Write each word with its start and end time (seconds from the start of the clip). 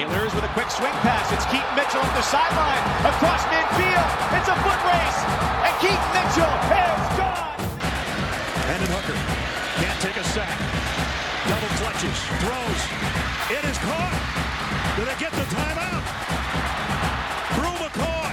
Steelers 0.00 0.32
with 0.34 0.44
a 0.48 0.52
quick 0.56 0.70
swing 0.72 0.96
pass. 1.04 1.28
It's 1.28 1.44
Keaton 1.52 1.74
Mitchell 1.76 2.00
at 2.00 2.14
the 2.16 2.24
sideline. 2.24 2.80
Across 3.04 3.44
midfield. 3.52 4.08
It's 4.32 4.48
a 4.48 4.56
foot 4.64 4.80
race. 4.88 5.18
And 5.60 5.76
Keaton 5.76 6.10
Mitchell 6.16 6.54
is 6.72 7.04
gone. 7.20 7.60
Hendon 8.64 8.88
Hooker 8.96 9.20
can't 9.76 10.00
take 10.00 10.16
a 10.16 10.24
sack. 10.32 10.56
Double 11.52 11.68
clutches. 11.76 12.16
Throws. 12.40 12.80
It 13.52 13.60
is 13.68 13.76
caught. 13.84 14.16
Do 14.96 15.04
they 15.04 15.20
get 15.20 15.36
the 15.36 15.44
timeout? 15.52 16.04
Bru 17.60 17.68
McCoy. 17.84 18.32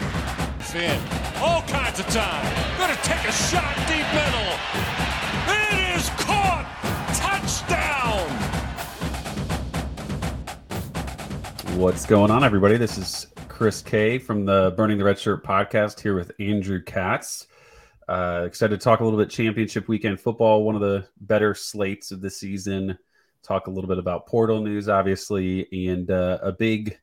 In. 0.72 1.00
All 1.44 1.64
kinds 1.68 2.00
of 2.00 2.08
time. 2.08 2.48
Gonna 2.80 2.96
take 3.04 3.28
a 3.28 3.34
shot 3.36 3.76
deep 3.92 4.08
middle. 4.16 5.07
What's 11.78 12.08
going 12.08 12.32
on, 12.32 12.44
everybody? 12.44 12.76
This 12.76 12.98
is 12.98 13.28
Chris 13.48 13.84
Kay 13.84 14.18
from 14.18 14.46
the 14.46 14.74
Burning 14.76 14.98
the 14.98 15.04
Red 15.04 15.20
Shirt 15.20 15.46
podcast 15.46 16.00
here 16.00 16.16
with 16.16 16.32
Andrew 16.40 16.82
Katz. 16.82 17.46
Uh, 18.10 18.46
excited 18.48 18.80
to 18.80 18.84
talk 18.84 19.00
a 19.00 19.04
little 19.04 19.20
bit 19.20 19.30
championship 19.30 19.88
weekend 19.88 20.20
football, 20.20 20.64
one 20.64 20.74
of 20.74 20.82
the 20.82 21.08
better 21.22 21.54
slates 21.54 22.10
of 22.10 22.20
the 22.20 22.32
season. 22.32 22.98
Talk 23.44 23.68
a 23.68 23.70
little 23.70 23.88
bit 23.88 24.00
about 24.00 24.26
portal 24.26 24.60
news, 24.60 24.90
obviously, 24.90 25.68
and 25.88 26.10
uh, 26.10 26.40
a 26.42 26.52
big 26.52 26.98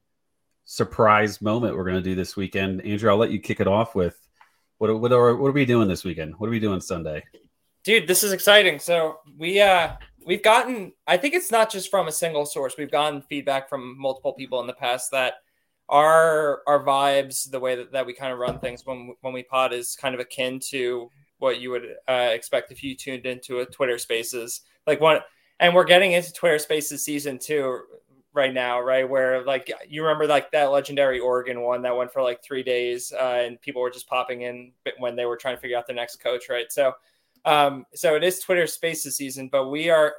surprise 0.65 1.41
moment 1.41 1.77
we're 1.77 1.85
going 1.85 1.95
to 1.95 2.03
do 2.03 2.17
this 2.17 2.35
weekend. 2.35 2.85
Andrew, 2.85 3.09
I'll 3.09 3.17
let 3.17 3.31
you 3.31 3.39
kick 3.39 3.61
it 3.61 3.69
off 3.69 3.95
with 3.95 4.19
what 4.79 5.01
what 5.01 5.13
are 5.13 5.37
what 5.37 5.49
are 5.51 5.53
we 5.53 5.67
doing 5.67 5.87
this 5.87 6.03
weekend? 6.03 6.35
What 6.39 6.49
are 6.49 6.53
we 6.53 6.59
doing 6.59 6.81
Sunday? 6.81 7.23
Dude, 7.85 8.09
this 8.09 8.25
is 8.25 8.33
exciting. 8.33 8.81
So 8.81 9.19
we 9.39 9.61
uh 9.61 9.93
we've 10.27 10.43
gotten 10.43 10.93
I 11.07 11.17
think 11.17 11.35
it's 11.35 11.51
not 11.51 11.71
just 11.71 11.91
from 11.91 12.09
a 12.09 12.13
single 12.13 12.47
source. 12.47 12.77
We've 12.77 12.91
gotten 12.91 13.23
feedback 13.23 13.69
from 13.69 13.99
multiple 13.99 14.33
people 14.33 14.61
in 14.61 14.67
the 14.67 14.73
past 14.75 15.11
that 15.13 15.35
our 15.89 16.63
our 16.67 16.83
vibes, 16.83 17.51
the 17.51 17.61
way 17.61 17.77
that, 17.77 17.93
that 17.93 18.07
we 18.07 18.15
kind 18.15 18.33
of 18.33 18.39
run 18.39 18.59
things 18.59 18.87
when 18.87 19.15
when 19.21 19.33
we 19.33 19.43
pod 19.43 19.73
is 19.73 19.97
kind 19.97 20.15
of 20.15 20.21
akin 20.21 20.61
to 20.71 21.11
what 21.39 21.61
you 21.61 21.71
would 21.71 21.97
uh, 22.09 22.31
expect 22.33 22.73
if 22.73 22.83
you 22.83 22.95
tuned 22.95 23.27
into 23.27 23.61
a 23.61 23.67
Twitter 23.67 23.99
Spaces. 23.99 24.63
Like 24.87 25.01
one, 25.01 25.21
and 25.61 25.75
we're 25.75 25.85
getting 25.85 26.13
into 26.13 26.33
Twitter 26.33 26.59
Spaces 26.59 27.05
season 27.05 27.39
two 27.39 27.81
right 28.33 28.53
now, 28.53 28.81
right? 28.81 29.09
Where 29.09 29.45
like 29.45 29.71
you 29.89 30.03
remember 30.03 30.27
like 30.27 30.51
that 30.53 30.71
legendary 30.71 31.21
Oregon 31.21 31.61
one 31.61 31.83
that 31.83 31.97
went 31.97 32.13
for 32.13 32.23
like 32.23 32.43
three 32.43 32.63
days, 32.63 33.13
uh, 33.13 33.43
and 33.45 33.61
people 33.61 33.83
were 33.83 33.91
just 33.91 34.09
popping 34.09 34.43
in 34.43 34.73
when 34.99 35.17
they 35.17 35.25
were 35.25 35.37
trying 35.37 35.57
to 35.57 35.61
figure 35.61 35.77
out 35.77 35.87
their 35.87 35.97
next 35.97 36.17
coach, 36.17 36.49
right? 36.49 36.71
So, 36.71 36.93
um, 37.45 37.87
so 37.95 38.15
it 38.15 38.25
is 38.25 38.41
Twitter 38.41 38.67
Spaces 38.67 39.17
season, 39.17 39.49
but 39.51 39.69
we 39.69 39.91
are 39.91 40.15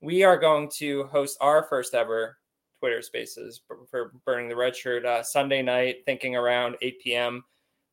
we 0.00 0.22
are 0.22 0.36
going 0.36 0.68
to 0.76 1.04
host 1.04 1.36
our 1.40 1.64
first 1.64 1.94
ever 1.94 2.38
Twitter 2.80 3.02
Spaces 3.02 3.60
for 3.90 4.12
burning 4.24 4.48
the 4.48 4.56
red 4.56 4.74
shirt 4.74 5.04
uh, 5.04 5.22
Sunday 5.22 5.62
night, 5.62 6.04
thinking 6.06 6.36
around 6.36 6.76
8 6.80 7.00
p.m. 7.00 7.44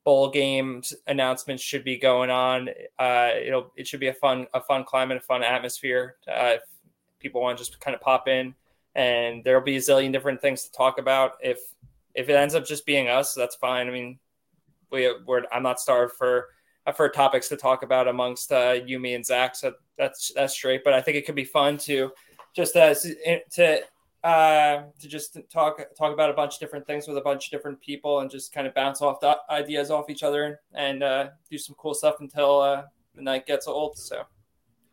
Bowl 0.04 0.30
games 0.30 0.94
announcements 1.08 1.64
should 1.64 1.84
be 1.84 1.98
going 1.98 2.30
on. 2.30 2.70
Uh, 3.00 3.32
it'll 3.44 3.72
it 3.76 3.88
should 3.88 4.00
be 4.00 4.08
a 4.08 4.14
fun 4.14 4.46
a 4.54 4.62
fun 4.62 4.84
climate, 4.84 5.18
a 5.18 5.22
fun 5.22 5.44
atmosphere. 5.44 6.18
Uh, 6.28 6.58
if 6.58 6.62
people 7.20 7.42
want 7.42 7.58
to 7.58 7.64
just 7.64 7.80
kind 7.80 7.96
of 7.96 8.02
pop 8.02 8.28
in, 8.28 8.54
and 8.94 9.44
there'll 9.44 9.62
be 9.62 9.78
a 9.78 9.80
zillion 9.80 10.12
different 10.12 10.42
things 10.42 10.64
to 10.64 10.72
talk 10.72 11.00
about. 11.00 11.34
If 11.42 11.60
if 12.14 12.30
it 12.30 12.36
ends 12.36 12.54
up 12.54 12.66
just 12.66 12.86
being 12.86 13.10
us, 13.10 13.34
that's 13.34 13.56
fine. 13.56 13.88
I 13.88 13.92
mean, 13.92 14.20
we 14.92 15.12
we're 15.26 15.44
I'm 15.52 15.64
not 15.64 15.80
starved 15.80 16.14
for 16.14 16.50
for 16.94 17.10
topics 17.10 17.50
to 17.50 17.58
talk 17.58 17.84
about 17.84 18.08
amongst 18.08 18.52
uh, 18.52 18.76
you, 18.86 19.00
me, 19.00 19.16
and 19.16 19.26
Zach, 19.26 19.56
so 19.56 19.74
that's 19.98 20.32
that's 20.36 20.54
straight. 20.54 20.84
But 20.84 20.94
I 20.94 21.02
think 21.02 21.18
it 21.18 21.26
could 21.26 21.36
be 21.36 21.46
fun 21.46 21.78
to 21.80 22.12
just 22.56 22.76
uh, 22.76 22.94
to 23.52 23.82
uh, 24.24 24.84
to 25.00 25.08
just 25.08 25.38
talk 25.52 25.80
talk 25.96 26.14
about 26.14 26.30
a 26.30 26.34
bunch 26.34 26.56
of 26.56 26.60
different 26.60 26.88
things 26.88 27.08
with 27.08 27.18
a 27.18 27.22
bunch 27.22 27.46
of 27.46 27.52
different 27.52 27.80
people 27.82 28.22
and 28.22 28.32
just 28.32 28.54
kind 28.54 28.66
of 28.66 28.74
bounce 28.74 29.02
off 29.02 29.20
the 29.20 29.38
ideas 29.52 29.92
off 29.92 30.10
each 30.10 30.24
other 30.24 30.62
and 30.74 31.04
uh, 31.04 31.30
do 31.50 31.58
some 31.58 31.76
cool 31.78 31.94
stuff 31.94 32.16
until 32.22 32.60
uh, 32.60 32.84
the 33.14 33.22
night 33.22 33.46
gets 33.46 33.68
old. 33.68 33.98
So 33.98 34.24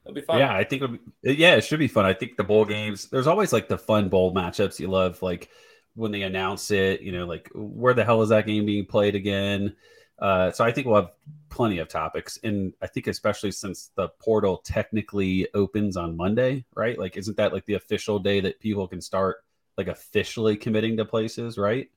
it'll 0.04 0.14
be 0.14 0.20
fun. 0.20 0.38
Yeah, 0.38 0.54
I 0.54 0.64
think 0.64 0.82
be, 1.22 1.34
yeah, 1.34 1.54
it 1.54 1.64
should 1.64 1.78
be 1.78 1.88
fun. 1.88 2.04
I 2.04 2.12
think 2.12 2.36
the 2.36 2.44
bowl 2.44 2.64
games. 2.64 3.08
There's 3.08 3.26
always 3.26 3.52
like 3.52 3.68
the 3.68 3.78
fun 3.78 4.08
bowl 4.08 4.34
matchups 4.34 4.78
you 4.78 4.88
love, 4.88 5.22
like 5.22 5.48
when 5.94 6.12
they 6.12 6.22
announce 6.22 6.70
it. 6.70 7.00
You 7.00 7.12
know, 7.12 7.24
like 7.24 7.50
where 7.54 7.94
the 7.94 8.04
hell 8.04 8.22
is 8.22 8.28
that 8.30 8.46
game 8.46 8.66
being 8.66 8.86
played 8.86 9.14
again? 9.14 9.74
Uh, 10.22 10.52
so 10.52 10.64
I 10.64 10.70
think 10.70 10.86
we'll 10.86 11.02
have 11.02 11.10
plenty 11.48 11.78
of 11.78 11.88
topics, 11.88 12.38
and 12.44 12.72
I 12.80 12.86
think 12.86 13.08
especially 13.08 13.50
since 13.50 13.90
the 13.96 14.08
portal 14.20 14.58
technically 14.58 15.48
opens 15.52 15.96
on 15.96 16.16
Monday, 16.16 16.64
right? 16.76 16.96
Like, 16.96 17.16
isn't 17.16 17.36
that 17.38 17.52
like 17.52 17.64
the 17.66 17.74
official 17.74 18.20
day 18.20 18.38
that 18.38 18.60
people 18.60 18.86
can 18.86 19.00
start 19.00 19.38
like 19.76 19.88
officially 19.88 20.56
committing 20.56 20.96
to 20.98 21.04
places, 21.04 21.58
right? 21.58 21.90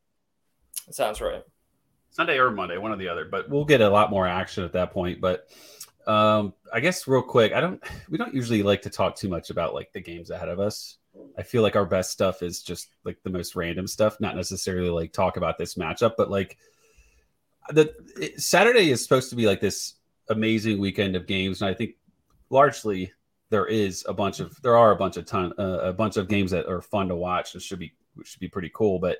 That 0.87 0.95
sounds 0.95 1.21
right. 1.21 1.43
Sunday 2.09 2.39
or 2.39 2.49
Monday, 2.49 2.79
one 2.79 2.91
or 2.91 2.95
the 2.95 3.09
other. 3.09 3.25
But 3.25 3.47
we'll 3.47 3.63
get 3.63 3.81
a 3.81 3.89
lot 3.89 4.09
more 4.09 4.25
action 4.25 4.63
at 4.63 4.73
that 4.73 4.91
point. 4.91 5.21
But 5.21 5.47
um, 6.07 6.55
I 6.73 6.79
guess 6.79 7.07
real 7.07 7.21
quick, 7.21 7.53
I 7.53 7.61
don't. 7.61 7.83
We 8.09 8.17
don't 8.17 8.33
usually 8.33 8.63
like 8.63 8.81
to 8.83 8.89
talk 8.89 9.15
too 9.15 9.29
much 9.29 9.51
about 9.51 9.75
like 9.75 9.93
the 9.93 10.01
games 10.01 10.31
ahead 10.31 10.49
of 10.49 10.59
us. 10.59 10.97
I 11.37 11.43
feel 11.43 11.61
like 11.61 11.75
our 11.75 11.85
best 11.85 12.09
stuff 12.09 12.41
is 12.41 12.63
just 12.63 12.89
like 13.03 13.21
the 13.21 13.29
most 13.29 13.55
random 13.55 13.85
stuff, 13.85 14.19
not 14.19 14.35
necessarily 14.35 14.89
like 14.89 15.13
talk 15.13 15.37
about 15.37 15.59
this 15.59 15.75
matchup, 15.75 16.13
but 16.17 16.31
like 16.31 16.57
the 17.69 17.93
it, 18.19 18.39
Saturday 18.41 18.91
is 18.91 19.01
supposed 19.03 19.29
to 19.29 19.35
be 19.35 19.45
like 19.45 19.61
this 19.61 19.95
amazing 20.29 20.79
weekend 20.79 21.15
of 21.15 21.27
games, 21.27 21.61
and 21.61 21.69
I 21.69 21.73
think 21.73 21.95
largely 22.49 23.11
there 23.49 23.65
is 23.65 24.05
a 24.07 24.13
bunch 24.13 24.39
of 24.39 24.59
there 24.61 24.75
are 24.75 24.91
a 24.91 24.95
bunch 24.95 25.17
of 25.17 25.25
ton 25.25 25.53
uh, 25.57 25.79
a 25.79 25.93
bunch 25.93 26.17
of 26.17 26.27
games 26.27 26.51
that 26.51 26.67
are 26.67 26.81
fun 26.81 27.07
to 27.07 27.15
watch 27.15 27.53
and 27.53 27.61
should 27.61 27.79
be 27.79 27.93
should 28.23 28.39
be 28.39 28.47
pretty 28.47 28.71
cool. 28.73 28.99
But 28.99 29.19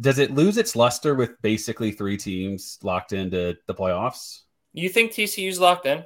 does 0.00 0.18
it 0.18 0.30
lose 0.30 0.56
its 0.56 0.76
luster 0.76 1.14
with 1.14 1.40
basically 1.42 1.92
three 1.92 2.16
teams 2.16 2.78
locked 2.82 3.12
into 3.12 3.56
the 3.66 3.74
playoffs? 3.74 4.42
You 4.72 4.88
think 4.88 5.12
TCU's 5.12 5.58
locked 5.58 5.86
in? 5.86 6.04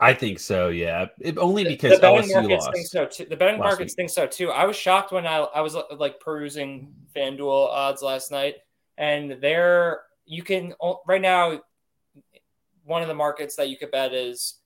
I 0.00 0.12
think 0.12 0.38
so. 0.38 0.68
Yeah, 0.68 1.06
it, 1.20 1.38
only 1.38 1.64
because 1.64 1.92
the, 1.92 1.96
the 1.96 2.02
betting 2.02 2.30
LSU 2.30 2.34
markets 2.34 2.64
lost. 2.64 2.72
Think 2.74 2.86
so 2.86 3.06
too. 3.06 3.24
The 3.24 3.36
betting 3.36 3.60
markets 3.60 3.92
week. 3.92 3.96
think 3.96 4.10
so 4.10 4.26
too. 4.26 4.50
I 4.50 4.64
was 4.64 4.76
shocked 4.76 5.12
when 5.12 5.26
I 5.26 5.38
I 5.38 5.60
was 5.60 5.76
like 5.96 6.20
perusing 6.20 6.92
FanDuel 7.14 7.68
odds 7.68 8.02
last 8.02 8.30
night, 8.30 8.56
and 8.98 9.38
they're 9.40 10.02
you 10.26 10.42
can 10.42 10.74
right 11.06 11.20
now 11.20 11.60
one 12.84 13.02
of 13.02 13.08
the 13.08 13.14
markets 13.14 13.56
that 13.56 13.68
you 13.68 13.76
could 13.76 13.90
bet 13.90 14.12
is 14.12 14.60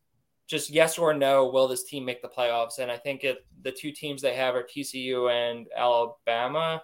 just 0.46 0.70
yes 0.70 0.98
or 0.98 1.12
no 1.14 1.48
will 1.48 1.68
this 1.68 1.84
team 1.84 2.04
make 2.04 2.22
the 2.22 2.28
playoffs? 2.28 2.78
And 2.78 2.90
i 2.90 2.96
think 2.96 3.24
it 3.24 3.44
the 3.62 3.72
two 3.72 3.92
teams 3.92 4.22
they 4.22 4.34
have 4.34 4.54
are 4.54 4.64
tcu 4.64 5.30
and 5.30 5.66
alabama. 5.76 6.82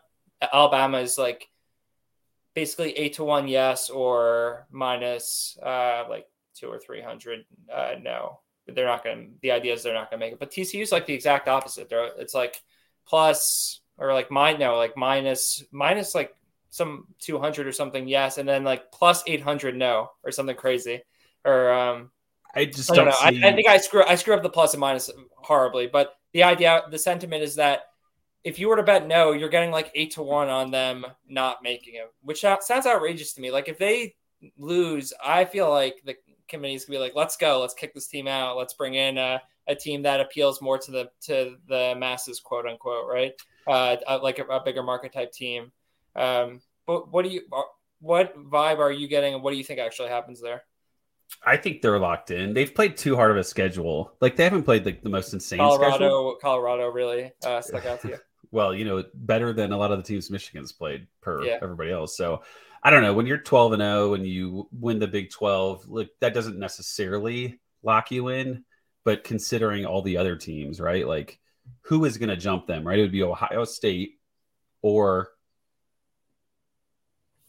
Alabama 0.52 0.98
is 0.98 1.16
like 1.18 1.48
basically 2.54 2.92
eight 2.92 3.14
to 3.14 3.24
one 3.24 3.48
yes 3.48 3.90
or 3.90 4.66
minus 4.70 5.58
uh 5.62 6.04
like 6.08 6.26
two 6.54 6.68
or 6.68 6.78
three 6.78 7.00
hundred 7.00 7.44
uh 7.72 7.94
no. 8.00 8.40
But 8.66 8.74
they're 8.74 8.86
not 8.86 9.04
gonna 9.04 9.26
the 9.42 9.50
idea 9.50 9.74
is 9.74 9.82
they're 9.82 9.94
not 9.94 10.10
gonna 10.10 10.20
make 10.20 10.32
it. 10.32 10.38
But 10.38 10.50
tcu 10.50 10.82
is 10.82 10.92
like 10.92 11.06
the 11.06 11.14
exact 11.14 11.48
opposite. 11.48 11.88
They're 11.88 12.10
it's 12.18 12.34
like 12.34 12.62
plus 13.06 13.80
or 13.98 14.12
like 14.12 14.30
mine 14.30 14.58
no 14.58 14.76
like 14.76 14.96
minus 14.96 15.64
minus 15.70 16.14
like 16.14 16.34
some 16.74 17.06
200 17.20 17.68
or 17.68 17.72
something 17.72 18.08
yes 18.08 18.36
and 18.36 18.48
then 18.48 18.64
like 18.64 18.90
plus 18.90 19.22
800 19.28 19.76
no 19.76 20.10
or 20.24 20.32
something 20.32 20.56
crazy 20.56 21.02
or 21.44 21.72
um 21.72 22.10
i 22.52 22.64
just 22.64 22.90
I 22.90 22.96
don't, 22.96 23.04
don't 23.04 23.14
know. 23.14 23.46
I, 23.46 23.50
I, 23.50 23.54
think 23.54 23.68
i 23.68 23.76
screw 23.76 24.02
i 24.04 24.16
screw 24.16 24.34
up 24.34 24.42
the 24.42 24.50
plus 24.50 24.74
and 24.74 24.80
minus 24.80 25.08
horribly 25.36 25.86
but 25.86 26.16
the 26.32 26.42
idea 26.42 26.82
the 26.90 26.98
sentiment 26.98 27.44
is 27.44 27.54
that 27.54 27.82
if 28.42 28.58
you 28.58 28.68
were 28.68 28.74
to 28.74 28.82
bet 28.82 29.06
no 29.06 29.30
you're 29.30 29.50
getting 29.50 29.70
like 29.70 29.92
eight 29.94 30.14
to 30.14 30.22
one 30.22 30.48
on 30.48 30.72
them 30.72 31.06
not 31.28 31.62
making 31.62 31.94
it 31.94 32.12
which 32.22 32.40
sounds 32.40 32.86
outrageous 32.86 33.34
to 33.34 33.40
me. 33.40 33.52
Like 33.52 33.68
if 33.68 33.78
they 33.78 34.16
lose 34.58 35.12
i 35.24 35.44
feel 35.44 35.70
like 35.70 36.02
the 36.04 36.16
committee's 36.48 36.86
gonna 36.86 36.98
be 36.98 37.00
like 37.00 37.14
let's 37.14 37.36
go 37.36 37.60
let's 37.60 37.72
kick 37.72 37.94
this 37.94 38.08
team 38.08 38.26
out 38.26 38.56
let's 38.56 38.74
bring 38.74 38.94
in 38.94 39.16
a, 39.16 39.40
a 39.68 39.76
team 39.76 40.02
that 40.02 40.20
appeals 40.20 40.60
more 40.60 40.76
to 40.76 40.90
the 40.90 41.08
to 41.20 41.54
the 41.68 41.94
masses 41.96 42.40
quote 42.40 42.66
unquote 42.66 43.06
right? 43.08 43.32
Uh 43.68 43.96
like 44.24 44.40
a, 44.40 44.44
a 44.46 44.62
bigger 44.64 44.82
market 44.82 45.12
type 45.12 45.30
team 45.30 45.70
um, 46.16 46.60
but 46.86 47.12
what 47.12 47.24
do 47.24 47.30
you 47.30 47.42
uh, 47.52 47.62
what 48.00 48.36
vibe 48.36 48.78
are 48.78 48.92
you 48.92 49.08
getting, 49.08 49.34
and 49.34 49.42
what 49.42 49.50
do 49.50 49.56
you 49.56 49.64
think 49.64 49.80
actually 49.80 50.08
happens 50.08 50.40
there? 50.40 50.62
I 51.44 51.56
think 51.56 51.82
they're 51.82 51.98
locked 51.98 52.30
in. 52.30 52.54
They've 52.54 52.72
played 52.72 52.96
too 52.96 53.16
hard 53.16 53.30
of 53.30 53.36
a 53.36 53.44
schedule. 53.44 54.12
Like 54.20 54.36
they 54.36 54.44
haven't 54.44 54.64
played 54.64 54.84
like 54.84 55.02
the 55.02 55.08
most 55.08 55.32
insane 55.32 55.58
Colorado, 55.58 55.94
schedule. 55.94 56.38
Colorado 56.40 56.88
really 56.88 57.32
uh, 57.44 57.60
stuck 57.60 57.86
out 57.86 58.00
to 58.02 58.08
you. 58.08 58.18
well, 58.50 58.74
you 58.74 58.84
know, 58.84 59.04
better 59.14 59.52
than 59.52 59.72
a 59.72 59.76
lot 59.76 59.90
of 59.90 59.98
the 59.98 60.04
teams 60.04 60.30
Michigan's 60.30 60.72
played 60.72 61.06
per 61.20 61.44
yeah. 61.44 61.58
everybody 61.62 61.90
else. 61.90 62.16
So 62.16 62.42
I 62.82 62.90
don't 62.90 63.02
know. 63.02 63.14
When 63.14 63.26
you're 63.26 63.38
12 63.38 63.72
and 63.72 63.82
0 63.82 64.14
and 64.14 64.26
you 64.26 64.68
win 64.70 64.98
the 64.98 65.06
Big 65.06 65.30
12, 65.30 65.88
like 65.88 66.10
that 66.20 66.34
doesn't 66.34 66.58
necessarily 66.58 67.58
lock 67.82 68.10
you 68.10 68.28
in. 68.28 68.64
But 69.04 69.24
considering 69.24 69.84
all 69.84 70.02
the 70.02 70.16
other 70.16 70.36
teams, 70.36 70.80
right? 70.80 71.06
Like 71.06 71.38
who 71.82 72.04
is 72.04 72.18
going 72.18 72.28
to 72.28 72.36
jump 72.36 72.66
them, 72.66 72.86
right? 72.86 72.98
It 72.98 73.02
would 73.02 73.12
be 73.12 73.22
Ohio 73.22 73.64
State 73.64 74.18
or 74.82 75.30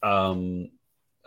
um, 0.06 0.70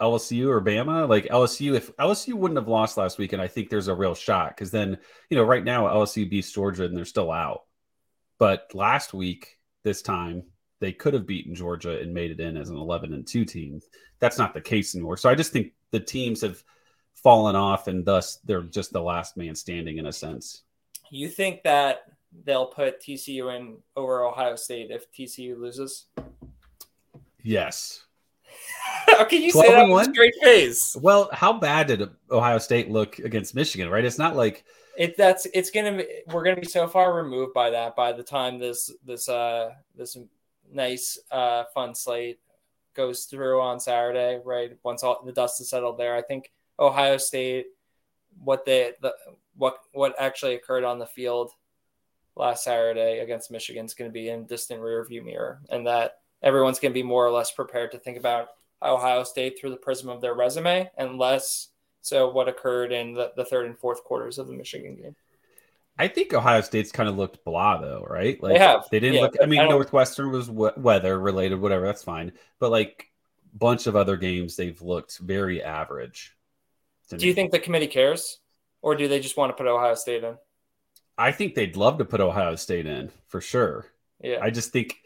LSU 0.01 0.49
or 0.49 0.61
Bama, 0.61 1.09
like 1.09 1.25
LSU, 1.25 1.75
if 1.75 1.95
LSU 1.97 2.35
wouldn't 2.35 2.59
have 2.59 2.69
lost 2.69 2.97
last 2.97 3.19
weekend, 3.19 3.43
I 3.43 3.49
think 3.49 3.69
there's 3.69 3.89
a 3.89 3.95
real 3.95 4.15
shot 4.15 4.51
because 4.51 4.71
then, 4.71 4.99
you 5.29 5.37
know, 5.37 5.43
right 5.43 5.65
now 5.65 5.87
LSU 5.87 6.29
beats 6.31 6.53
Georgia 6.53 6.85
and 6.85 6.97
they're 6.97 7.05
still 7.05 7.33
out. 7.33 7.63
But 8.39 8.71
last 8.75 9.13
week, 9.13 9.59
this 9.83 10.01
time, 10.01 10.45
they 10.81 10.93
could 10.93 11.15
have 11.15 11.27
beaten 11.27 11.57
Georgia 11.57 11.99
and 11.99 12.15
made 12.15 12.31
it 12.31 12.39
in 12.39 12.57
as 12.57 12.71
an 12.71 12.77
11 12.77 13.13
and 13.13 13.27
2 13.27 13.45
team. 13.45 13.81
That's 14.21 14.39
not 14.39 14.55
the 14.55 14.61
case 14.61 14.95
anymore. 14.95 15.17
So 15.17 15.29
I 15.29 15.35
just 15.35 15.53
think 15.53 15.73
the 15.91 15.99
teams 15.99 16.43
have 16.43 16.63
fallen 17.15 17.57
off 17.57 17.89
and 17.89 18.05
thus 18.05 18.37
they're 18.45 18.63
just 18.63 18.93
the 18.93 19.03
last 19.03 19.37
man 19.37 19.57
standing 19.57 19.99
in 19.99 20.07
a 20.07 20.13
sense. 20.13 20.63
You 21.11 21.29
think 21.29 21.65
that 21.65 22.03
they'll 22.45 22.67
put 22.67 23.03
TCU 23.03 23.57
in 23.57 23.79
over 23.97 24.25
Ohio 24.25 24.55
State 24.55 24.93
if 24.93 25.11
TCU 25.13 25.59
loses? 25.59 26.07
Yes. 27.43 28.05
How 29.07 29.25
can 29.25 29.43
you 29.43 29.51
say 29.51 29.69
that 29.71 29.89
with 29.89 30.09
a 30.09 30.11
straight 30.13 30.35
face? 30.43 30.97
Well, 30.97 31.29
how 31.33 31.53
bad 31.53 31.89
did 31.89 32.09
Ohio 32.31 32.59
State 32.59 32.91
look 32.91 33.19
against 33.19 33.55
Michigan, 33.55 33.89
right? 33.89 34.05
It's 34.05 34.19
not 34.19 34.37
like 34.37 34.65
it 34.97 35.17
that's 35.17 35.47
it's 35.55 35.71
gonna 35.71 35.99
be 35.99 36.07
we're 36.29 36.45
gonna 36.45 36.61
be 36.61 36.67
so 36.67 36.87
far 36.87 37.15
removed 37.15 37.55
by 37.55 37.71
that 37.71 37.95
by 37.95 38.13
the 38.13 38.23
time 38.23 38.59
this 38.59 38.91
this 39.05 39.29
uh 39.29 39.71
this 39.97 40.17
nice 40.73 41.19
uh 41.31 41.65
fun 41.73 41.95
slate 41.95 42.41
goes 42.95 43.25
through 43.25 43.61
on 43.61 43.79
Saturday, 43.79 44.41
right? 44.45 44.77
Once 44.83 45.03
all 45.03 45.23
the 45.25 45.33
dust 45.33 45.61
is 45.61 45.71
settled 45.71 45.99
there. 45.99 46.17
I 46.17 46.23
think 46.23 46.51
Ohio 46.79 47.17
State 47.17 47.67
what 48.43 48.65
they 48.65 48.93
the 49.01 49.13
what 49.57 49.79
what 49.93 50.15
actually 50.19 50.55
occurred 50.55 50.85
on 50.85 50.99
the 50.99 51.07
field 51.07 51.51
last 52.37 52.65
Saturday 52.65 53.19
against 53.19 53.51
Michigan 53.51 53.85
is 53.85 53.95
going 53.95 54.11
to 54.11 54.13
be 54.13 54.29
in 54.29 54.47
distant 54.47 54.81
rear 54.81 55.05
view 55.05 55.23
mirror, 55.23 55.61
and 55.71 55.87
that 55.87 56.19
everyone's 56.43 56.79
going 56.79 56.93
to 56.93 56.99
be 56.99 57.03
more 57.03 57.27
or 57.27 57.33
less 57.33 57.51
prepared 57.51 57.91
to 57.93 57.99
think 57.99 58.17
about 58.17 58.49
Ohio 58.83 59.25
State 59.25 59.59
through 59.59 59.71
the 59.71 59.77
prism 59.77 60.09
of 60.09 60.21
their 60.21 60.35
resume, 60.35 60.91
and 60.97 61.19
less 61.19 61.69
so 62.01 62.31
what 62.31 62.49
occurred 62.49 62.93
in 62.93 63.15
the, 63.15 63.33
the 63.37 63.45
third 63.45 63.67
and 63.67 63.79
fourth 63.79 64.05
quarters 64.05 64.39
of 64.39 64.47
the 64.47 64.55
Michigan 64.55 64.97
game. 64.97 65.17
I 65.99 66.07
think 66.07 66.33
Ohio 66.33 66.61
State's 66.61 66.93
kind 66.93 67.09
of 67.09 67.17
looked 67.17 67.45
blah 67.45 67.81
though, 67.81 68.07
right? 68.09 68.41
Like 68.43 68.55
they 68.55 68.59
have. 68.59 68.85
They 68.91 69.01
didn't 69.01 69.17
yeah, 69.17 69.23
look. 69.23 69.35
I 69.43 69.47
mean, 69.47 69.61
I 69.61 69.69
Northwestern 69.69 70.31
was 70.31 70.49
weather 70.49 71.19
related, 71.19 71.61
whatever. 71.61 71.87
That's 71.87 72.05
fine. 72.05 72.33
But 72.61 72.71
like 72.71 73.11
bunch 73.53 73.87
of 73.89 73.97
other 73.97 74.17
games, 74.17 74.55
they've 74.55 74.81
looked 74.81 75.19
very 75.19 75.63
average. 75.63 76.37
Do 77.11 77.17
me. 77.17 77.25
you 77.25 77.35
think 77.35 77.51
the 77.51 77.59
committee 77.59 77.89
cares, 77.89 78.39
or 78.81 78.95
do 78.95 79.09
they 79.09 79.19
just 79.19 79.37
want 79.37 79.51
to 79.51 79.57
put 79.57 79.69
Ohio 79.69 79.95
State 79.95 80.23
in? 80.23 80.37
I 81.17 81.33
think 81.33 81.55
they'd 81.55 81.77
love 81.77 81.99
to 81.99 82.05
put 82.05 82.21
Ohio 82.21 82.55
State 82.55 82.87
in 82.87 83.11
for 83.27 83.41
sure. 83.41 83.87
Yeah. 84.23 84.39
I 84.41 84.51
just 84.51 84.73
think 84.73 84.99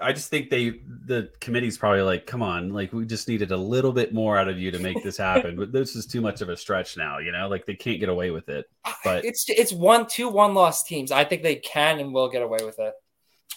I 0.00 0.12
just 0.12 0.30
think 0.30 0.50
they 0.50 0.80
the 1.06 1.30
committee's 1.40 1.78
probably 1.78 2.02
like, 2.02 2.26
come 2.26 2.42
on, 2.42 2.72
like 2.72 2.92
we 2.92 3.04
just 3.06 3.28
needed 3.28 3.50
a 3.50 3.56
little 3.56 3.92
bit 3.92 4.12
more 4.12 4.38
out 4.38 4.48
of 4.48 4.58
you 4.58 4.70
to 4.70 4.78
make 4.78 5.02
this 5.02 5.16
happen. 5.16 5.56
but 5.56 5.72
this 5.72 5.96
is 5.96 6.06
too 6.06 6.20
much 6.20 6.40
of 6.40 6.48
a 6.48 6.56
stretch 6.56 6.96
now, 6.96 7.18
you 7.18 7.32
know, 7.32 7.48
like 7.48 7.66
they 7.66 7.74
can't 7.74 8.00
get 8.00 8.08
away 8.08 8.30
with 8.30 8.48
it. 8.48 8.66
But 9.04 9.24
it's 9.24 9.44
it's 9.48 9.72
one 9.72 10.06
two 10.06 10.28
one 10.28 10.54
loss 10.54 10.84
teams. 10.84 11.12
I 11.12 11.24
think 11.24 11.42
they 11.42 11.56
can 11.56 11.98
and 11.98 12.12
will 12.12 12.28
get 12.28 12.42
away 12.42 12.58
with 12.64 12.78
it. 12.78 12.94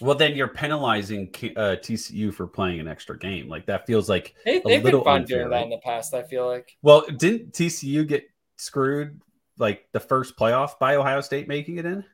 Well, 0.00 0.16
then 0.16 0.34
you're 0.34 0.48
penalizing 0.48 1.28
uh, 1.56 1.76
TCU 1.78 2.32
for 2.32 2.46
playing 2.46 2.80
an 2.80 2.88
extra 2.88 3.18
game. 3.18 3.48
Like 3.48 3.66
that 3.66 3.86
feels 3.86 4.08
like 4.08 4.34
they, 4.44 4.54
have 4.54 4.82
been 4.82 5.02
fun 5.02 5.22
unfair, 5.22 5.38
doing 5.38 5.50
that 5.50 5.64
in 5.64 5.70
the 5.70 5.78
past. 5.78 6.14
I 6.14 6.22
feel 6.22 6.46
like. 6.46 6.76
Well, 6.82 7.04
didn't 7.06 7.52
TCU 7.52 8.06
get 8.06 8.24
screwed 8.56 9.20
like 9.58 9.86
the 9.92 10.00
first 10.00 10.36
playoff 10.36 10.78
by 10.78 10.96
Ohio 10.96 11.20
State 11.20 11.46
making 11.46 11.76
it 11.76 11.86
in? 11.86 12.04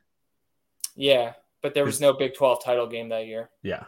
Yeah, 0.95 1.33
but 1.61 1.73
there 1.73 1.85
was 1.85 2.01
no 2.01 2.13
Big 2.13 2.35
12 2.35 2.63
title 2.63 2.87
game 2.87 3.09
that 3.09 3.25
year. 3.25 3.49
Yeah. 3.63 3.85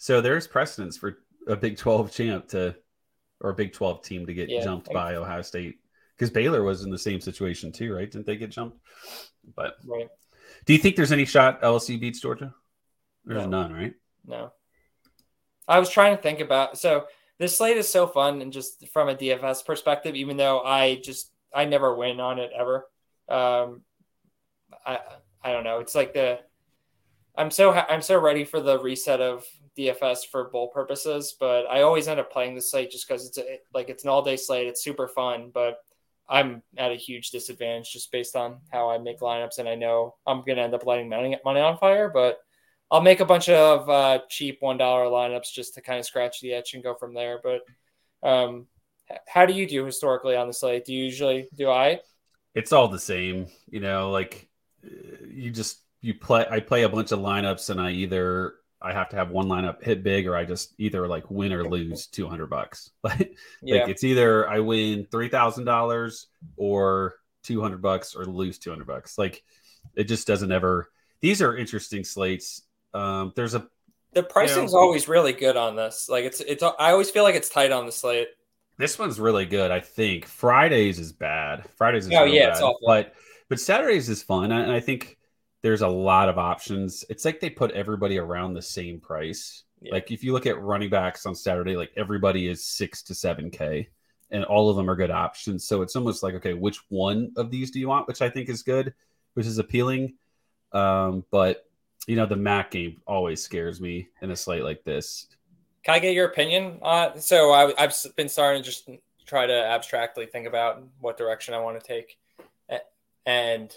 So 0.00 0.22
there's 0.22 0.46
precedence 0.46 0.96
for 0.96 1.18
a 1.46 1.54
Big 1.54 1.76
12 1.76 2.10
champ 2.10 2.48
to 2.48 2.74
or 3.42 3.50
a 3.50 3.54
Big 3.54 3.74
12 3.74 4.02
team 4.02 4.24
to 4.24 4.32
get 4.32 4.48
yeah, 4.48 4.64
jumped 4.64 4.90
by 4.90 5.16
Ohio 5.16 5.42
State 5.42 5.78
because 6.16 6.30
Baylor 6.30 6.62
was 6.62 6.84
in 6.84 6.90
the 6.90 6.96
same 6.96 7.20
situation 7.20 7.70
too, 7.70 7.94
right? 7.94 8.10
Didn't 8.10 8.24
they 8.24 8.36
get 8.36 8.50
jumped? 8.50 8.78
But 9.54 9.76
right. 9.86 10.08
Do 10.64 10.72
you 10.72 10.78
think 10.78 10.96
there's 10.96 11.12
any 11.12 11.26
shot 11.26 11.60
LSU 11.60 12.00
beats 12.00 12.18
Georgia? 12.18 12.54
There's 13.26 13.42
no. 13.42 13.62
none, 13.62 13.74
right? 13.74 13.92
No. 14.26 14.52
I 15.68 15.78
was 15.78 15.90
trying 15.90 16.16
to 16.16 16.22
think 16.22 16.40
about 16.40 16.78
so 16.78 17.04
this 17.38 17.58
slate 17.58 17.76
is 17.76 17.86
so 17.86 18.06
fun 18.06 18.40
and 18.40 18.54
just 18.54 18.88
from 18.88 19.10
a 19.10 19.14
DFS 19.14 19.66
perspective, 19.66 20.14
even 20.14 20.38
though 20.38 20.62
I 20.62 20.94
just 21.04 21.30
I 21.54 21.66
never 21.66 21.94
win 21.94 22.20
on 22.20 22.38
it 22.38 22.52
ever. 22.58 22.86
Um, 23.28 23.82
I 24.86 25.00
I 25.44 25.52
don't 25.52 25.64
know. 25.64 25.80
It's 25.80 25.94
like 25.94 26.14
the 26.14 26.38
I'm 27.36 27.50
so 27.50 27.70
I'm 27.70 28.00
so 28.00 28.18
ready 28.18 28.44
for 28.44 28.60
the 28.60 28.78
reset 28.78 29.20
of 29.20 29.44
DFS 29.78 30.26
for 30.30 30.50
bowl 30.50 30.68
purposes, 30.68 31.36
but 31.38 31.66
I 31.66 31.82
always 31.82 32.08
end 32.08 32.20
up 32.20 32.32
playing 32.32 32.54
the 32.54 32.62
slate 32.62 32.90
just 32.90 33.06
because 33.06 33.26
it's 33.26 33.38
a, 33.38 33.58
like 33.72 33.88
it's 33.88 34.04
an 34.04 34.10
all 34.10 34.22
day 34.22 34.36
slate. 34.36 34.66
It's 34.66 34.82
super 34.82 35.08
fun, 35.08 35.50
but 35.52 35.78
I'm 36.28 36.62
at 36.76 36.92
a 36.92 36.96
huge 36.96 37.30
disadvantage 37.30 37.92
just 37.92 38.12
based 38.12 38.36
on 38.36 38.58
how 38.70 38.90
I 38.90 38.98
make 38.98 39.20
lineups, 39.20 39.58
and 39.58 39.68
I 39.68 39.74
know 39.74 40.16
I'm 40.26 40.42
gonna 40.46 40.62
end 40.62 40.74
up 40.74 40.86
lighting 40.86 41.08
money 41.08 41.36
money 41.44 41.60
on 41.60 41.78
fire, 41.78 42.08
but. 42.08 42.38
I'll 42.92 43.00
make 43.00 43.20
a 43.20 43.24
bunch 43.24 43.48
of 43.48 43.88
uh, 43.88 44.18
cheap 44.28 44.56
one 44.60 44.76
dollar 44.76 45.04
lineups 45.04 45.52
just 45.52 45.74
to 45.74 45.80
kind 45.80 46.00
of 46.00 46.04
scratch 46.04 46.40
the 46.40 46.54
itch 46.54 46.74
and 46.74 46.82
go 46.82 46.96
from 46.96 47.14
there. 47.14 47.38
But 47.40 47.60
um, 48.28 48.66
how 49.26 49.46
do 49.46 49.54
you 49.54 49.66
do 49.66 49.84
historically 49.84 50.36
on 50.36 50.46
the 50.46 50.52
slate? 50.52 50.84
Do 50.84 50.92
you 50.92 51.04
usually 51.04 51.48
do 51.54 51.70
I? 51.70 52.00
It's 52.54 52.72
all 52.72 52.88
the 52.88 52.98
same, 52.98 53.46
you 53.68 53.80
know. 53.80 54.10
Like 54.10 54.48
you 54.82 55.50
just 55.50 55.80
you 56.00 56.14
play. 56.14 56.46
I 56.50 56.60
play 56.60 56.82
a 56.82 56.88
bunch 56.88 57.12
of 57.12 57.20
lineups, 57.20 57.70
and 57.70 57.80
I 57.80 57.92
either 57.92 58.54
I 58.82 58.92
have 58.92 59.10
to 59.10 59.16
have 59.16 59.30
one 59.30 59.46
lineup 59.46 59.82
hit 59.82 60.02
big, 60.02 60.26
or 60.26 60.36
I 60.36 60.44
just 60.44 60.74
either 60.78 61.06
like 61.06 61.30
win 61.30 61.52
or 61.52 61.68
lose 61.68 62.06
two 62.06 62.28
hundred 62.28 62.48
bucks. 62.48 62.90
like, 63.02 63.36
yeah. 63.62 63.82
like 63.82 63.90
it's 63.90 64.04
either 64.04 64.48
I 64.48 64.60
win 64.60 65.06
three 65.10 65.28
thousand 65.28 65.64
dollars 65.64 66.28
or 66.56 67.16
two 67.42 67.60
hundred 67.60 67.82
bucks, 67.82 68.14
or 68.14 68.24
lose 68.24 68.58
two 68.58 68.70
hundred 68.70 68.86
bucks. 68.86 69.18
Like 69.18 69.42
it 69.94 70.04
just 70.04 70.26
doesn't 70.26 70.50
ever. 70.50 70.88
These 71.20 71.42
are 71.42 71.56
interesting 71.56 72.04
slates. 72.04 72.62
Um, 72.94 73.32
there's 73.36 73.54
a 73.54 73.68
the 74.12 74.22
pricing's 74.22 74.72
you 74.72 74.78
know, 74.78 74.84
always 74.84 75.08
really 75.08 75.32
good 75.32 75.56
on 75.56 75.76
this. 75.76 76.08
Like 76.08 76.24
it's 76.24 76.40
it's 76.40 76.62
I 76.62 76.92
always 76.92 77.10
feel 77.10 77.22
like 77.22 77.34
it's 77.34 77.48
tight 77.48 77.72
on 77.72 77.86
the 77.86 77.92
slate. 77.92 78.28
This 78.78 78.98
one's 78.98 79.20
really 79.20 79.44
good. 79.44 79.70
I 79.70 79.80
think 79.80 80.24
Fridays 80.24 80.98
is 80.98 81.12
bad. 81.12 81.68
Fridays 81.76 82.06
is 82.06 82.12
oh 82.14 82.24
yeah, 82.24 82.46
bad. 82.46 82.52
it's 82.52 82.60
awful. 82.62 82.80
But 82.86 83.14
but 83.50 83.60
Saturdays 83.60 84.08
is 84.08 84.22
fun, 84.22 84.50
and 84.52 84.72
I 84.72 84.80
think 84.80 85.18
there's 85.62 85.82
a 85.82 85.88
lot 85.88 86.28
of 86.28 86.38
options. 86.38 87.04
It's 87.08 87.24
like 87.24 87.40
they 87.40 87.50
put 87.50 87.70
everybody 87.72 88.18
around 88.18 88.54
the 88.54 88.62
same 88.62 89.00
price. 89.00 89.64
Yeah. 89.80 89.92
Like 89.94 90.10
if 90.10 90.24
you 90.24 90.32
look 90.32 90.46
at 90.46 90.60
running 90.60 90.90
backs 90.90 91.26
on 91.26 91.34
Saturday, 91.34 91.76
like 91.76 91.92
everybody 91.96 92.48
is 92.48 92.64
six 92.64 93.02
to 93.04 93.14
seven 93.14 93.50
k, 93.50 93.88
and 94.30 94.44
all 94.44 94.70
of 94.70 94.76
them 94.76 94.90
are 94.90 94.96
good 94.96 95.10
options. 95.10 95.66
So 95.66 95.82
it's 95.82 95.96
almost 95.96 96.22
like 96.22 96.34
okay, 96.34 96.54
which 96.54 96.78
one 96.88 97.32
of 97.36 97.50
these 97.50 97.70
do 97.70 97.80
you 97.80 97.88
want? 97.88 98.08
Which 98.08 98.22
I 98.22 98.30
think 98.30 98.48
is 98.48 98.62
good, 98.62 98.94
which 99.34 99.46
is 99.46 99.58
appealing. 99.58 100.14
Um, 100.72 101.24
but 101.30 101.66
you 102.06 102.16
know 102.16 102.26
the 102.26 102.36
Mac 102.36 102.70
game 102.70 103.00
always 103.06 103.42
scares 103.42 103.80
me 103.80 104.08
in 104.22 104.30
a 104.30 104.36
slate 104.36 104.64
like 104.64 104.84
this. 104.84 105.26
Can 105.82 105.94
I 105.94 105.98
get 105.98 106.14
your 106.14 106.26
opinion 106.26 106.78
on? 106.82 107.20
So 107.20 107.52
I, 107.52 107.72
have 107.78 107.94
been 108.16 108.28
starting 108.28 108.62
to 108.62 108.68
just 108.68 108.88
try 109.26 109.46
to 109.46 109.64
abstractly 109.66 110.26
think 110.26 110.46
about 110.46 110.82
what 111.00 111.16
direction 111.16 111.54
I 111.54 111.58
want 111.58 111.80
to 111.80 111.86
take. 111.86 112.18
And 113.26 113.74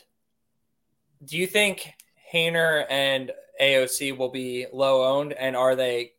do 1.25 1.37
you 1.37 1.47
think 1.47 1.93
Haener 2.33 2.85
and 2.89 3.31
AOC 3.61 4.17
will 4.17 4.29
be 4.29 4.67
low 4.71 5.03
owned, 5.05 5.33
and 5.33 5.55
are 5.55 5.75
they 5.75 6.13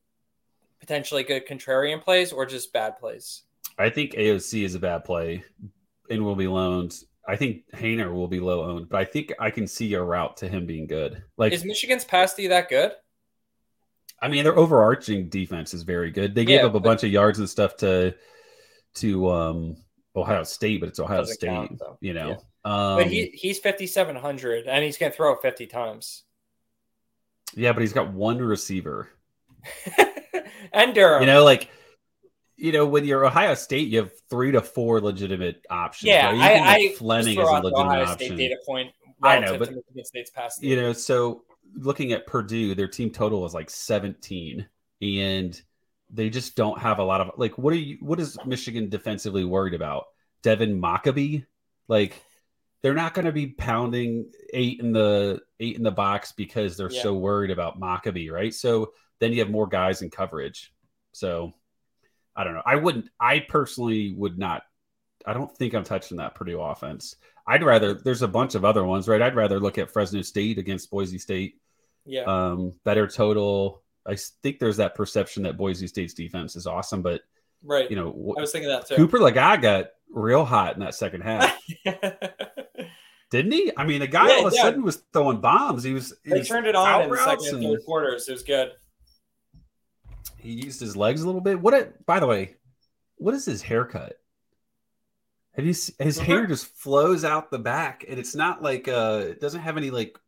potentially 0.80 1.22
good 1.22 1.46
contrarian 1.46 2.02
plays 2.02 2.32
or 2.32 2.46
just 2.46 2.72
bad 2.72 2.98
plays? 2.98 3.42
I 3.78 3.90
think 3.90 4.12
AOC 4.12 4.64
is 4.64 4.74
a 4.74 4.78
bad 4.78 5.04
play 5.04 5.44
and 6.10 6.24
will 6.24 6.36
be 6.36 6.46
loaned. 6.46 6.94
I 7.26 7.36
think 7.36 7.64
Haener 7.72 8.12
will 8.12 8.28
be 8.28 8.40
low 8.40 8.64
owned, 8.64 8.88
but 8.88 9.00
I 9.00 9.04
think 9.04 9.32
I 9.38 9.50
can 9.50 9.66
see 9.66 9.94
a 9.94 10.02
route 10.02 10.36
to 10.38 10.48
him 10.48 10.66
being 10.66 10.86
good. 10.86 11.22
Like, 11.36 11.52
is 11.52 11.64
Michigan's 11.64 12.04
pass 12.04 12.34
D 12.34 12.48
that 12.48 12.68
good? 12.68 12.92
I 14.20 14.28
mean, 14.28 14.44
their 14.44 14.56
overarching 14.56 15.28
defense 15.28 15.74
is 15.74 15.82
very 15.82 16.10
good. 16.10 16.34
They 16.34 16.44
gave 16.44 16.60
yeah, 16.60 16.66
up 16.66 16.74
a 16.74 16.80
bunch 16.80 17.02
of 17.02 17.10
yards 17.10 17.38
and 17.38 17.48
stuff 17.48 17.76
to 17.78 18.14
to 18.96 19.30
um, 19.30 19.76
Ohio 20.16 20.42
State, 20.44 20.80
but 20.80 20.88
it's 20.88 21.00
Ohio 21.00 21.24
State. 21.24 21.48
Count, 21.48 21.80
you 22.00 22.14
know, 22.14 22.28
yeah. 22.28 22.36
um, 22.64 22.98
but 22.98 23.06
he 23.06 23.26
he's 23.34 23.58
fifty 23.58 23.86
seven 23.86 24.16
hundred, 24.16 24.66
and 24.66 24.84
he's 24.84 24.98
going 24.98 25.12
to 25.12 25.16
throw 25.16 25.32
it 25.32 25.40
fifty 25.42 25.66
times. 25.66 26.22
Yeah, 27.54 27.72
but 27.72 27.82
he's 27.82 27.92
got 27.92 28.12
one 28.12 28.38
receiver. 28.38 29.10
and 30.72 30.94
Durham, 30.94 31.22
you 31.22 31.26
know, 31.26 31.44
like 31.44 31.70
you 32.56 32.72
know, 32.72 32.86
when 32.86 33.04
you're 33.04 33.24
Ohio 33.24 33.54
State, 33.54 33.88
you 33.88 33.98
have 33.98 34.12
three 34.30 34.52
to 34.52 34.60
four 34.60 35.00
legitimate 35.00 35.64
options. 35.70 36.08
Yeah, 36.08 36.26
right? 36.26 36.60
I, 36.60 36.74
I 36.74 36.94
Fleming 36.96 37.38
is 37.38 37.48
a 37.48 37.52
legitimate 37.52 37.74
Ohio 37.74 38.04
option. 38.04 38.26
State 38.26 38.36
data 38.36 38.56
point. 38.64 38.92
I 39.22 39.38
know, 39.40 39.58
but 39.58 39.72
State's 40.06 40.30
past 40.30 40.62
you 40.62 40.76
know, 40.76 40.92
so 40.92 41.44
looking 41.74 42.12
at 42.12 42.26
Purdue, 42.26 42.74
their 42.74 42.88
team 42.88 43.10
total 43.10 43.40
was 43.40 43.54
like 43.54 43.70
17, 43.70 44.66
and 45.02 45.62
they 46.14 46.30
just 46.30 46.56
don't 46.56 46.80
have 46.80 46.98
a 46.98 47.04
lot 47.04 47.20
of 47.20 47.32
like. 47.36 47.58
What 47.58 47.72
are 47.72 47.76
you? 47.76 47.98
What 48.00 48.20
is 48.20 48.38
Michigan 48.46 48.88
defensively 48.88 49.44
worried 49.44 49.74
about? 49.74 50.04
Devin 50.42 50.80
Mockobee, 50.80 51.44
like 51.88 52.22
they're 52.82 52.94
not 52.94 53.14
going 53.14 53.24
to 53.24 53.32
be 53.32 53.48
pounding 53.48 54.30
eight 54.52 54.80
in 54.80 54.92
the 54.92 55.40
eight 55.58 55.76
in 55.76 55.82
the 55.82 55.90
box 55.90 56.32
because 56.32 56.76
they're 56.76 56.90
yeah. 56.90 57.02
so 57.02 57.14
worried 57.14 57.50
about 57.50 57.80
Mockobee, 57.80 58.30
right? 58.30 58.54
So 58.54 58.92
then 59.20 59.32
you 59.32 59.40
have 59.40 59.50
more 59.50 59.66
guys 59.66 60.02
in 60.02 60.10
coverage. 60.10 60.72
So 61.12 61.52
I 62.36 62.44
don't 62.44 62.54
know. 62.54 62.62
I 62.64 62.76
wouldn't. 62.76 63.08
I 63.18 63.40
personally 63.40 64.12
would 64.12 64.38
not. 64.38 64.62
I 65.26 65.32
don't 65.32 65.54
think 65.56 65.74
I'm 65.74 65.84
touching 65.84 66.18
that 66.18 66.34
Purdue 66.34 66.60
offense. 66.60 67.16
I'd 67.46 67.64
rather. 67.64 67.94
There's 67.94 68.22
a 68.22 68.28
bunch 68.28 68.54
of 68.54 68.64
other 68.64 68.84
ones, 68.84 69.08
right? 69.08 69.22
I'd 69.22 69.36
rather 69.36 69.58
look 69.58 69.78
at 69.78 69.90
Fresno 69.90 70.22
State 70.22 70.58
against 70.58 70.90
Boise 70.90 71.18
State 71.18 71.56
yeah. 72.06 72.22
Um, 72.22 72.72
better 72.84 73.06
total. 73.06 73.82
I 74.06 74.16
think 74.42 74.58
there's 74.58 74.76
that 74.76 74.94
perception 74.94 75.42
that 75.44 75.56
Boise 75.56 75.86
State's 75.86 76.14
defense 76.14 76.56
is 76.56 76.66
awesome, 76.66 77.02
but 77.02 77.22
right. 77.62 77.90
you 77.90 77.96
know, 77.96 78.34
I 78.36 78.40
was 78.40 78.52
thinking 78.52 78.68
that 78.68 78.86
too. 78.86 78.96
Cooper 78.96 79.18
Lega 79.18 79.60
got 79.60 79.86
real 80.10 80.44
hot 80.44 80.74
in 80.74 80.80
that 80.80 80.94
second 80.94 81.22
half, 81.22 81.58
didn't 83.30 83.52
he? 83.52 83.72
I 83.76 83.84
mean, 83.84 84.00
the 84.00 84.06
guy 84.06 84.28
Yeah, 84.28 84.34
all 84.34 84.46
of 84.46 84.52
a 84.52 84.56
yeah. 84.56 84.62
sudden 84.62 84.82
was 84.82 85.02
throwing 85.12 85.40
bombs. 85.40 85.82
He 85.82 85.94
was 85.94 86.14
he 86.22 86.30
they 86.30 86.40
was 86.40 86.48
turned 86.48 86.66
it 86.66 86.74
on 86.74 87.02
in 87.02 87.10
the 87.10 87.16
second 87.16 87.54
and 87.54 87.62
third 87.62 87.84
quarters. 87.84 88.28
It 88.28 88.32
was 88.32 88.42
good. 88.42 88.72
He 90.38 90.52
used 90.52 90.80
his 90.80 90.96
legs 90.96 91.22
a 91.22 91.26
little 91.26 91.40
bit. 91.40 91.60
What? 91.60 91.74
A, 91.74 91.92
by 92.04 92.20
the 92.20 92.26
way, 92.26 92.56
what 93.16 93.34
is 93.34 93.46
his 93.46 93.62
haircut? 93.62 94.18
Have 95.52 95.64
you? 95.64 95.74
His 95.98 96.18
hair 96.18 96.46
just 96.46 96.66
flows 96.66 97.24
out 97.24 97.50
the 97.50 97.58
back, 97.58 98.04
and 98.06 98.18
it's 98.18 98.34
not 98.34 98.62
like 98.62 98.86
uh, 98.86 99.22
it 99.28 99.40
doesn't 99.40 99.62
have 99.62 99.78
any 99.78 99.90
like 99.90 100.18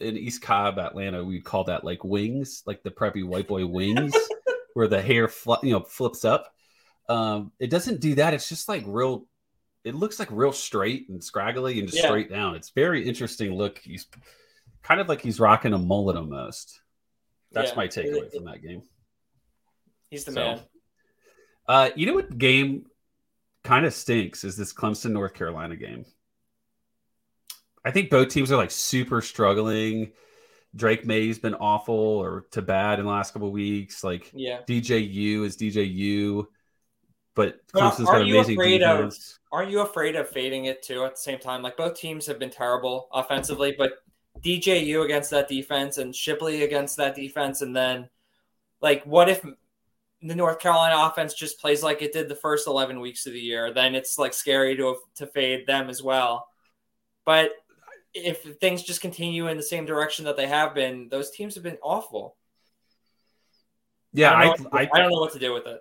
in 0.00 0.16
East 0.16 0.42
Cobb, 0.42 0.78
Atlanta. 0.78 1.24
We'd 1.24 1.44
call 1.44 1.64
that 1.64 1.84
like 1.84 2.02
wings, 2.04 2.62
like 2.66 2.82
the 2.82 2.90
preppy 2.90 3.24
white 3.24 3.48
boy 3.48 3.66
wings, 3.78 4.14
where 4.74 4.88
the 4.88 5.00
hair 5.02 5.28
fl- 5.28 5.54
you 5.62 5.72
know 5.72 5.80
flips 5.80 6.24
up. 6.24 6.52
Um, 7.08 7.52
it 7.58 7.70
doesn't 7.70 8.00
do 8.00 8.14
that. 8.16 8.34
It's 8.34 8.48
just 8.48 8.68
like 8.68 8.84
real. 8.86 9.26
It 9.84 9.94
looks 9.94 10.18
like 10.18 10.28
real 10.30 10.52
straight 10.52 11.08
and 11.08 11.22
scraggly 11.24 11.78
and 11.78 11.88
just 11.88 12.02
Yeah. 12.02 12.08
straight 12.08 12.28
down. 12.30 12.54
It's 12.54 12.70
very 12.70 13.06
interesting 13.08 13.54
look. 13.54 13.78
He's 13.78 14.06
kind 14.82 15.00
of 15.00 15.08
like 15.08 15.22
he's 15.22 15.40
rocking 15.40 15.72
a 15.72 15.78
mullet 15.78 16.16
almost. 16.16 16.80
That's 17.52 17.70
Yeah. 17.70 17.76
my 17.76 17.88
takeaway 17.88 18.30
from 18.30 18.44
that 18.44 18.62
game. 18.62 18.82
He's 20.10 20.24
the 20.24 20.32
So, 20.32 20.40
man. 20.40 20.60
Uh, 21.66 21.90
you 21.96 22.06
know 22.06 22.14
what 22.14 22.36
game 22.36 22.86
kind 23.64 23.86
of 23.86 23.94
stinks 23.94 24.44
is 24.44 24.56
this 24.56 24.72
Clemson 24.72 25.12
North 25.12 25.34
Carolina 25.34 25.76
game. 25.76 26.04
I 27.84 27.90
think 27.90 28.10
both 28.10 28.28
teams 28.28 28.52
are 28.52 28.56
like 28.56 28.70
super 28.70 29.20
struggling. 29.22 30.12
Drake 30.76 31.04
Maye's 31.04 31.38
been 31.38 31.54
awful 31.54 31.94
or 31.94 32.46
to 32.52 32.62
bad 32.62 32.98
in 32.98 33.06
the 33.06 33.10
last 33.10 33.32
couple 33.32 33.48
of 33.48 33.54
weeks. 33.54 34.04
Like 34.04 34.30
Yeah. 34.34 34.60
DJU 34.68 35.44
is 35.44 35.56
DJU, 35.56 36.46
but 37.34 37.66
Clemson's 37.72 38.06
got 38.06 38.22
amazing 38.22 38.60
of- 38.60 38.66
defense. 38.66 39.38
Aren't 39.52 39.70
you 39.70 39.80
afraid 39.80 40.14
of 40.14 40.28
fading 40.28 40.66
it 40.66 40.82
too 40.82 41.04
at 41.04 41.16
the 41.16 41.20
same 41.20 41.38
time? 41.40 41.62
Like 41.62 41.76
both 41.76 41.98
teams 41.98 42.26
have 42.26 42.38
been 42.38 42.50
terrible 42.50 43.08
offensively, 43.12 43.74
but 43.76 43.94
DJU 44.42 45.04
against 45.04 45.30
that 45.30 45.48
defense 45.48 45.98
and 45.98 46.14
Shipley 46.14 46.62
against 46.62 46.96
that 46.98 47.16
defense, 47.16 47.60
and 47.62 47.74
then 47.74 48.08
like 48.80 49.02
what 49.04 49.28
if 49.28 49.42
the 50.22 50.34
North 50.34 50.60
Carolina 50.60 50.96
offense 51.04 51.34
just 51.34 51.58
plays 51.60 51.82
like 51.82 52.00
it 52.00 52.12
did 52.12 52.28
the 52.28 52.36
first 52.36 52.68
eleven 52.68 53.00
weeks 53.00 53.26
of 53.26 53.32
the 53.32 53.40
year? 53.40 53.72
Then 53.72 53.96
it's 53.96 54.18
like 54.18 54.32
scary 54.34 54.76
to 54.76 54.96
to 55.16 55.26
fade 55.26 55.66
them 55.66 55.90
as 55.90 56.00
well. 56.00 56.46
But 57.26 57.50
if 58.14 58.42
things 58.58 58.82
just 58.82 59.00
continue 59.00 59.48
in 59.48 59.56
the 59.56 59.62
same 59.62 59.86
direction 59.86 60.24
that 60.24 60.36
they 60.36 60.46
have 60.46 60.74
been, 60.74 61.08
those 61.10 61.30
teams 61.30 61.54
have 61.54 61.64
been 61.64 61.78
awful. 61.82 62.36
Yeah, 64.12 64.32
I 64.32 64.40
I, 64.40 64.44
don't, 64.44 64.60
know, 64.60 64.70
I, 64.72 64.88
I 64.92 64.98
don't 64.98 65.10
know 65.10 65.20
what 65.20 65.32
to 65.34 65.38
do 65.38 65.52
with 65.52 65.66
it. 65.66 65.80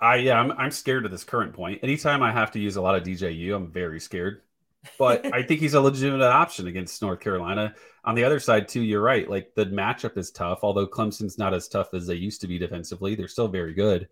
I 0.00 0.16
yeah, 0.16 0.38
I'm 0.38 0.52
I'm 0.52 0.70
scared 0.70 1.04
at 1.04 1.10
this 1.10 1.24
current 1.24 1.54
point. 1.54 1.80
Anytime 1.82 2.22
I 2.22 2.32
have 2.32 2.50
to 2.52 2.58
use 2.58 2.76
a 2.76 2.82
lot 2.82 2.96
of 2.96 3.04
DJU, 3.04 3.54
I'm 3.54 3.70
very 3.70 4.00
scared. 4.00 4.42
But 4.98 5.26
I 5.34 5.42
think 5.42 5.60
he's 5.60 5.74
a 5.74 5.80
legitimate 5.80 6.24
option 6.24 6.66
against 6.66 7.00
North 7.00 7.20
Carolina. 7.20 7.74
On 8.04 8.14
the 8.14 8.24
other 8.24 8.38
side, 8.38 8.68
too, 8.68 8.82
you're 8.82 9.02
right. 9.02 9.28
Like 9.28 9.52
the 9.54 9.66
matchup 9.66 10.16
is 10.16 10.30
tough, 10.30 10.60
although 10.62 10.86
Clemson's 10.86 11.38
not 11.38 11.54
as 11.54 11.68
tough 11.68 11.94
as 11.94 12.06
they 12.06 12.14
used 12.14 12.40
to 12.42 12.46
be 12.46 12.58
defensively. 12.58 13.14
They're 13.14 13.28
still 13.28 13.48
very 13.48 13.74
good. 13.74 14.08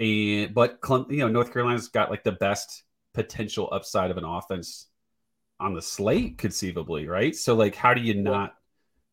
And 0.00 0.54
but 0.54 0.80
Clem, 0.80 1.06
you 1.10 1.18
know, 1.18 1.28
North 1.28 1.52
Carolina's 1.52 1.88
got 1.88 2.10
like 2.10 2.24
the 2.24 2.32
best 2.32 2.84
potential 3.14 3.68
upside 3.72 4.10
of 4.10 4.16
an 4.16 4.24
offense 4.24 4.88
on 5.62 5.74
the 5.74 5.82
slate, 5.82 6.38
conceivably, 6.38 7.06
right? 7.06 7.34
So 7.34 7.54
like, 7.54 7.74
how 7.74 7.94
do 7.94 8.00
you 8.00 8.14
not 8.14 8.54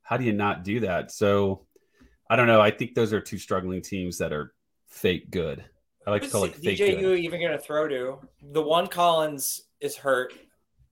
how 0.01 0.17
do 0.17 0.23
you 0.25 0.33
not 0.33 0.63
do 0.63 0.79
that? 0.81 1.11
So 1.11 1.65
I 2.29 2.35
don't 2.35 2.47
know. 2.47 2.59
I 2.59 2.71
think 2.71 2.95
those 2.95 3.13
are 3.13 3.21
two 3.21 3.37
struggling 3.37 3.81
teams 3.81 4.17
that 4.17 4.33
are 4.33 4.53
fake 4.87 5.29
good. 5.29 5.63
I 6.05 6.11
like 6.11 6.23
to 6.23 6.29
call 6.29 6.45
it 6.45 6.55
fake 6.55 6.79
DJU 6.79 6.99
good. 7.01 7.19
even 7.19 7.39
going 7.39 7.51
to 7.51 7.59
throw 7.59 7.87
to? 7.87 8.19
The 8.51 8.61
one 8.61 8.87
Collins 8.87 9.61
is 9.79 9.95
hurt. 9.95 10.33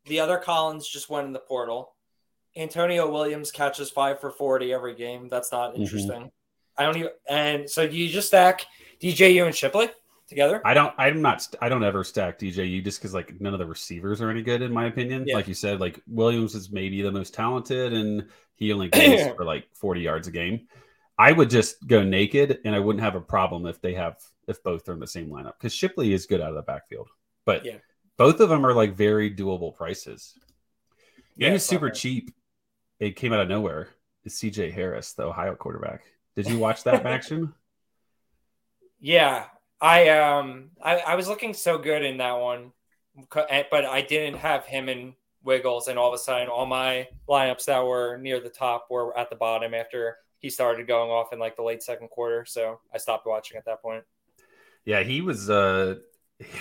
The 0.05 0.19
other 0.19 0.37
Collins 0.37 0.87
just 0.87 1.09
went 1.09 1.25
in 1.27 1.33
the 1.33 1.39
portal. 1.39 1.93
Antonio 2.55 3.11
Williams 3.11 3.51
catches 3.51 3.89
five 3.89 4.19
for 4.19 4.29
forty 4.31 4.71
every 4.73 4.95
game. 4.95 5.27
That's 5.27 5.51
not 5.51 5.73
Mhm. 5.73 5.79
interesting. 5.79 6.31
I 6.77 6.83
don't 6.83 6.97
even. 6.97 7.11
And 7.27 7.69
so 7.69 7.87
do 7.87 7.95
you 7.95 8.07
just 8.09 8.27
stack 8.27 8.65
DJU 9.01 9.45
and 9.45 9.55
Shipley 9.55 9.89
together? 10.27 10.61
I 10.65 10.73
don't. 10.73 10.93
I'm 10.97 11.21
not. 11.21 11.47
I 11.61 11.69
don't 11.69 11.83
ever 11.83 12.03
stack 12.03 12.39
DJU 12.39 12.83
just 12.83 12.99
because 12.99 13.13
like 13.13 13.39
none 13.41 13.53
of 13.53 13.59
the 13.59 13.65
receivers 13.65 14.21
are 14.21 14.29
any 14.29 14.41
good 14.41 14.61
in 14.61 14.71
my 14.71 14.85
opinion. 14.85 15.25
Yeah. 15.27 15.35
Like 15.35 15.47
you 15.47 15.53
said, 15.53 15.79
like 15.79 16.01
Williams 16.07 16.55
is 16.55 16.71
maybe 16.71 17.01
the 17.01 17.11
most 17.11 17.33
talented, 17.33 17.93
and 17.93 18.27
he 18.55 18.71
only 18.73 18.89
goes 18.89 19.27
for 19.35 19.45
like 19.45 19.67
40 19.73 20.01
yards 20.01 20.27
a 20.27 20.31
game. 20.31 20.67
I 21.17 21.31
would 21.31 21.49
just 21.49 21.85
go 21.87 22.03
naked, 22.03 22.59
and 22.65 22.75
I 22.75 22.79
wouldn't 22.79 23.03
have 23.03 23.15
a 23.15 23.21
problem 23.21 23.65
if 23.65 23.81
they 23.81 23.93
have 23.95 24.17
if 24.47 24.61
both 24.63 24.87
are 24.87 24.93
in 24.93 24.99
the 24.99 25.07
same 25.07 25.29
lineup 25.29 25.53
because 25.57 25.73
Shipley 25.73 26.13
is 26.13 26.25
good 26.25 26.41
out 26.41 26.49
of 26.49 26.55
the 26.55 26.61
backfield, 26.61 27.09
but 27.45 27.65
Yeah. 27.65 27.77
both 28.17 28.39
of 28.39 28.49
them 28.49 28.65
are 28.65 28.73
like 28.73 28.93
very 28.95 29.33
doable 29.33 29.75
prices. 29.75 30.37
Yeah, 31.35 31.51
he's 31.51 31.65
super 31.65 31.87
okay. 31.87 31.95
cheap. 31.99 32.31
It 32.99 33.15
came 33.15 33.33
out 33.33 33.41
of 33.41 33.47
nowhere. 33.49 33.89
Is 34.23 34.33
CJ 34.35 34.71
Harris, 34.73 35.13
the 35.13 35.23
Ohio 35.23 35.55
quarterback? 35.55 36.03
Did 36.35 36.49
you 36.49 36.57
watch 36.59 36.83
that 36.83 37.05
action? 37.05 37.53
Yeah, 38.99 39.45
I 39.79 40.09
um 40.09 40.71
I, 40.81 40.97
I 40.99 41.15
was 41.15 41.27
looking 41.27 41.53
so 41.53 41.77
good 41.77 42.03
in 42.03 42.17
that 42.17 42.33
one, 42.39 42.71
eh, 43.49 43.63
but 43.69 43.85
I 43.85 44.01
didn't 44.01 44.39
have 44.39 44.65
him 44.65 44.89
in 44.89 45.13
Wiggles, 45.43 45.87
and 45.87 45.97
all 45.97 46.09
of 46.09 46.13
a 46.13 46.17
sudden, 46.17 46.47
all 46.47 46.65
my 46.65 47.07
lineups 47.29 47.65
that 47.65 47.85
were 47.85 48.17
near 48.17 48.39
the 48.39 48.49
top 48.49 48.87
were 48.89 49.17
at 49.17 49.29
the 49.29 49.35
bottom 49.35 49.73
after 49.73 50.17
he 50.39 50.49
started 50.49 50.87
going 50.87 51.09
off 51.09 51.33
in 51.33 51.39
like 51.39 51.55
the 51.55 51.63
late 51.63 51.83
second 51.83 52.09
quarter. 52.09 52.45
So 52.45 52.79
I 52.93 52.97
stopped 52.97 53.25
watching 53.25 53.57
at 53.57 53.65
that 53.65 53.81
point. 53.81 54.03
Yeah, 54.85 55.03
he 55.03 55.21
was 55.21 55.49
uh 55.49 55.95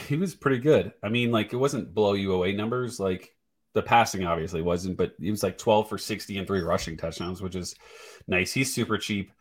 he 0.09 0.17
was 0.17 0.35
pretty 0.35 0.59
good. 0.59 0.93
I 1.03 1.09
mean, 1.09 1.31
like 1.31 1.53
it 1.53 1.57
wasn't 1.57 1.95
below 1.95 2.15
you 2.15 2.33
away 2.33 2.53
numbers, 2.53 2.99
like 3.01 3.35
the 3.75 3.83
passing 3.83 4.25
obviously 4.25 4.63
wasn't, 4.63 4.97
but 4.97 5.15
he 5.21 5.31
was 5.31 5.43
like 5.43 5.59
12 5.59 5.89
for 5.89 5.99
60 5.99 6.39
and 6.39 6.47
three 6.47 6.63
rushing 6.63 6.97
touchdowns, 6.97 7.43
which 7.43 7.55
is 7.55 7.75
nice. 8.27 8.53
He's 8.53 8.75
super 8.75 8.97
cheap. 8.97 9.33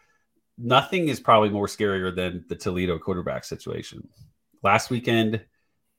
Nothing 0.58 1.10
is 1.10 1.20
probably 1.20 1.50
more 1.50 1.68
scarier 1.68 2.16
than 2.16 2.46
the 2.48 2.56
Toledo 2.56 2.98
quarterback 2.98 3.44
situation. 3.44 4.08
Last 4.64 4.90
weekend, 4.90 5.44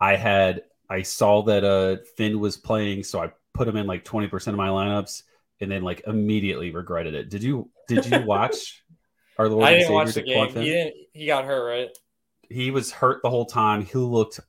I 0.00 0.16
had 0.16 0.62
I 0.88 1.02
saw 1.02 1.42
that 1.42 1.64
uh 1.64 1.96
Finn 2.16 2.40
was 2.40 2.56
playing, 2.56 3.04
so 3.04 3.22
I 3.22 3.32
put 3.54 3.68
him 3.68 3.76
in 3.76 3.86
like 3.86 4.04
20% 4.04 4.46
of 4.48 4.54
my 4.54 4.68
lineups 4.68 5.22
and 5.60 5.70
then 5.70 5.82
like 5.82 6.02
immediately 6.06 6.70
regretted 6.70 7.14
it. 7.14 7.30
Did 7.30 7.42
you 7.42 7.70
did 7.88 8.06
you 8.06 8.20
watch 8.26 8.82
our 9.38 9.48
Lord 9.48 9.64
I 9.64 9.72
and 9.72 9.80
didn't 9.80 9.86
Savior 9.86 9.96
watch 9.96 10.14
the 10.14 10.22
game. 10.22 10.64
He 10.64 10.70
didn't. 10.70 10.94
He 11.12 11.26
got 11.26 11.44
hurt, 11.44 11.66
right? 11.66 11.88
he 12.48 12.70
was 12.70 12.92
hurt 12.92 13.22
the 13.22 13.30
whole 13.30 13.46
time. 13.46 13.84
He 13.84 13.98
looked 13.98 14.40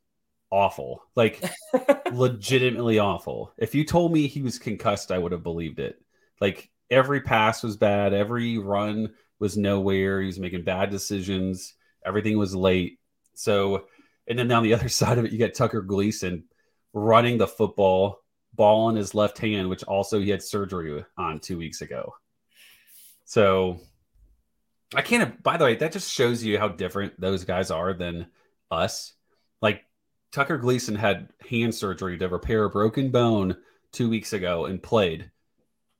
awful, 0.51 1.03
like 1.15 1.43
legitimately 2.11 2.99
awful. 2.99 3.53
If 3.57 3.75
you 3.75 3.83
told 3.83 4.13
me 4.13 4.27
he 4.27 4.41
was 4.41 4.59
concussed, 4.59 5.11
I 5.11 5.17
would 5.17 5.31
have 5.31 5.43
believed 5.43 5.79
it. 5.79 6.01
Like 6.39 6.69
every 6.89 7.21
pass 7.21 7.63
was 7.63 7.77
bad, 7.77 8.13
every 8.13 8.57
run 8.57 9.13
was 9.39 9.57
nowhere. 9.57 10.21
He 10.21 10.27
was 10.27 10.39
making 10.39 10.63
bad 10.63 10.89
decisions. 10.89 11.73
Everything 12.05 12.37
was 12.37 12.55
late. 12.55 12.99
So, 13.33 13.85
and 14.27 14.37
then 14.37 14.51
on 14.51 14.63
the 14.63 14.73
other 14.75 14.89
side 14.89 15.17
of 15.17 15.25
it, 15.25 15.31
you 15.31 15.39
got 15.39 15.53
Tucker 15.53 15.81
Gleason 15.81 16.45
running 16.93 17.37
the 17.37 17.47
football, 17.47 18.23
ball 18.53 18.89
in 18.89 18.95
his 18.95 19.13
left 19.13 19.37
hand, 19.37 19.69
which 19.69 19.83
also 19.83 20.19
he 20.19 20.29
had 20.29 20.41
surgery 20.41 21.03
on 21.17 21.39
two 21.39 21.57
weeks 21.57 21.81
ago. 21.81 22.13
So 23.25 23.79
I 24.95 25.01
can't. 25.01 25.41
By 25.43 25.57
the 25.57 25.65
way, 25.65 25.75
that 25.75 25.91
just 25.91 26.11
shows 26.11 26.43
you 26.43 26.57
how 26.57 26.69
different 26.69 27.19
those 27.19 27.43
guys 27.43 27.71
are 27.71 27.93
than 27.93 28.27
us. 28.71 29.13
Like 29.61 29.83
Tucker 30.31 30.57
Gleason 30.57 30.95
had 30.95 31.29
hand 31.47 31.75
surgery 31.75 32.17
to 32.17 32.27
repair 32.29 32.63
a 32.63 32.69
broken 32.69 33.11
bone 33.11 33.57
two 33.91 34.09
weeks 34.09 34.33
ago 34.33 34.65
and 34.65 34.81
played. 34.81 35.29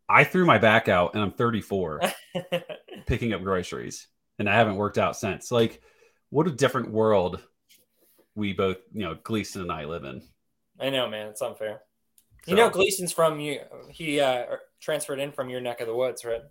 I 0.10 0.24
threw 0.24 0.46
my 0.46 0.58
back 0.58 0.88
out, 0.88 1.14
and 1.14 1.22
I'm 1.22 1.32
34, 1.32 2.02
picking 3.06 3.34
up 3.34 3.42
groceries, 3.44 4.08
and 4.40 4.50
I 4.50 4.56
haven't 4.56 4.76
worked 4.76 4.98
out 4.98 5.16
since. 5.18 5.52
Like, 5.52 5.82
what 6.30 6.48
a 6.48 6.52
different 6.52 6.92
world 6.92 7.42
we 8.36 8.54
both, 8.54 8.78
you 8.94 9.02
know, 9.04 9.16
Gleason 9.24 9.62
and 9.62 9.72
I 9.72 9.86
live 9.86 10.04
in. 10.04 10.22
I 10.80 10.90
know, 10.90 11.10
man. 11.10 11.28
It's 11.28 11.42
unfair. 11.42 11.82
So- 12.46 12.52
You 12.52 12.58
know, 12.58 12.70
Gleason's 12.70 13.12
from 13.12 13.40
you. 13.40 13.60
He 13.90 14.20
uh, 14.20 14.46
transferred 14.80 15.20
in 15.20 15.32
from 15.32 15.50
your 15.50 15.60
neck 15.62 15.82
of 15.82 15.88
the 15.88 15.96
woods, 15.96 16.24
right? 16.24 16.42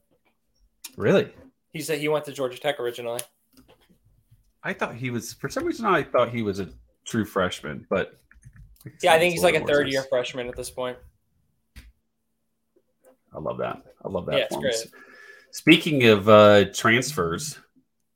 Really? 0.96 1.32
He 1.72 1.80
said 1.82 1.98
he 2.00 2.08
went 2.08 2.24
to 2.24 2.32
Georgia 2.32 2.58
Tech 2.58 2.80
originally. 2.80 3.20
I 4.62 4.72
thought 4.72 4.94
he 4.96 5.10
was. 5.10 5.32
For 5.34 5.48
some 5.48 5.64
reason, 5.64 5.86
I 5.86 6.02
thought 6.02 6.30
he 6.30 6.42
was 6.42 6.58
a 6.58 6.68
true 7.04 7.24
freshman, 7.24 7.86
but 7.88 8.18
Yeah, 9.02 9.12
I 9.12 9.18
think 9.18 9.32
he's 9.32 9.42
like 9.44 9.54
a 9.54 9.58
little 9.58 9.68
more 9.68 9.76
third 9.76 9.88
year 9.88 10.02
freshman 10.08 10.48
at 10.48 10.56
this 10.56 10.70
point. 10.70 10.96
I 13.34 13.38
love 13.38 13.58
that. 13.58 13.82
I 14.04 14.08
love 14.08 14.26
that. 14.26 14.38
Yeah, 14.38 14.44
it's 14.50 14.56
great. 14.56 14.74
Speaking 15.56 16.04
of 16.04 16.28
uh, 16.28 16.66
transfers, 16.66 17.58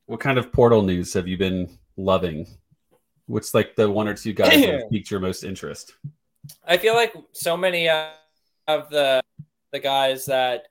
what 0.05 0.21
kind 0.21 0.37
of 0.37 0.53
portal 0.53 0.83
news 0.83 1.15
have 1.15 1.27
you 1.27 1.39
been 1.39 1.71
loving? 1.97 2.47
What's 3.29 3.55
like 3.55 3.75
the 3.75 3.91
one 3.91 4.09
or 4.09 4.15
two 4.15 4.35
guys 4.35 4.51
that 4.51 4.69
have 4.69 4.91
piqued 4.93 5.11
your 5.11 5.21
most 5.21 5.43
interest? 5.43 5.95
I 6.67 6.77
feel 6.77 6.93
like 6.93 7.15
so 7.33 7.57
many 7.57 7.89
uh, 7.89 8.09
of 8.69 8.91
the 8.91 9.23
the 9.73 9.79
guys 9.79 10.27
that 10.27 10.69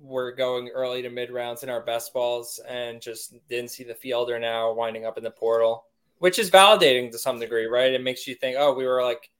were 0.00 0.32
going 0.32 0.70
early 0.70 1.00
to 1.02 1.10
mid 1.10 1.30
rounds 1.30 1.62
in 1.62 1.68
our 1.68 1.80
best 1.80 2.12
balls 2.12 2.58
and 2.68 3.00
just 3.00 3.36
didn't 3.48 3.70
see 3.70 3.84
the 3.84 3.94
field 3.94 4.32
are 4.32 4.40
now 4.40 4.72
winding 4.72 5.06
up 5.06 5.16
in 5.16 5.22
the 5.22 5.30
portal, 5.30 5.84
which 6.18 6.40
is 6.40 6.50
validating 6.50 7.12
to 7.12 7.18
some 7.18 7.38
degree, 7.38 7.66
right? 7.66 7.92
It 7.92 8.02
makes 8.02 8.26
you 8.26 8.34
think, 8.34 8.56
oh, 8.58 8.74
we 8.74 8.84
were 8.84 9.04
like, 9.04 9.30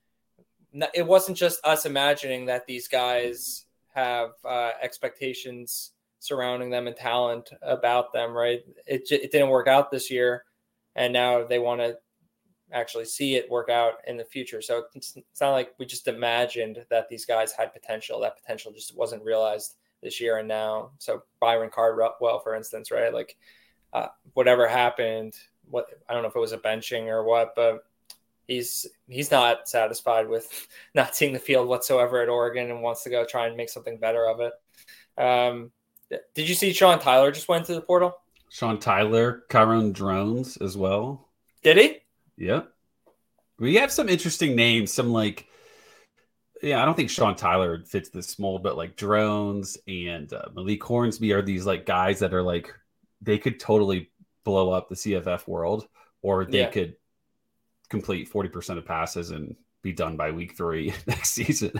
it 0.94 1.04
wasn't 1.04 1.36
just 1.36 1.58
us 1.66 1.84
imagining 1.84 2.46
that 2.46 2.64
these 2.68 2.86
guys 2.86 3.64
have 3.92 4.34
uh, 4.44 4.70
expectations 4.80 5.94
surrounding 6.20 6.70
them 6.70 6.86
and 6.86 6.96
talent 6.96 7.50
about 7.62 8.12
them, 8.12 8.32
right? 8.32 8.60
It, 8.86 9.10
it 9.10 9.32
didn't 9.32 9.48
work 9.48 9.66
out 9.66 9.90
this 9.90 10.10
year, 10.10 10.44
and 10.94 11.12
now 11.12 11.44
they 11.44 11.58
want 11.58 11.80
to 11.80 11.98
actually 12.72 13.04
see 13.04 13.34
it 13.34 13.50
work 13.50 13.68
out 13.68 13.94
in 14.06 14.16
the 14.16 14.24
future. 14.24 14.62
So 14.62 14.84
it's, 14.94 15.16
not 15.40 15.50
like 15.50 15.74
we 15.78 15.86
just 15.86 16.08
imagined 16.08 16.84
that 16.90 17.08
these 17.08 17.24
guys 17.24 17.52
had 17.52 17.72
potential. 17.72 18.20
That 18.20 18.36
potential 18.36 18.72
just 18.72 18.96
wasn't 18.96 19.24
realized 19.24 19.76
this 20.02 20.20
year 20.20 20.38
and 20.38 20.48
now. 20.48 20.92
So 20.98 21.22
Byron 21.40 21.70
Cardwell, 21.70 22.40
for 22.40 22.54
instance, 22.54 22.90
right? 22.90 23.12
Like 23.12 23.36
uh, 23.92 24.08
whatever 24.34 24.68
happened, 24.68 25.34
what 25.64 25.86
I 26.08 26.14
don't 26.14 26.22
know 26.22 26.28
if 26.28 26.36
it 26.36 26.40
was 26.40 26.52
a 26.52 26.58
benching 26.58 27.06
or 27.06 27.24
what, 27.24 27.54
but 27.56 27.84
he's 28.46 28.86
he's 29.08 29.30
not 29.30 29.68
satisfied 29.68 30.28
with 30.28 30.68
not 30.94 31.14
seeing 31.14 31.32
the 31.32 31.38
field 31.38 31.68
whatsoever 31.68 32.20
at 32.20 32.28
Oregon 32.28 32.70
and 32.70 32.82
wants 32.82 33.02
to 33.04 33.10
go 33.10 33.24
try 33.24 33.46
and 33.46 33.56
make 33.56 33.70
something 33.70 33.98
better 33.98 34.26
of 34.26 34.40
it. 34.40 34.52
Um, 35.20 35.70
did 36.34 36.48
you 36.48 36.54
see 36.54 36.72
Sean 36.72 36.98
Tyler 36.98 37.30
just 37.30 37.48
went 37.48 37.66
to 37.66 37.74
the 37.74 37.80
portal? 37.80 38.16
Sean 38.50 38.78
Tyler, 38.78 39.44
Kyron 39.48 39.92
Drones 39.92 40.56
as 40.56 40.76
well. 40.76 41.28
Did 41.62 41.76
he? 41.76 41.98
Yep. 42.36 42.72
We 43.58 43.76
have 43.76 43.92
some 43.92 44.08
interesting 44.08 44.56
names. 44.56 44.92
Some 44.92 45.10
like, 45.10 45.46
yeah, 46.62 46.82
I 46.82 46.84
don't 46.84 46.96
think 46.96 47.10
Sean 47.10 47.36
Tyler 47.36 47.82
fits 47.86 48.08
this 48.08 48.38
mold, 48.38 48.62
but 48.62 48.76
like 48.76 48.96
Drones 48.96 49.78
and 49.86 50.32
uh, 50.32 50.46
Malik 50.54 50.82
Hornsby 50.82 51.32
are 51.32 51.42
these 51.42 51.66
like 51.66 51.86
guys 51.86 52.18
that 52.20 52.34
are 52.34 52.42
like 52.42 52.74
they 53.20 53.38
could 53.38 53.60
totally 53.60 54.10
blow 54.44 54.70
up 54.70 54.88
the 54.88 54.94
CFF 54.94 55.46
world, 55.46 55.86
or 56.22 56.44
they 56.44 56.60
yeah. 56.60 56.70
could 56.70 56.96
complete 57.88 58.28
forty 58.28 58.48
percent 58.48 58.78
of 58.78 58.86
passes 58.86 59.30
and 59.30 59.54
be 59.82 59.92
done 59.92 60.16
by 60.16 60.30
week 60.30 60.56
three 60.56 60.92
next 61.06 61.30
season. 61.30 61.72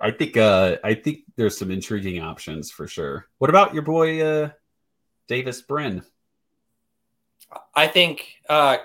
I 0.00 0.10
think 0.10 0.36
uh 0.36 0.76
I 0.82 0.94
think 0.94 1.20
there's 1.36 1.58
some 1.58 1.70
intriguing 1.70 2.22
options 2.22 2.70
for 2.70 2.86
sure. 2.86 3.26
What 3.38 3.50
about 3.50 3.74
your 3.74 3.82
boy 3.82 4.22
uh 4.22 4.50
Davis 5.28 5.60
Brin? 5.60 6.02
I 7.74 7.86
think 7.86 8.36
uh 8.48 8.78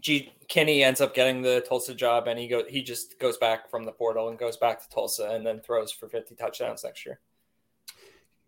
G 0.00 0.32
Kinney 0.48 0.82
ends 0.82 1.00
up 1.00 1.14
getting 1.14 1.42
the 1.42 1.64
Tulsa 1.68 1.94
job 1.94 2.26
and 2.26 2.38
he 2.38 2.48
go 2.48 2.64
he 2.68 2.82
just 2.82 3.18
goes 3.20 3.36
back 3.36 3.70
from 3.70 3.84
the 3.84 3.92
portal 3.92 4.28
and 4.28 4.38
goes 4.38 4.56
back 4.56 4.82
to 4.82 4.88
Tulsa 4.88 5.30
and 5.30 5.46
then 5.46 5.60
throws 5.60 5.92
for 5.92 6.08
50 6.08 6.34
touchdowns 6.34 6.82
next 6.82 7.06
year. 7.06 7.20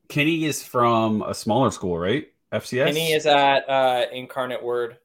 Kinney 0.08 0.44
is 0.44 0.62
from 0.62 1.22
a 1.22 1.34
smaller 1.34 1.70
school, 1.70 1.98
right? 1.98 2.26
FCS. 2.52 2.86
Kinney 2.86 3.12
is 3.12 3.26
at 3.26 3.68
uh 3.68 4.06
Incarnate 4.12 4.62
Word. 4.62 4.98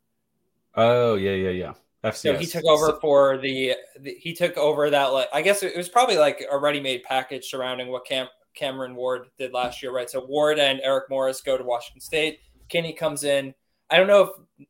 Oh, 0.73 1.15
yeah, 1.15 1.31
yeah, 1.31 1.49
yeah. 1.49 1.73
FCS. 2.03 2.15
So 2.15 2.37
he 2.37 2.45
took 2.45 2.65
over 2.65 2.97
for 2.99 3.37
the, 3.37 3.75
the, 3.99 4.15
he 4.19 4.33
took 4.33 4.55
over 4.57 4.89
that 4.89 5.05
like 5.07 5.27
I 5.33 5.41
guess 5.41 5.63
it 5.63 5.75
was 5.75 5.89
probably 5.89 6.17
like 6.17 6.45
a 6.49 6.57
ready-made 6.57 7.03
package 7.03 7.45
surrounding 7.45 7.87
what 7.87 8.05
Cam 8.05 8.27
Cameron 8.53 8.95
Ward 8.95 9.27
did 9.37 9.53
last 9.53 9.81
year, 9.81 9.91
right? 9.91 10.09
So 10.09 10.25
Ward 10.25 10.59
and 10.59 10.79
Eric 10.83 11.05
Morris 11.09 11.41
go 11.41 11.57
to 11.57 11.63
Washington 11.63 12.01
State. 12.01 12.39
Kinney 12.69 12.93
comes 12.93 13.23
in. 13.23 13.53
I 13.89 13.97
don't 13.97 14.07
know 14.07 14.33
if 14.57 14.67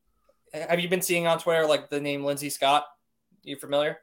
have 0.69 0.79
you 0.79 0.89
been 0.89 1.01
seeing 1.01 1.27
on 1.27 1.39
Twitter 1.39 1.65
like 1.65 1.89
the 1.89 1.99
name 1.99 2.23
Lindsey 2.23 2.49
Scott? 2.49 2.85
You 3.43 3.57
familiar? 3.57 3.99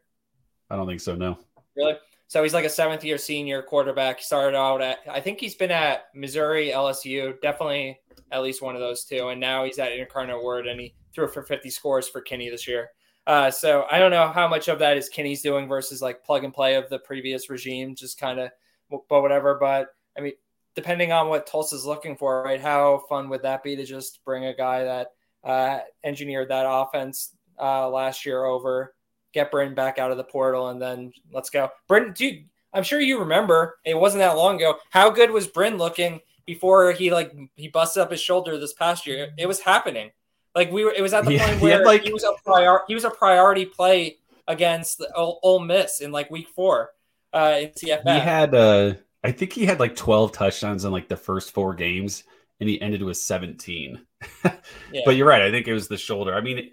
I 0.70 0.76
don't 0.76 0.86
think 0.86 1.00
so. 1.00 1.14
No. 1.14 1.38
Really? 1.76 1.94
So 2.28 2.42
he's 2.42 2.54
like 2.54 2.64
a 2.64 2.70
seventh 2.70 3.04
year 3.04 3.18
senior 3.18 3.62
quarterback. 3.62 4.18
He 4.18 4.24
started 4.24 4.56
out 4.56 4.82
at 4.82 4.98
I 5.10 5.20
think 5.20 5.40
he's 5.40 5.54
been 5.54 5.70
at 5.70 6.06
Missouri, 6.14 6.70
LSU, 6.74 7.40
definitely 7.40 7.98
at 8.32 8.42
least 8.42 8.62
one 8.62 8.74
of 8.74 8.80
those 8.80 9.04
two, 9.04 9.28
and 9.28 9.40
now 9.40 9.64
he's 9.64 9.78
at 9.78 9.92
Incarnate 9.92 10.42
Word 10.42 10.66
and 10.66 10.80
he 10.80 10.94
threw 11.14 11.28
for 11.28 11.42
50 11.42 11.70
scores 11.70 12.08
for 12.08 12.20
Kinney 12.20 12.50
this 12.50 12.66
year. 12.66 12.90
Uh, 13.26 13.50
so 13.50 13.86
I 13.90 13.98
don't 13.98 14.10
know 14.10 14.28
how 14.28 14.48
much 14.48 14.68
of 14.68 14.78
that 14.80 14.96
is 14.96 15.08
Kinney's 15.08 15.42
doing 15.42 15.66
versus 15.66 16.02
like 16.02 16.24
plug 16.24 16.44
and 16.44 16.52
play 16.52 16.74
of 16.74 16.88
the 16.90 16.98
previous 16.98 17.48
regime, 17.48 17.94
just 17.94 18.18
kind 18.18 18.38
of, 18.38 18.50
but 18.90 19.22
whatever. 19.22 19.56
But 19.58 19.88
I 20.16 20.20
mean, 20.20 20.34
depending 20.74 21.12
on 21.12 21.28
what 21.28 21.46
Tulsa's 21.46 21.86
looking 21.86 22.16
for, 22.16 22.42
right? 22.42 22.60
How 22.60 23.04
fun 23.08 23.28
would 23.30 23.42
that 23.42 23.62
be 23.62 23.76
to 23.76 23.84
just 23.84 24.24
bring 24.24 24.44
a 24.44 24.54
guy 24.54 24.84
that 24.84 25.08
uh, 25.42 25.80
engineered 26.02 26.48
that 26.50 26.66
offense 26.68 27.34
uh, 27.60 27.88
last 27.88 28.26
year 28.26 28.44
over, 28.44 28.94
get 29.32 29.50
Brin 29.50 29.74
back 29.74 29.98
out 29.98 30.10
of 30.10 30.16
the 30.16 30.24
portal, 30.24 30.68
and 30.68 30.80
then 30.80 31.12
let's 31.32 31.50
go. 31.50 31.70
Brin, 31.88 32.12
dude, 32.12 32.44
I'm 32.72 32.82
sure 32.82 33.00
you 33.00 33.20
remember 33.20 33.78
it 33.84 33.98
wasn't 33.98 34.20
that 34.20 34.36
long 34.36 34.56
ago. 34.56 34.76
How 34.90 35.10
good 35.10 35.30
was 35.30 35.46
Brin 35.46 35.78
looking 35.78 36.20
before 36.44 36.92
he 36.92 37.12
like 37.12 37.32
he 37.56 37.68
busted 37.68 38.02
up 38.02 38.10
his 38.10 38.20
shoulder 38.20 38.58
this 38.58 38.72
past 38.74 39.06
year? 39.06 39.28
It 39.38 39.46
was 39.46 39.60
happening. 39.60 40.10
Like 40.54 40.70
we 40.70 40.84
were, 40.84 40.92
it 40.92 41.02
was 41.02 41.12
at 41.12 41.24
the 41.24 41.34
yeah, 41.34 41.48
point 41.48 41.60
where 41.62 41.78
he, 41.80 41.84
like, 41.84 42.02
he 42.02 42.12
was 42.12 42.24
a 42.24 42.32
prior, 42.44 42.80
he 42.86 42.94
was 42.94 43.04
a 43.04 43.10
priority 43.10 43.64
play 43.64 44.18
against 44.46 45.04
Ole, 45.14 45.40
Ole 45.42 45.60
Miss 45.60 46.00
in 46.00 46.12
like 46.12 46.30
week 46.30 46.48
four 46.48 46.90
uh, 47.32 47.58
in 47.60 47.68
CFF. 47.70 48.02
He 48.02 48.20
had, 48.20 48.54
uh, 48.54 48.94
I 49.22 49.32
think 49.32 49.52
he 49.52 49.66
had 49.66 49.80
like 49.80 49.96
twelve 49.96 50.32
touchdowns 50.32 50.84
in 50.84 50.92
like 50.92 51.08
the 51.08 51.16
first 51.16 51.52
four 51.52 51.74
games, 51.74 52.24
and 52.60 52.68
he 52.68 52.80
ended 52.80 53.02
with 53.02 53.16
seventeen. 53.16 54.04
yeah. 54.44 55.02
But 55.04 55.16
you're 55.16 55.26
right. 55.26 55.42
I 55.42 55.50
think 55.50 55.66
it 55.66 55.72
was 55.72 55.88
the 55.88 55.96
shoulder. 55.96 56.34
I 56.34 56.40
mean, 56.40 56.70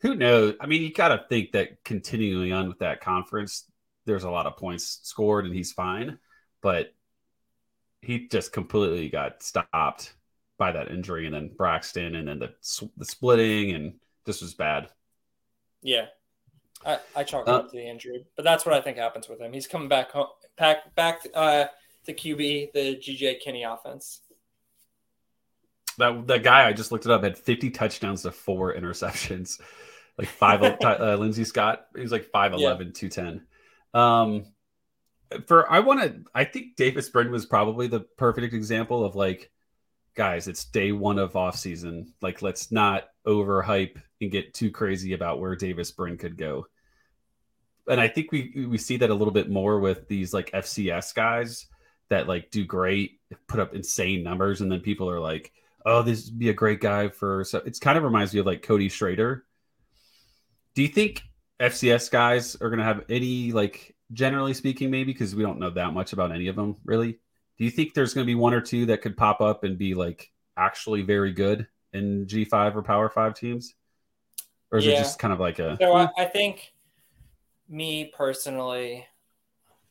who 0.00 0.16
knows? 0.16 0.54
I 0.60 0.66
mean, 0.66 0.82
you 0.82 0.92
got 0.92 1.08
to 1.08 1.24
think 1.28 1.52
that 1.52 1.84
continuing 1.84 2.52
on 2.52 2.68
with 2.68 2.80
that 2.80 3.00
conference, 3.00 3.64
there's 4.04 4.24
a 4.24 4.30
lot 4.30 4.46
of 4.46 4.56
points 4.56 4.98
scored, 5.04 5.44
and 5.44 5.54
he's 5.54 5.72
fine. 5.72 6.18
But 6.60 6.92
he 8.00 8.26
just 8.26 8.52
completely 8.52 9.08
got 9.08 9.42
stopped 9.42 10.14
by 10.62 10.70
that 10.70 10.92
injury, 10.92 11.26
and 11.26 11.34
then 11.34 11.50
Braxton, 11.56 12.14
and 12.14 12.28
then 12.28 12.38
the 12.38 12.54
the 12.96 13.04
splitting, 13.04 13.72
and 13.72 13.94
this 14.24 14.40
was 14.40 14.54
bad. 14.54 14.88
Yeah, 15.82 16.06
I, 16.86 17.00
I 17.16 17.24
chalk 17.24 17.48
uh, 17.48 17.56
up 17.56 17.70
to 17.72 17.76
the 17.76 17.84
injury, 17.84 18.24
but 18.36 18.44
that's 18.44 18.64
what 18.64 18.72
I 18.72 18.80
think 18.80 18.96
happens 18.96 19.28
with 19.28 19.40
him. 19.40 19.52
He's 19.52 19.66
coming 19.66 19.88
back 19.88 20.12
home, 20.12 20.28
back 20.56 20.94
back 20.94 21.26
uh, 21.34 21.64
to 22.06 22.14
QB, 22.14 22.74
the 22.74 22.96
GJ 22.96 23.40
Kinney 23.40 23.64
offense. 23.64 24.20
That 25.98 26.28
that 26.28 26.44
guy 26.44 26.68
I 26.68 26.72
just 26.72 26.92
looked 26.92 27.06
it 27.06 27.10
up 27.10 27.24
had 27.24 27.36
50 27.36 27.70
touchdowns 27.70 28.22
to 28.22 28.30
four 28.30 28.72
interceptions, 28.72 29.60
like 30.16 30.28
five. 30.28 30.62
uh, 30.62 31.16
Lindsey 31.16 31.42
Scott, 31.42 31.86
he's 31.96 32.12
like 32.12 32.30
5'11", 32.32 32.60
yeah. 32.60 32.70
210. 32.94 33.46
Um, 33.94 34.44
for 35.48 35.68
I 35.68 35.80
want 35.80 36.02
to, 36.02 36.20
I 36.32 36.44
think 36.44 36.76
Davis 36.76 37.08
Brin 37.08 37.32
was 37.32 37.46
probably 37.46 37.88
the 37.88 38.00
perfect 38.00 38.54
example 38.54 39.04
of 39.04 39.16
like 39.16 39.51
guys, 40.14 40.48
it's 40.48 40.64
day 40.64 40.92
one 40.92 41.18
of 41.18 41.36
off 41.36 41.56
season. 41.56 42.12
Like, 42.20 42.42
let's 42.42 42.70
not 42.70 43.08
overhype 43.26 44.00
and 44.20 44.30
get 44.30 44.54
too 44.54 44.70
crazy 44.70 45.12
about 45.12 45.40
where 45.40 45.56
Davis 45.56 45.90
Brin 45.90 46.18
could 46.18 46.36
go. 46.36 46.66
And 47.88 48.00
I 48.00 48.08
think 48.08 48.30
we 48.30 48.66
we 48.68 48.78
see 48.78 48.96
that 48.98 49.10
a 49.10 49.14
little 49.14 49.32
bit 49.32 49.50
more 49.50 49.80
with 49.80 50.06
these 50.06 50.32
like 50.32 50.52
FCS 50.52 51.14
guys 51.14 51.66
that 52.10 52.28
like 52.28 52.50
do 52.50 52.64
great, 52.64 53.20
put 53.48 53.58
up 53.58 53.74
insane 53.74 54.22
numbers, 54.22 54.60
and 54.60 54.70
then 54.70 54.80
people 54.80 55.10
are 55.10 55.18
like, 55.18 55.52
"Oh, 55.84 56.02
this 56.02 56.26
would 56.26 56.38
be 56.38 56.50
a 56.50 56.54
great 56.54 56.80
guy 56.80 57.08
for." 57.08 57.42
So 57.42 57.58
it's 57.66 57.80
kind 57.80 57.98
of 57.98 58.04
reminds 58.04 58.32
me 58.32 58.40
of 58.40 58.46
like 58.46 58.62
Cody 58.62 58.88
Schrader. 58.88 59.44
Do 60.74 60.82
you 60.82 60.88
think 60.88 61.22
FCS 61.58 62.10
guys 62.10 62.54
are 62.56 62.68
going 62.68 62.78
to 62.78 62.84
have 62.84 63.04
any 63.08 63.50
like 63.50 63.96
generally 64.12 64.54
speaking, 64.54 64.90
maybe 64.90 65.12
because 65.12 65.34
we 65.34 65.42
don't 65.42 65.58
know 65.58 65.70
that 65.70 65.92
much 65.92 66.12
about 66.12 66.32
any 66.32 66.46
of 66.46 66.56
them 66.56 66.76
really? 66.84 67.18
Do 67.58 67.64
you 67.64 67.70
think 67.70 67.94
there's 67.94 68.14
going 68.14 68.24
to 68.24 68.30
be 68.30 68.34
one 68.34 68.54
or 68.54 68.60
two 68.60 68.86
that 68.86 69.02
could 69.02 69.16
pop 69.16 69.40
up 69.40 69.64
and 69.64 69.78
be 69.78 69.94
like 69.94 70.30
actually 70.56 71.02
very 71.02 71.32
good 71.32 71.66
in 71.92 72.26
G5 72.26 72.76
or 72.76 72.82
Power 72.82 73.08
5 73.08 73.34
teams? 73.34 73.74
Or 74.70 74.78
is 74.78 74.86
yeah. 74.86 74.94
it 74.94 74.98
just 74.98 75.18
kind 75.18 75.32
of 75.32 75.40
like 75.40 75.58
a. 75.58 75.76
So 75.80 75.92
I, 75.92 76.08
I 76.16 76.24
think 76.24 76.72
me 77.68 78.12
personally, 78.16 79.06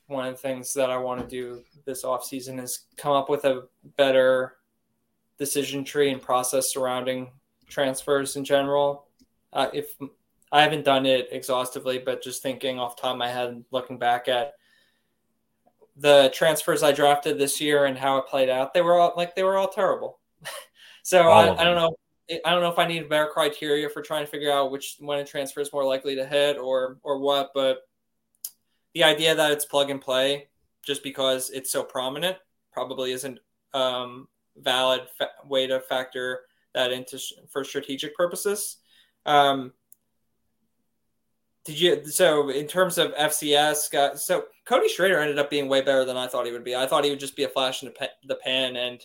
one 0.07 0.25
of 0.25 0.33
the 0.33 0.37
things 0.39 0.73
that 0.73 0.89
I 0.89 0.97
want 0.97 1.21
to 1.21 1.27
do 1.27 1.63
this 1.85 2.03
offseason 2.03 2.61
is 2.61 2.85
come 2.97 3.13
up 3.13 3.29
with 3.29 3.45
a 3.45 3.67
better 3.95 4.57
decision 5.37 5.83
tree 5.83 6.11
and 6.11 6.21
process 6.21 6.71
surrounding 6.71 7.31
transfers 7.67 8.35
in 8.35 8.43
general. 8.43 9.05
Uh, 9.53 9.67
if 9.73 9.95
I 10.51 10.61
haven't 10.61 10.83
done 10.83 11.05
it 11.05 11.29
exhaustively, 11.31 11.99
but 11.99 12.21
just 12.21 12.43
thinking 12.43 12.79
off 12.79 12.95
top 12.95 13.13
of 13.13 13.17
my 13.17 13.29
head, 13.29 13.63
looking 13.71 13.97
back 13.97 14.27
at 14.27 14.53
the 15.97 16.31
transfers 16.33 16.83
I 16.83 16.91
drafted 16.91 17.37
this 17.37 17.59
year 17.59 17.85
and 17.85 17.97
how 17.97 18.17
it 18.17 18.27
played 18.27 18.49
out, 18.49 18.73
they 18.73 18.81
were 18.81 18.99
all 18.99 19.13
like 19.15 19.35
they 19.35 19.43
were 19.43 19.57
all 19.57 19.67
terrible. 19.67 20.19
so 21.03 21.23
all 21.23 21.31
I, 21.31 21.61
I, 21.61 21.63
don't 21.63 21.75
know. 21.75 21.95
I 22.45 22.51
don't 22.51 22.61
know 22.61 22.71
if 22.71 22.79
I 22.79 22.87
need 22.87 23.09
better 23.09 23.27
criteria 23.27 23.89
for 23.89 24.01
trying 24.01 24.25
to 24.25 24.31
figure 24.31 24.51
out 24.51 24.71
which 24.71 24.97
when 24.99 25.19
a 25.19 25.25
transfer 25.25 25.59
is 25.59 25.73
more 25.73 25.85
likely 25.85 26.15
to 26.15 26.25
hit 26.25 26.57
or 26.57 26.97
or 27.03 27.19
what. 27.19 27.51
But 27.53 27.79
the 28.93 29.03
idea 29.03 29.35
that 29.35 29.51
it's 29.51 29.65
plug 29.65 29.89
and 29.89 30.01
play 30.01 30.47
just 30.85 31.03
because 31.03 31.49
it's 31.49 31.71
so 31.71 31.83
prominent 31.83 32.37
probably 32.71 33.11
isn't 33.11 33.39
um, 33.73 34.27
valid 34.57 35.01
fa- 35.17 35.29
way 35.45 35.67
to 35.67 35.79
factor 35.79 36.41
that 36.73 36.91
into 36.91 37.17
sh- 37.17 37.33
for 37.49 37.63
strategic 37.63 38.15
purposes. 38.15 38.77
Um, 39.25 39.73
did 41.65 41.79
you 41.79 42.05
so 42.05 42.49
in 42.49 42.67
terms 42.67 42.97
of 42.97 43.13
FCS? 43.15 43.91
Got, 43.91 44.19
so 44.19 44.45
Cody 44.65 44.89
Schrader 44.89 45.19
ended 45.19 45.37
up 45.39 45.49
being 45.49 45.67
way 45.69 45.81
better 45.81 46.05
than 46.05 46.17
I 46.17 46.27
thought 46.27 46.45
he 46.45 46.51
would 46.51 46.63
be. 46.63 46.75
I 46.75 46.87
thought 46.87 47.03
he 47.03 47.09
would 47.11 47.19
just 47.19 47.35
be 47.35 47.43
a 47.43 47.49
flash 47.49 47.83
in 47.83 47.91
the 48.25 48.35
pan, 48.35 48.75
and 48.75 48.99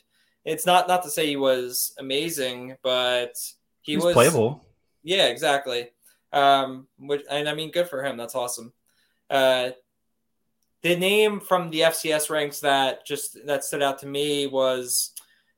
it's 0.45 0.65
not 0.67 0.89
not 0.89 1.03
to 1.03 1.11
say 1.11 1.27
he 1.27 1.37
was 1.37 1.95
amazing, 1.99 2.77
but 2.83 3.33
he, 3.83 3.93
He 3.93 3.97
was 3.99 4.15
playable. 4.15 4.65
Yeah, 5.03 5.27
exactly. 5.27 5.91
Um, 6.33 6.87
which 6.99 7.23
and 7.31 7.49
I 7.49 7.55
mean, 7.55 7.71
good 7.71 7.89
for 7.89 8.03
him. 8.03 8.17
That's 8.17 8.35
awesome. 8.35 8.73
Uh, 9.29 9.71
the 10.83 10.97
name 10.97 11.41
from 11.41 11.71
the 11.71 11.81
FCS 11.81 12.31
ranks 12.31 12.61
that 12.61 13.05
just 13.07 13.39
that 13.47 13.65
stood 13.65 13.83
out 13.83 13.99
to 14.01 14.07
me 14.07 14.47
was 14.47 15.13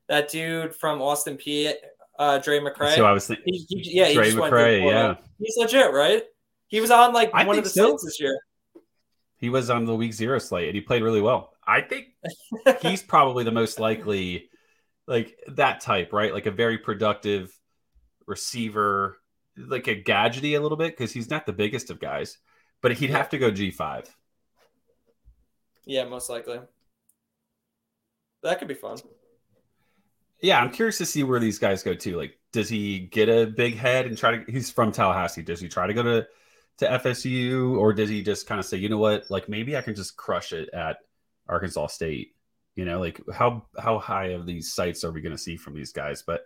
that 0.08 0.30
dude 0.30 0.74
from 0.74 1.00
Austin 1.02 1.36
Peay. 1.36 1.74
Uh, 2.18 2.38
Drae 2.38 2.58
McCray. 2.58 2.96
So 2.96 3.04
I 3.04 3.12
was 3.12 3.28
thinking, 3.28 3.44
He- 3.46 3.66
he- 3.68 3.96
yeah, 3.96 4.06
he 4.06 4.14
Dre 4.14 4.30
to 4.32 4.36
McCray, 4.36 4.80
Florida. 4.80 5.18
he's 5.38 5.56
legit, 5.56 5.92
right? 5.92 6.24
He 6.68 6.80
was 6.80 6.90
on 6.90 7.12
like 7.12 7.30
I 7.34 7.44
one 7.44 7.58
of 7.58 7.64
the 7.64 7.70
so. 7.70 7.98
this 8.02 8.20
year. 8.20 8.38
he 9.38 9.48
was 9.48 9.70
on 9.70 9.86
the 9.86 9.94
week 9.94 10.12
zero 10.12 10.38
slate 10.38 10.68
and 10.68 10.74
he 10.74 10.80
played 10.80 11.02
really 11.02 11.20
well. 11.20 11.52
I 11.66 11.80
think 11.80 12.08
he's 12.82 13.02
probably 13.02 13.44
the 13.44 13.52
most 13.52 13.80
likely, 13.80 14.48
like 15.06 15.36
that 15.48 15.80
type, 15.80 16.12
right? 16.12 16.32
Like 16.32 16.46
a 16.46 16.50
very 16.50 16.78
productive 16.78 17.52
receiver, 18.26 19.18
like 19.56 19.86
a 19.88 20.00
gadgety 20.00 20.56
a 20.56 20.60
little 20.60 20.78
bit 20.78 20.96
because 20.96 21.12
he's 21.12 21.30
not 21.30 21.46
the 21.46 21.52
biggest 21.52 21.90
of 21.90 22.00
guys, 22.00 22.38
but 22.82 22.92
he'd 22.92 23.10
have 23.10 23.30
to 23.30 23.38
go 23.38 23.50
G 23.50 23.70
five. 23.70 24.14
Yeah, 25.86 26.04
most 26.04 26.28
likely. 26.28 26.60
That 28.42 28.58
could 28.58 28.68
be 28.68 28.74
fun. 28.74 28.98
Yeah, 30.40 30.60
I'm 30.60 30.70
curious 30.70 30.98
to 30.98 31.06
see 31.06 31.24
where 31.24 31.40
these 31.40 31.58
guys 31.58 31.82
go 31.82 31.94
too. 31.94 32.16
Like, 32.16 32.38
does 32.52 32.68
he 32.68 33.00
get 33.00 33.28
a 33.28 33.46
big 33.46 33.74
head 33.76 34.06
and 34.06 34.16
try 34.16 34.36
to? 34.36 34.52
He's 34.52 34.70
from 34.70 34.92
Tallahassee. 34.92 35.42
Does 35.42 35.60
he 35.60 35.68
try 35.68 35.86
to 35.86 35.94
go 35.94 36.02
to 36.02 36.26
to 36.78 36.86
FSU, 36.86 37.76
or 37.76 37.92
does 37.92 38.08
he 38.08 38.22
just 38.22 38.46
kind 38.46 38.58
of 38.58 38.64
say, 38.64 38.76
you 38.76 38.88
know 38.88 38.98
what, 38.98 39.24
like 39.30 39.48
maybe 39.48 39.76
I 39.76 39.82
can 39.82 39.94
just 39.94 40.16
crush 40.16 40.52
it 40.52 40.70
at 40.72 40.98
Arkansas 41.48 41.88
State? 41.88 42.34
You 42.76 42.84
know, 42.84 43.00
like 43.00 43.20
how 43.32 43.66
how 43.78 43.98
high 43.98 44.28
of 44.28 44.46
these 44.46 44.72
sites 44.72 45.02
are 45.04 45.10
we 45.10 45.20
going 45.20 45.34
to 45.34 45.42
see 45.42 45.56
from 45.56 45.74
these 45.74 45.92
guys? 45.92 46.22
But 46.22 46.42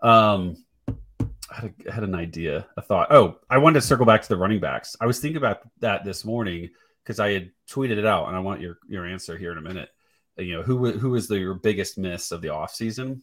um, 0.00 0.56
I 0.88 1.54
had, 1.54 1.64
a, 1.64 1.90
I 1.90 1.94
had 1.94 2.04
an 2.04 2.14
idea, 2.14 2.66
a 2.76 2.82
thought. 2.82 3.08
Oh, 3.10 3.38
I 3.50 3.58
wanted 3.58 3.80
to 3.80 3.86
circle 3.86 4.06
back 4.06 4.22
to 4.22 4.28
the 4.28 4.36
running 4.36 4.60
backs. 4.60 4.96
I 5.00 5.06
was 5.06 5.18
thinking 5.18 5.38
about 5.38 5.60
that 5.80 6.04
this 6.04 6.24
morning 6.24 6.70
because 7.02 7.18
I 7.18 7.32
had 7.32 7.50
tweeted 7.68 7.98
it 7.98 8.06
out, 8.06 8.28
and 8.28 8.36
I 8.36 8.40
want 8.40 8.60
your 8.60 8.78
your 8.88 9.04
answer 9.04 9.36
here 9.36 9.52
in 9.52 9.58
a 9.58 9.62
minute. 9.62 9.88
You 10.36 10.56
know, 10.56 10.62
who 10.62 10.92
who 10.92 11.10
was 11.10 11.26
the 11.26 11.38
your 11.38 11.54
biggest 11.54 11.98
miss 11.98 12.30
of 12.30 12.42
the 12.42 12.48
offseason? 12.48 13.20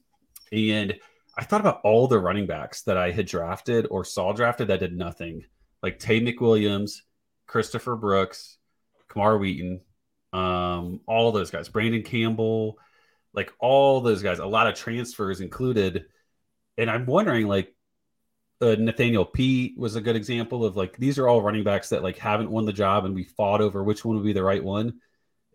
And 0.52 0.96
I 1.38 1.44
thought 1.44 1.62
about 1.62 1.82
all 1.84 2.08
the 2.08 2.20
running 2.20 2.46
backs 2.46 2.84
that 2.84 2.98
I 2.98 3.12
had 3.12 3.26
drafted 3.26 3.88
or 3.90 4.06
saw 4.06 4.34
drafted 4.34 4.68
that 4.68 4.80
did 4.80 4.96
nothing, 4.96 5.46
like 5.84 6.00
Tay 6.00 6.22
McWilliams, 6.22 7.02
Christopher 7.46 7.96
Brooks, 7.96 8.58
Kamar 9.10 9.38
Wheaton, 9.38 9.82
um, 10.32 11.02
all 11.06 11.32
those 11.32 11.52
guys, 11.52 11.70
Brandon 11.70 12.02
Campbell, 12.02 12.80
like 13.34 13.52
all 13.60 14.02
those 14.02 14.24
guys, 14.24 14.40
a 14.40 14.46
lot 14.46 14.66
of 14.66 14.76
transfers 14.76 15.42
included. 15.42 16.06
And 16.78 16.90
I'm 16.90 17.06
wondering, 17.06 17.48
like, 17.48 17.76
uh, 18.62 18.76
Nathaniel 18.80 19.26
Pete 19.26 19.78
was 19.78 19.96
a 19.96 20.02
good 20.02 20.16
example 20.16 20.64
of 20.64 20.78
like 20.78 20.96
these 20.98 21.20
are 21.20 21.28
all 21.28 21.42
running 21.42 21.66
backs 21.66 21.90
that 21.90 22.02
like 22.02 22.18
haven't 22.18 22.50
won 22.50 22.66
the 22.66 22.74
job, 22.74 23.04
and 23.06 23.14
we 23.14 23.26
fought 23.26 23.62
over 23.62 23.84
which 23.84 24.06
one 24.06 24.16
would 24.16 24.26
be 24.26 24.34
the 24.34 24.44
right 24.44 24.64
one, 24.64 25.02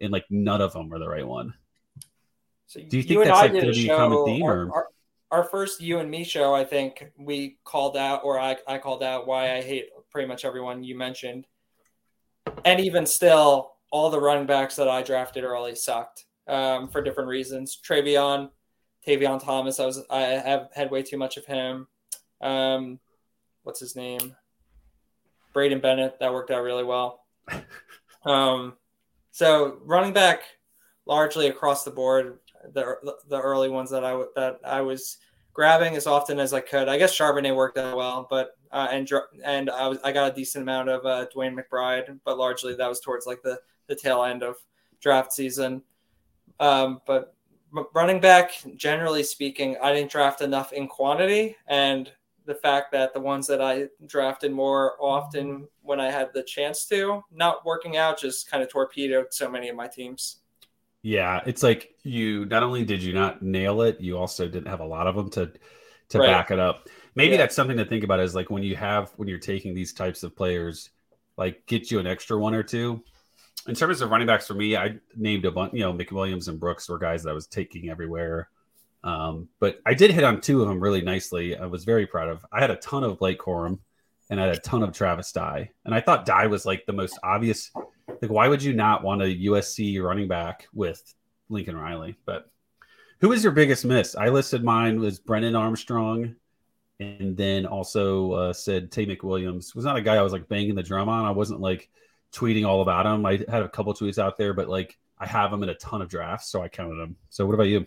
and 0.00 0.12
like 0.12 0.26
none 0.28 0.60
of 0.60 0.74
them 0.74 0.90
were 0.90 0.98
the 0.98 1.08
right 1.08 1.26
one. 1.26 1.54
So 2.66 2.80
Do 2.80 2.98
you 2.98 3.02
think 3.02 3.20
and 3.22 3.30
that's, 3.30 3.40
like, 3.40 3.52
did 3.52 3.62
gonna 3.62 3.72
be 3.72 3.88
a 3.88 3.96
common 3.96 4.24
theme, 4.26 4.42
Our, 4.42 4.62
or- 4.66 4.72
our, 4.74 4.86
our 5.30 5.44
first 5.44 5.80
you 5.80 6.00
and 6.00 6.10
me 6.10 6.22
show, 6.22 6.54
I 6.54 6.64
think 6.64 7.12
we 7.16 7.58
called 7.64 7.96
out, 7.96 8.24
or 8.24 8.38
I, 8.38 8.56
I 8.66 8.76
called 8.76 9.02
out 9.02 9.26
why 9.26 9.56
I 9.56 9.62
hate 9.62 9.86
pretty 10.10 10.28
much 10.28 10.44
everyone 10.44 10.82
you 10.82 10.96
mentioned. 10.96 11.46
And 12.64 12.80
even 12.80 13.06
still, 13.06 13.72
all 13.90 14.10
the 14.10 14.20
running 14.20 14.46
backs 14.46 14.76
that 14.76 14.88
I 14.88 15.02
drafted 15.02 15.44
early 15.44 15.74
sucked 15.74 16.24
um, 16.46 16.88
for 16.88 17.02
different 17.02 17.28
reasons. 17.28 17.78
Travion, 17.82 18.50
Tavion 19.06 19.42
Thomas, 19.42 19.80
I 19.80 19.86
was 19.86 20.02
I 20.10 20.20
have 20.20 20.68
had 20.74 20.90
way 20.90 21.02
too 21.02 21.18
much 21.18 21.36
of 21.36 21.46
him. 21.46 21.86
Um, 22.40 22.98
what's 23.62 23.80
his 23.80 23.96
name? 23.96 24.34
Braydon 25.52 25.80
Bennett. 25.80 26.18
That 26.20 26.32
worked 26.32 26.50
out 26.50 26.62
really 26.62 26.84
well. 26.84 27.24
Um, 28.24 28.74
so 29.30 29.78
running 29.84 30.12
back 30.12 30.42
largely 31.06 31.46
across 31.46 31.84
the 31.84 31.90
board, 31.90 32.40
the 32.72 32.96
the 33.28 33.40
early 33.40 33.68
ones 33.68 33.90
that 33.90 34.04
I 34.04 34.10
w- 34.10 34.30
that 34.34 34.58
I 34.64 34.80
was 34.82 35.18
grabbing 35.52 35.96
as 35.96 36.06
often 36.06 36.38
as 36.38 36.52
I 36.52 36.60
could. 36.60 36.88
I 36.88 36.98
guess 36.98 37.16
Charbonnet 37.16 37.54
worked 37.54 37.78
out 37.78 37.96
well, 37.96 38.26
but 38.28 38.56
uh, 38.70 38.88
and 38.90 39.10
and 39.44 39.70
I 39.70 39.88
was 39.88 39.98
I 40.04 40.12
got 40.12 40.32
a 40.32 40.34
decent 40.34 40.62
amount 40.62 40.88
of 40.88 41.04
uh, 41.04 41.26
DeWayne 41.34 41.58
McBride, 41.58 42.18
but 42.24 42.38
largely 42.38 42.74
that 42.74 42.88
was 42.88 43.00
towards 43.00 43.26
like 43.26 43.42
the 43.42 43.60
the 43.86 43.94
tail 43.94 44.24
end 44.24 44.42
of 44.42 44.56
draft 45.00 45.32
season. 45.32 45.82
Um, 46.60 47.00
but 47.06 47.34
running 47.94 48.20
back, 48.20 48.52
generally 48.76 49.22
speaking, 49.22 49.76
I 49.82 49.92
didn't 49.92 50.10
draft 50.10 50.40
enough 50.40 50.72
in 50.72 50.88
quantity, 50.88 51.56
and 51.66 52.10
the 52.48 52.54
fact 52.54 52.90
that 52.92 53.12
the 53.12 53.20
ones 53.20 53.46
that 53.46 53.60
I 53.60 53.88
drafted 54.06 54.52
more 54.52 54.96
often 54.98 55.68
when 55.82 56.00
I 56.00 56.10
had 56.10 56.32
the 56.32 56.42
chance 56.42 56.86
to, 56.86 57.22
not 57.30 57.64
working 57.66 57.98
out, 57.98 58.18
just 58.18 58.50
kind 58.50 58.62
of 58.62 58.70
torpedoed 58.70 59.26
so 59.32 59.50
many 59.50 59.68
of 59.68 59.76
my 59.76 59.86
teams. 59.86 60.38
Yeah, 61.08 61.40
it's 61.46 61.62
like 61.62 61.94
you 62.02 62.44
not 62.44 62.62
only 62.62 62.84
did 62.84 63.02
you 63.02 63.14
not 63.14 63.40
nail 63.40 63.80
it, 63.80 63.98
you 63.98 64.18
also 64.18 64.46
didn't 64.46 64.68
have 64.68 64.80
a 64.80 64.84
lot 64.86 65.06
of 65.06 65.16
them 65.16 65.30
to 65.30 65.50
to 66.10 66.18
Right. 66.18 66.26
back 66.26 66.50
it 66.50 66.58
up. 66.58 66.86
Maybe 67.14 67.32
Yeah. 67.32 67.38
that's 67.38 67.56
something 67.56 67.78
to 67.78 67.84
think 67.86 68.04
about 68.04 68.20
is 68.20 68.34
like 68.34 68.50
when 68.50 68.62
you 68.62 68.76
have 68.76 69.10
when 69.16 69.26
you're 69.26 69.38
taking 69.38 69.74
these 69.74 69.94
types 69.94 70.22
of 70.22 70.36
players, 70.36 70.90
like 71.38 71.64
get 71.64 71.90
you 71.90 71.98
an 71.98 72.06
extra 72.06 72.36
one 72.38 72.52
or 72.54 72.62
two. 72.62 73.02
In 73.66 73.74
terms 73.74 74.02
of 74.02 74.10
running 74.10 74.26
backs 74.26 74.46
for 74.46 74.52
me, 74.54 74.76
I 74.76 74.98
named 75.16 75.46
a 75.46 75.50
bunch, 75.50 75.72
you 75.72 75.80
know, 75.80 75.94
McWilliams 75.94 76.48
and 76.48 76.60
Brooks 76.60 76.90
were 76.90 76.98
guys 76.98 77.22
that 77.22 77.30
I 77.30 77.34
was 77.34 77.46
taking 77.46 77.88
everywhere. 77.88 78.50
Um, 79.02 79.48
but 79.60 79.80
I 79.86 79.94
did 79.94 80.10
hit 80.10 80.24
on 80.24 80.42
two 80.42 80.60
of 80.60 80.68
them 80.68 80.78
really 80.78 81.00
nicely. 81.00 81.56
I 81.56 81.64
was 81.66 81.84
very 81.84 82.06
proud 82.06 82.28
of. 82.28 82.44
I 82.52 82.60
had 82.60 82.70
a 82.70 82.76
ton 82.76 83.02
of 83.02 83.18
Blake 83.18 83.38
Corum 83.38 83.78
and 84.28 84.38
I 84.40 84.46
had 84.46 84.56
a 84.56 84.60
ton 84.60 84.82
of 84.82 84.92
Travis 84.92 85.32
Dye. 85.32 85.70
And 85.86 85.94
I 85.94 86.00
thought 86.02 86.26
Dye 86.26 86.48
was 86.48 86.66
like 86.66 86.84
the 86.84 86.92
most 86.92 87.18
obvious. 87.22 87.70
Like, 88.20 88.30
why 88.30 88.48
would 88.48 88.62
you 88.62 88.72
not 88.72 89.02
want 89.02 89.22
a 89.22 89.26
USC 89.26 90.02
running 90.02 90.28
back 90.28 90.66
with 90.72 91.02
Lincoln 91.48 91.76
Riley? 91.76 92.16
But 92.24 92.50
who 93.20 93.28
was 93.28 93.42
your 93.42 93.52
biggest 93.52 93.84
miss? 93.84 94.16
I 94.16 94.28
listed 94.28 94.64
mine 94.64 95.00
was 95.00 95.18
Brennan 95.18 95.56
Armstrong, 95.56 96.34
and 97.00 97.36
then 97.36 97.66
also 97.66 98.32
uh, 98.32 98.52
said 98.52 98.90
Tay 98.90 99.06
McWilliams 99.06 99.74
was 99.74 99.84
not 99.84 99.96
a 99.96 100.02
guy 100.02 100.16
I 100.16 100.22
was 100.22 100.32
like 100.32 100.48
banging 100.48 100.74
the 100.74 100.82
drum 100.82 101.08
on. 101.08 101.24
I 101.24 101.30
wasn't 101.30 101.60
like 101.60 101.88
tweeting 102.32 102.66
all 102.66 102.82
about 102.82 103.06
him. 103.06 103.24
I 103.24 103.32
had 103.48 103.62
a 103.62 103.68
couple 103.68 103.94
tweets 103.94 104.18
out 104.18 104.36
there, 104.36 104.52
but 104.52 104.68
like 104.68 104.98
I 105.18 105.26
have 105.26 105.52
him 105.52 105.62
in 105.62 105.68
a 105.68 105.74
ton 105.74 106.02
of 106.02 106.08
drafts, 106.08 106.50
so 106.50 106.62
I 106.62 106.68
counted 106.68 107.02
him. 107.02 107.16
So 107.30 107.46
what 107.46 107.54
about 107.54 107.68
you? 107.68 107.86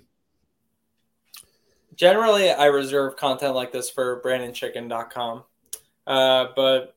Generally, 1.96 2.52
I 2.52 2.66
reserve 2.66 3.16
content 3.16 3.54
like 3.54 3.72
this 3.72 3.90
for 3.90 4.22
brandonchicken.com. 4.22 5.44
Uh, 6.08 6.48
but 6.56 6.96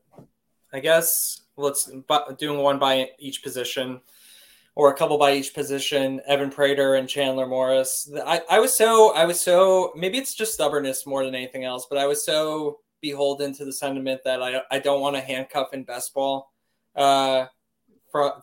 I 0.73 0.79
guess 0.79 1.41
let's 1.57 1.89
doing 2.37 2.59
one 2.59 2.79
by 2.79 3.09
each 3.19 3.43
position 3.43 4.01
or 4.75 4.91
a 4.91 4.95
couple 4.95 5.17
by 5.17 5.33
each 5.33 5.53
position. 5.53 6.21
Evan 6.27 6.49
Prater 6.49 6.95
and 6.95 7.07
Chandler 7.07 7.47
Morris. 7.47 8.11
I, 8.25 8.41
I 8.49 8.59
was 8.59 8.73
so 8.73 9.13
I 9.13 9.25
was 9.25 9.39
so 9.39 9.93
maybe 9.95 10.17
it's 10.17 10.35
just 10.35 10.53
stubbornness 10.53 11.05
more 11.05 11.25
than 11.25 11.35
anything 11.35 11.63
else, 11.63 11.87
but 11.89 11.97
I 11.97 12.05
was 12.07 12.25
so 12.25 12.79
beholden 13.01 13.53
to 13.53 13.65
the 13.65 13.73
sentiment 13.73 14.21
that 14.25 14.41
I 14.41 14.61
I 14.71 14.79
don't 14.79 15.01
want 15.01 15.15
to 15.15 15.21
handcuff 15.21 15.73
in 15.73 15.83
best 15.83 16.13
ball 16.13 16.51
uh, 16.95 17.45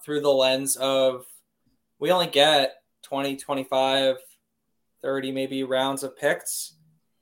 through 0.05 0.20
the 0.20 0.31
lens 0.31 0.77
of 0.77 1.25
we 1.98 2.11
only 2.11 2.27
get 2.27 2.75
20, 3.03 3.37
25, 3.37 4.16
30 5.03 5.33
maybe 5.33 5.64
rounds 5.64 6.03
of 6.03 6.16
picks. 6.16 6.75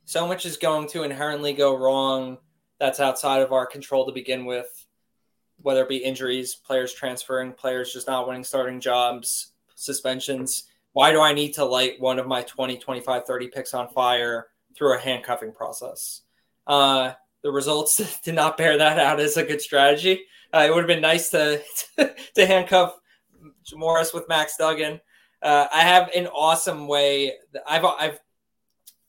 So 0.04 0.26
much 0.26 0.46
is 0.46 0.56
going 0.56 0.88
to 0.88 1.02
inherently 1.02 1.52
go 1.52 1.76
wrong 1.76 2.38
that's 2.80 2.98
outside 2.98 3.42
of 3.42 3.52
our 3.52 3.66
control 3.66 4.06
to 4.06 4.12
begin 4.12 4.46
with, 4.46 4.86
whether 5.62 5.82
it 5.82 5.88
be 5.88 5.98
injuries, 5.98 6.54
players 6.54 6.92
transferring, 6.92 7.52
players 7.52 7.92
just 7.92 8.06
not 8.06 8.26
winning 8.26 8.44
starting 8.44 8.80
jobs, 8.80 9.52
suspensions. 9.74 10.64
Why 10.92 11.12
do 11.12 11.20
I 11.20 11.32
need 11.32 11.54
to 11.54 11.64
light 11.64 12.00
one 12.00 12.18
of 12.18 12.26
my 12.26 12.42
20, 12.42 12.78
25, 12.78 13.24
30 13.24 13.48
picks 13.48 13.74
on 13.74 13.88
fire 13.88 14.48
through 14.76 14.96
a 14.96 15.00
handcuffing 15.00 15.52
process? 15.52 16.22
Uh, 16.66 17.12
the 17.42 17.50
results 17.50 18.20
did 18.24 18.34
not 18.34 18.56
bear 18.56 18.78
that 18.78 18.98
out 18.98 19.20
as 19.20 19.36
a 19.36 19.44
good 19.44 19.60
strategy. 19.60 20.22
Uh, 20.52 20.64
it 20.66 20.74
would 20.74 20.80
have 20.80 20.88
been 20.88 21.00
nice 21.00 21.30
to 21.30 21.62
to 22.34 22.46
handcuff 22.46 22.96
Morris 23.72 24.12
with 24.12 24.28
Max 24.28 24.56
Duggan. 24.56 25.00
Uh, 25.42 25.66
I 25.72 25.82
have 25.82 26.10
an 26.14 26.26
awesome 26.26 26.88
way. 26.88 27.34
I've 27.66 27.84
I've 27.84 28.18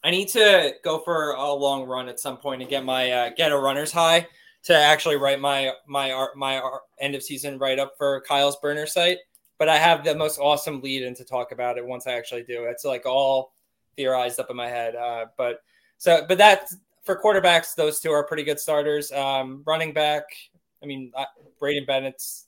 I 0.04 0.12
need 0.12 0.30
to 0.30 0.74
go 0.84 1.00
for 1.00 1.32
a 1.32 1.52
long 1.52 1.86
run 1.86 2.10
at 2.10 2.20
some 2.20 2.38
point 2.38 2.62
and 2.62 2.70
get 2.70 2.86
my 2.86 3.12
uh, 3.12 3.30
get 3.36 3.52
a 3.52 3.58
runner's 3.58 3.92
high 3.92 4.28
to 4.64 4.76
actually 4.76 5.18
write 5.18 5.40
my 5.40 5.72
my 5.88 6.12
art 6.12 6.38
my 6.38 6.58
art, 6.58 6.84
end 7.00 7.16
of 7.16 7.24
season 7.24 7.58
write 7.58 7.80
up 7.80 7.94
for 7.98 8.22
Kyle's 8.22 8.58
burner 8.58 8.86
site. 8.86 9.20
But 9.58 9.70
I 9.70 9.78
have 9.78 10.04
the 10.04 10.16
most 10.16 10.40
awesome 10.40 10.82
lead 10.82 11.04
in 11.04 11.14
to 11.16 11.24
talk 11.24 11.52
about 11.52 11.78
it 11.78 11.86
once 11.86 12.08
I 12.08 12.14
actually 12.14 12.44
do. 12.44 12.66
It's 12.66 12.86
like 12.86 13.06
all 13.06 13.54
theorized 13.96 14.40
up 14.40 14.50
in 14.50 14.56
my 14.56 14.68
head. 14.68 14.96
Uh, 14.96 15.26
but 15.38 15.62
so 15.98 16.26
but 16.28 16.38
that 16.40 16.70
for 17.04 17.20
quarterbacks, 17.20 17.76
those 17.76 18.00
two 18.00 18.12
are 18.12 18.24
pretty 18.24 18.44
good 18.44 18.60
starters. 18.60 19.12
Um, 19.12 19.64
running 19.66 19.94
back, 19.94 20.24
I 20.82 20.86
mean, 20.86 21.12
uh, 21.16 21.26
Braydon 21.60 21.86
Bennett's 21.86 22.48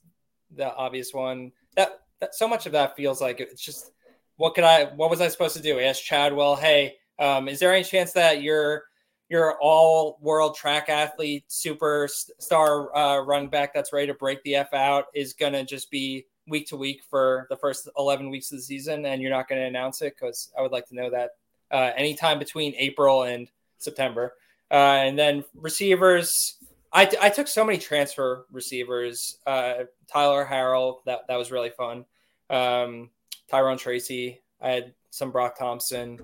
the 0.56 0.74
obvious 0.74 1.12
one. 1.12 1.52
That, 1.76 2.00
that 2.20 2.34
so 2.34 2.48
much 2.48 2.66
of 2.66 2.72
that 2.72 2.96
feels 2.96 3.20
like 3.20 3.40
it's 3.40 3.62
just 3.62 3.92
what 4.36 4.54
could 4.54 4.64
I? 4.64 4.86
What 4.86 5.10
was 5.10 5.20
I 5.20 5.28
supposed 5.28 5.56
to 5.56 5.62
do? 5.62 5.78
Ask 5.80 6.02
Chadwell, 6.02 6.56
hey, 6.56 6.96
um, 7.18 7.48
is 7.48 7.60
there 7.60 7.72
any 7.72 7.84
chance 7.84 8.12
that 8.12 8.42
your 8.42 8.84
your 9.28 9.56
all 9.60 10.18
world 10.20 10.54
track 10.54 10.88
athlete, 10.88 11.44
superstar 11.48 12.88
uh, 12.94 13.20
running 13.20 13.48
back 13.48 13.72
that's 13.72 13.92
ready 13.92 14.06
to 14.06 14.14
break 14.14 14.42
the 14.42 14.56
f 14.56 14.72
out 14.74 15.06
is 15.14 15.32
gonna 15.32 15.64
just 15.64 15.90
be 15.90 16.26
week 16.46 16.66
to 16.68 16.76
week 16.76 17.02
for 17.08 17.46
the 17.50 17.56
first 17.56 17.88
11 17.98 18.28
weeks 18.30 18.52
of 18.52 18.58
the 18.58 18.62
season 18.62 19.06
and 19.06 19.22
you're 19.22 19.30
not 19.30 19.48
going 19.48 19.60
to 19.60 19.66
announce 19.66 20.02
it 20.02 20.14
because 20.14 20.52
i 20.58 20.62
would 20.62 20.72
like 20.72 20.86
to 20.86 20.94
know 20.94 21.10
that 21.10 21.30
uh, 21.70 21.90
anytime 21.96 22.38
between 22.38 22.74
april 22.76 23.24
and 23.24 23.50
september. 23.78 24.34
Uh, 24.70 24.74
and 25.04 25.18
then 25.18 25.44
receivers 25.54 26.58
I, 26.92 27.10
I 27.20 27.28
took 27.28 27.48
so 27.48 27.64
many 27.64 27.78
transfer 27.78 28.46
receivers 28.50 29.38
uh, 29.46 29.84
tyler 30.10 30.46
harrell 30.50 30.98
that, 31.06 31.20
that 31.28 31.36
was 31.36 31.50
really 31.50 31.70
fun. 31.70 32.04
Um, 32.50 33.10
tyrone 33.50 33.78
tracy 33.78 34.42
i 34.60 34.70
had 34.70 34.94
some 35.10 35.30
brock 35.30 35.58
thompson 35.58 36.18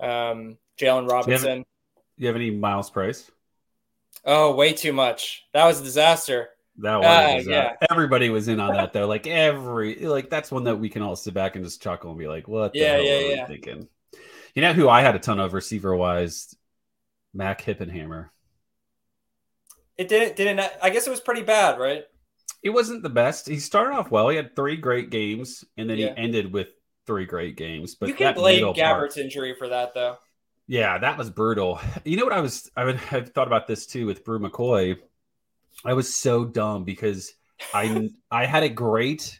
um, 0.00 0.58
jalen 0.78 1.08
robinson 1.10 1.64
you 2.16 2.26
have 2.26 2.36
any 2.36 2.50
Myles 2.50 2.90
Price 2.90 3.30
oh 4.24 4.54
way 4.54 4.72
too 4.72 4.92
much 4.92 5.46
that 5.52 5.66
was 5.66 5.80
a 5.80 5.84
disaster 5.84 6.48
that 6.78 7.00
was 7.00 7.46
uh, 7.46 7.50
yeah. 7.50 7.72
everybody 7.90 8.30
was 8.30 8.48
in 8.48 8.58
on 8.58 8.74
that 8.74 8.92
though. 8.92 9.06
Like 9.14 9.26
every 9.26 9.96
like 10.06 10.28
that's 10.28 10.50
one 10.50 10.64
that 10.64 10.76
we 10.76 10.88
can 10.88 11.02
all 11.02 11.14
sit 11.14 11.34
back 11.34 11.54
and 11.54 11.64
just 11.64 11.80
chuckle 11.80 12.10
and 12.10 12.18
be 12.18 12.26
like, 12.26 12.48
"What? 12.48 12.74
yeah, 12.74 12.98
yeah, 12.98 13.18
yeah." 13.20 13.46
Thinking, 13.46 13.88
you 14.54 14.62
know 14.62 14.72
who 14.72 14.88
I 14.88 15.02
had 15.02 15.14
a 15.14 15.20
ton 15.20 15.38
of 15.38 15.52
receiver 15.52 15.94
wise, 15.94 16.54
Mac 17.32 17.62
Hippenhammer. 17.62 18.30
It 19.96 20.08
didn't 20.08 20.36
didn't. 20.36 20.68
I 20.82 20.90
guess 20.90 21.06
it 21.06 21.10
was 21.10 21.20
pretty 21.20 21.42
bad, 21.42 21.78
right? 21.78 22.04
It 22.62 22.70
wasn't 22.70 23.02
the 23.02 23.10
best. 23.10 23.46
He 23.46 23.60
started 23.60 23.94
off 23.94 24.10
well. 24.10 24.28
He 24.30 24.36
had 24.36 24.56
three 24.56 24.76
great 24.76 25.10
games, 25.10 25.64
and 25.76 25.88
then 25.88 25.98
yeah. 25.98 26.14
he 26.14 26.16
ended 26.16 26.52
with 26.52 26.68
three 27.06 27.26
great 27.26 27.56
games. 27.56 27.94
But 27.94 28.08
you 28.08 28.14
can 28.14 28.34
blame 28.34 28.64
Gabbert's 28.74 29.14
part, 29.14 29.18
injury 29.18 29.54
for 29.56 29.68
that, 29.68 29.94
though. 29.94 30.16
Yeah, 30.66 30.98
that 30.98 31.18
was 31.18 31.30
brutal. 31.30 31.80
You 32.04 32.16
know 32.16 32.24
what 32.24 32.32
I 32.32 32.40
was? 32.40 32.70
I 32.76 32.84
would 32.84 32.96
have 33.12 33.30
thought 33.30 33.46
about 33.46 33.66
this 33.66 33.86
too 33.86 34.06
with 34.06 34.24
Bru 34.24 34.38
McCoy 34.38 34.98
I 35.84 35.94
was 35.94 36.14
so 36.14 36.44
dumb 36.44 36.84
because 36.84 37.34
I 37.72 38.10
I 38.30 38.46
had 38.46 38.62
a 38.62 38.68
great. 38.68 39.38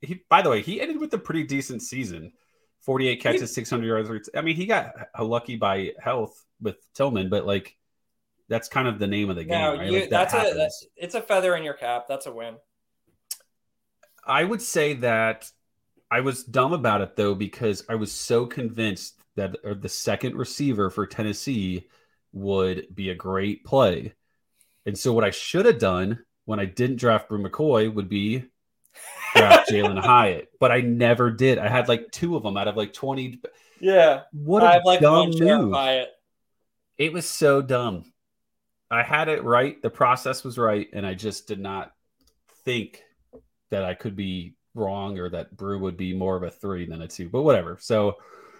He, 0.00 0.22
by 0.28 0.42
the 0.42 0.50
way, 0.50 0.62
he 0.62 0.80
ended 0.80 1.00
with 1.00 1.12
a 1.14 1.18
pretty 1.18 1.44
decent 1.44 1.82
season. 1.82 2.32
48 2.82 3.16
catches, 3.16 3.54
600 3.54 3.86
yards. 3.86 4.30
I 4.36 4.42
mean, 4.42 4.56
he 4.56 4.66
got 4.66 4.92
lucky 5.18 5.56
by 5.56 5.92
health 5.98 6.44
with 6.60 6.76
Tillman, 6.92 7.30
but 7.30 7.46
like 7.46 7.76
that's 8.48 8.68
kind 8.68 8.86
of 8.86 8.98
the 8.98 9.06
name 9.06 9.30
of 9.30 9.36
the 9.36 9.44
game. 9.44 9.58
No, 9.58 9.76
right? 9.76 9.90
you, 9.90 10.00
like 10.00 10.10
that 10.10 10.30
that's 10.30 10.52
a 10.52 10.54
that's, 10.54 10.86
it's 10.94 11.14
a 11.14 11.22
feather 11.22 11.56
in 11.56 11.62
your 11.62 11.72
cap. 11.72 12.04
That's 12.08 12.26
a 12.26 12.32
win. 12.32 12.56
I 14.26 14.44
would 14.44 14.60
say 14.60 14.94
that 14.94 15.50
I 16.10 16.20
was 16.20 16.44
dumb 16.44 16.74
about 16.74 17.00
it 17.00 17.16
though 17.16 17.34
because 17.34 17.86
I 17.88 17.94
was 17.94 18.12
so 18.12 18.44
convinced 18.44 19.18
that 19.36 19.56
the 19.80 19.88
second 19.88 20.36
receiver 20.36 20.90
for 20.90 21.06
Tennessee 21.06 21.88
would 22.32 22.86
be 22.94 23.10
a 23.10 23.14
great 23.14 23.64
play. 23.64 24.14
And 24.86 24.98
so 24.98 25.12
what 25.12 25.24
I 25.24 25.30
should 25.30 25.66
have 25.66 25.78
done 25.78 26.24
when 26.44 26.60
I 26.60 26.66
didn't 26.66 26.96
draft 26.96 27.28
Bru 27.28 27.42
McCoy 27.42 27.92
would 27.92 28.08
be 28.08 28.44
draft 29.34 29.68
Jalin 29.70 29.98
Hyatt, 29.98 30.48
but 30.60 30.70
I 30.70 30.80
never 30.80 31.30
did. 31.30 31.58
I 31.58 31.68
had 31.68 31.88
like 31.88 32.10
two 32.12 32.36
of 32.36 32.42
them 32.42 32.56
out 32.56 32.68
of 32.68 32.76
like 32.76 32.92
20. 32.92 33.40
Yeah. 33.80 34.22
What 34.32 34.62
a 34.62 34.82
like 34.84 35.00
dumb 35.00 35.30
move. 35.30 35.72
Hyatt. 35.72 36.10
It 36.98 37.12
was 37.12 37.26
so 37.26 37.62
dumb. 37.62 38.12
I 38.90 39.02
had 39.02 39.28
it 39.28 39.42
right. 39.42 39.80
The 39.82 39.90
process 39.90 40.44
was 40.44 40.58
right. 40.58 40.88
And 40.92 41.06
I 41.06 41.14
just 41.14 41.48
did 41.48 41.58
not 41.58 41.92
think 42.64 43.02
that 43.70 43.84
I 43.84 43.94
could 43.94 44.14
be 44.14 44.54
wrong 44.74 45.18
or 45.18 45.30
that 45.30 45.56
Bru 45.56 45.78
would 45.80 45.96
be 45.96 46.14
more 46.14 46.36
of 46.36 46.42
a 46.42 46.50
three 46.50 46.86
than 46.86 47.02
a 47.02 47.08
two, 47.08 47.28
but 47.28 47.42
whatever. 47.42 47.78
So 47.80 48.16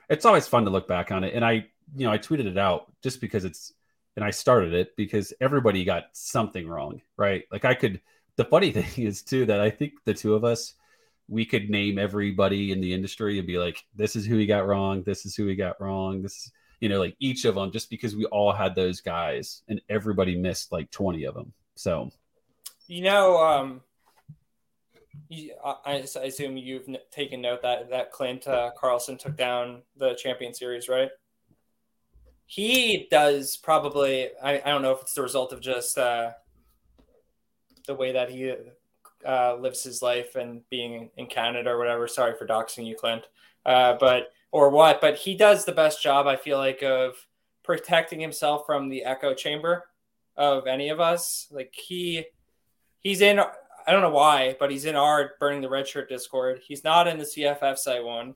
it's 0.08 0.24
always 0.24 0.46
fun 0.46 0.64
to 0.64 0.70
look 0.70 0.88
back 0.88 1.10
on 1.10 1.24
it. 1.24 1.34
And 1.34 1.44
I, 1.44 1.66
you 1.96 2.06
know, 2.06 2.12
I 2.12 2.18
tweeted 2.18 2.46
it 2.46 2.58
out 2.58 2.92
just 3.02 3.20
because 3.20 3.44
it's 3.44 3.72
and 4.16 4.24
I 4.24 4.30
started 4.30 4.74
it 4.74 4.96
because 4.96 5.32
everybody 5.40 5.84
got 5.84 6.04
something 6.12 6.68
wrong, 6.68 7.00
right? 7.16 7.44
Like 7.50 7.64
I 7.64 7.74
could. 7.74 8.00
The 8.36 8.44
funny 8.44 8.72
thing 8.72 9.06
is 9.06 9.22
too 9.22 9.46
that 9.46 9.60
I 9.60 9.70
think 9.70 9.92
the 10.04 10.14
two 10.14 10.34
of 10.34 10.44
us, 10.44 10.74
we 11.28 11.44
could 11.44 11.70
name 11.70 11.98
everybody 11.98 12.72
in 12.72 12.80
the 12.80 12.92
industry 12.92 13.38
and 13.38 13.46
be 13.46 13.58
like, 13.58 13.82
"This 13.94 14.16
is 14.16 14.26
who 14.26 14.36
he 14.36 14.46
got 14.46 14.66
wrong. 14.66 15.02
This 15.02 15.26
is 15.26 15.34
who 15.34 15.46
he 15.46 15.54
got 15.54 15.80
wrong. 15.80 16.22
This, 16.22 16.50
you 16.80 16.88
know, 16.88 16.98
like 16.98 17.16
each 17.18 17.44
of 17.44 17.54
them, 17.54 17.72
just 17.72 17.90
because 17.90 18.14
we 18.14 18.26
all 18.26 18.52
had 18.52 18.74
those 18.74 19.00
guys 19.00 19.62
and 19.68 19.80
everybody 19.88 20.36
missed 20.36 20.72
like 20.72 20.90
twenty 20.90 21.24
of 21.24 21.34
them. 21.34 21.52
So, 21.76 22.10
you 22.86 23.02
know, 23.02 23.42
um, 23.42 23.80
I, 25.64 25.74
I, 25.84 25.92
assume 26.22 26.56
you've 26.56 26.88
taken 27.10 27.40
note 27.40 27.62
that 27.62 27.90
that 27.90 28.12
Clint 28.12 28.46
uh, 28.46 28.70
Carlson 28.76 29.16
took 29.16 29.36
down 29.36 29.82
the 29.96 30.14
champion 30.14 30.54
series, 30.54 30.88
right? 30.88 31.10
he 32.46 33.08
does 33.10 33.56
probably 33.56 34.28
I, 34.42 34.60
I 34.64 34.70
don't 34.70 34.82
know 34.82 34.92
if 34.92 35.00
it's 35.00 35.14
the 35.14 35.22
result 35.22 35.52
of 35.52 35.60
just 35.60 35.96
uh, 35.96 36.32
the 37.86 37.94
way 37.94 38.12
that 38.12 38.30
he 38.30 38.54
uh, 39.26 39.56
lives 39.56 39.82
his 39.82 40.02
life 40.02 40.36
and 40.36 40.62
being 40.70 41.10
in 41.16 41.26
Canada 41.26 41.70
or 41.70 41.78
whatever. 41.78 42.06
Sorry 42.06 42.34
for 42.38 42.46
doxing 42.46 42.86
you, 42.86 42.94
Clint. 42.94 43.24
Uh, 43.64 43.96
but 43.98 44.32
or 44.52 44.70
what? 44.70 45.00
But 45.00 45.16
he 45.16 45.34
does 45.34 45.64
the 45.64 45.72
best 45.72 46.02
job 46.02 46.26
I 46.26 46.36
feel 46.36 46.58
like 46.58 46.82
of 46.82 47.16
protecting 47.62 48.20
himself 48.20 48.66
from 48.66 48.88
the 48.88 49.04
echo 49.04 49.34
chamber 49.34 49.86
of 50.36 50.66
any 50.66 50.90
of 50.90 51.00
us. 51.00 51.48
Like 51.50 51.74
he 51.74 52.26
he's 52.98 53.22
in 53.22 53.40
I 53.86 53.92
don't 53.92 54.02
know 54.02 54.10
why, 54.10 54.56
but 54.58 54.70
he's 54.70 54.84
in 54.84 54.96
our 54.96 55.32
burning 55.38 55.60
the 55.60 55.68
red 55.68 55.86
shirt 55.86 56.08
Discord. 56.08 56.60
He's 56.66 56.84
not 56.84 57.06
in 57.06 57.18
the 57.18 57.24
CFF 57.24 57.76
site 57.78 58.04
one. 58.04 58.34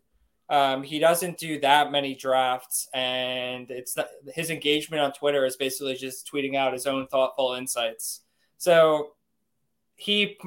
Um, 0.50 0.82
he 0.82 0.98
doesn't 0.98 1.36
do 1.36 1.60
that 1.60 1.92
many 1.92 2.14
drafts, 2.14 2.88
and 2.94 3.70
it's 3.70 3.96
not, 3.96 4.08
his 4.34 4.50
engagement 4.50 5.02
on 5.02 5.12
Twitter 5.12 5.44
is 5.44 5.56
basically 5.56 5.94
just 5.94 6.30
tweeting 6.30 6.56
out 6.56 6.72
his 6.72 6.86
own 6.86 7.06
thoughtful 7.06 7.54
insights. 7.54 8.22
So 8.56 9.12
he, 9.96 10.38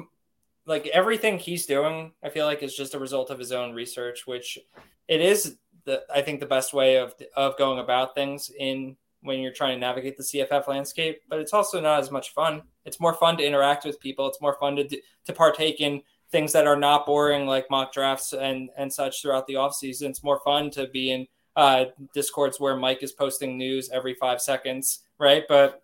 like 0.66 0.88
everything 0.88 1.38
he's 1.38 1.66
doing, 1.66 2.12
I 2.22 2.30
feel 2.30 2.46
like 2.46 2.62
is 2.62 2.74
just 2.74 2.94
a 2.94 2.98
result 2.98 3.30
of 3.30 3.38
his 3.38 3.52
own 3.52 3.74
research, 3.74 4.26
which 4.26 4.58
it 5.06 5.20
is 5.20 5.56
the 5.84 6.02
I 6.12 6.22
think 6.22 6.40
the 6.40 6.46
best 6.46 6.72
way 6.72 6.96
of 6.96 7.14
of 7.36 7.56
going 7.58 7.78
about 7.78 8.14
things 8.14 8.50
in 8.56 8.96
when 9.22 9.40
you're 9.40 9.52
trying 9.52 9.76
to 9.76 9.80
navigate 9.80 10.16
the 10.16 10.22
CFF 10.22 10.68
landscape. 10.68 11.22
But 11.28 11.38
it's 11.38 11.52
also 11.52 11.80
not 11.80 12.00
as 12.00 12.10
much 12.10 12.34
fun. 12.34 12.62
It's 12.84 13.00
more 13.00 13.14
fun 13.14 13.36
to 13.38 13.44
interact 13.44 13.84
with 13.84 14.00
people. 14.00 14.26
It's 14.26 14.40
more 14.40 14.56
fun 14.60 14.76
to 14.76 14.88
to 14.88 15.32
partake 15.32 15.80
in 15.80 16.02
things 16.30 16.52
that 16.52 16.66
are 16.66 16.76
not 16.76 17.06
boring 17.06 17.46
like 17.46 17.70
mock 17.70 17.92
drafts 17.92 18.32
and 18.32 18.70
and 18.76 18.92
such 18.92 19.22
throughout 19.22 19.46
the 19.46 19.56
off 19.56 19.74
season. 19.74 20.10
It's 20.10 20.24
more 20.24 20.40
fun 20.44 20.70
to 20.72 20.86
be 20.88 21.12
in 21.12 21.26
uh, 21.56 21.86
discords 22.14 22.58
where 22.58 22.76
Mike 22.76 23.02
is 23.02 23.12
posting 23.12 23.58
news 23.58 23.90
every 23.90 24.14
five 24.14 24.40
seconds, 24.40 25.04
right? 25.18 25.44
But 25.48 25.82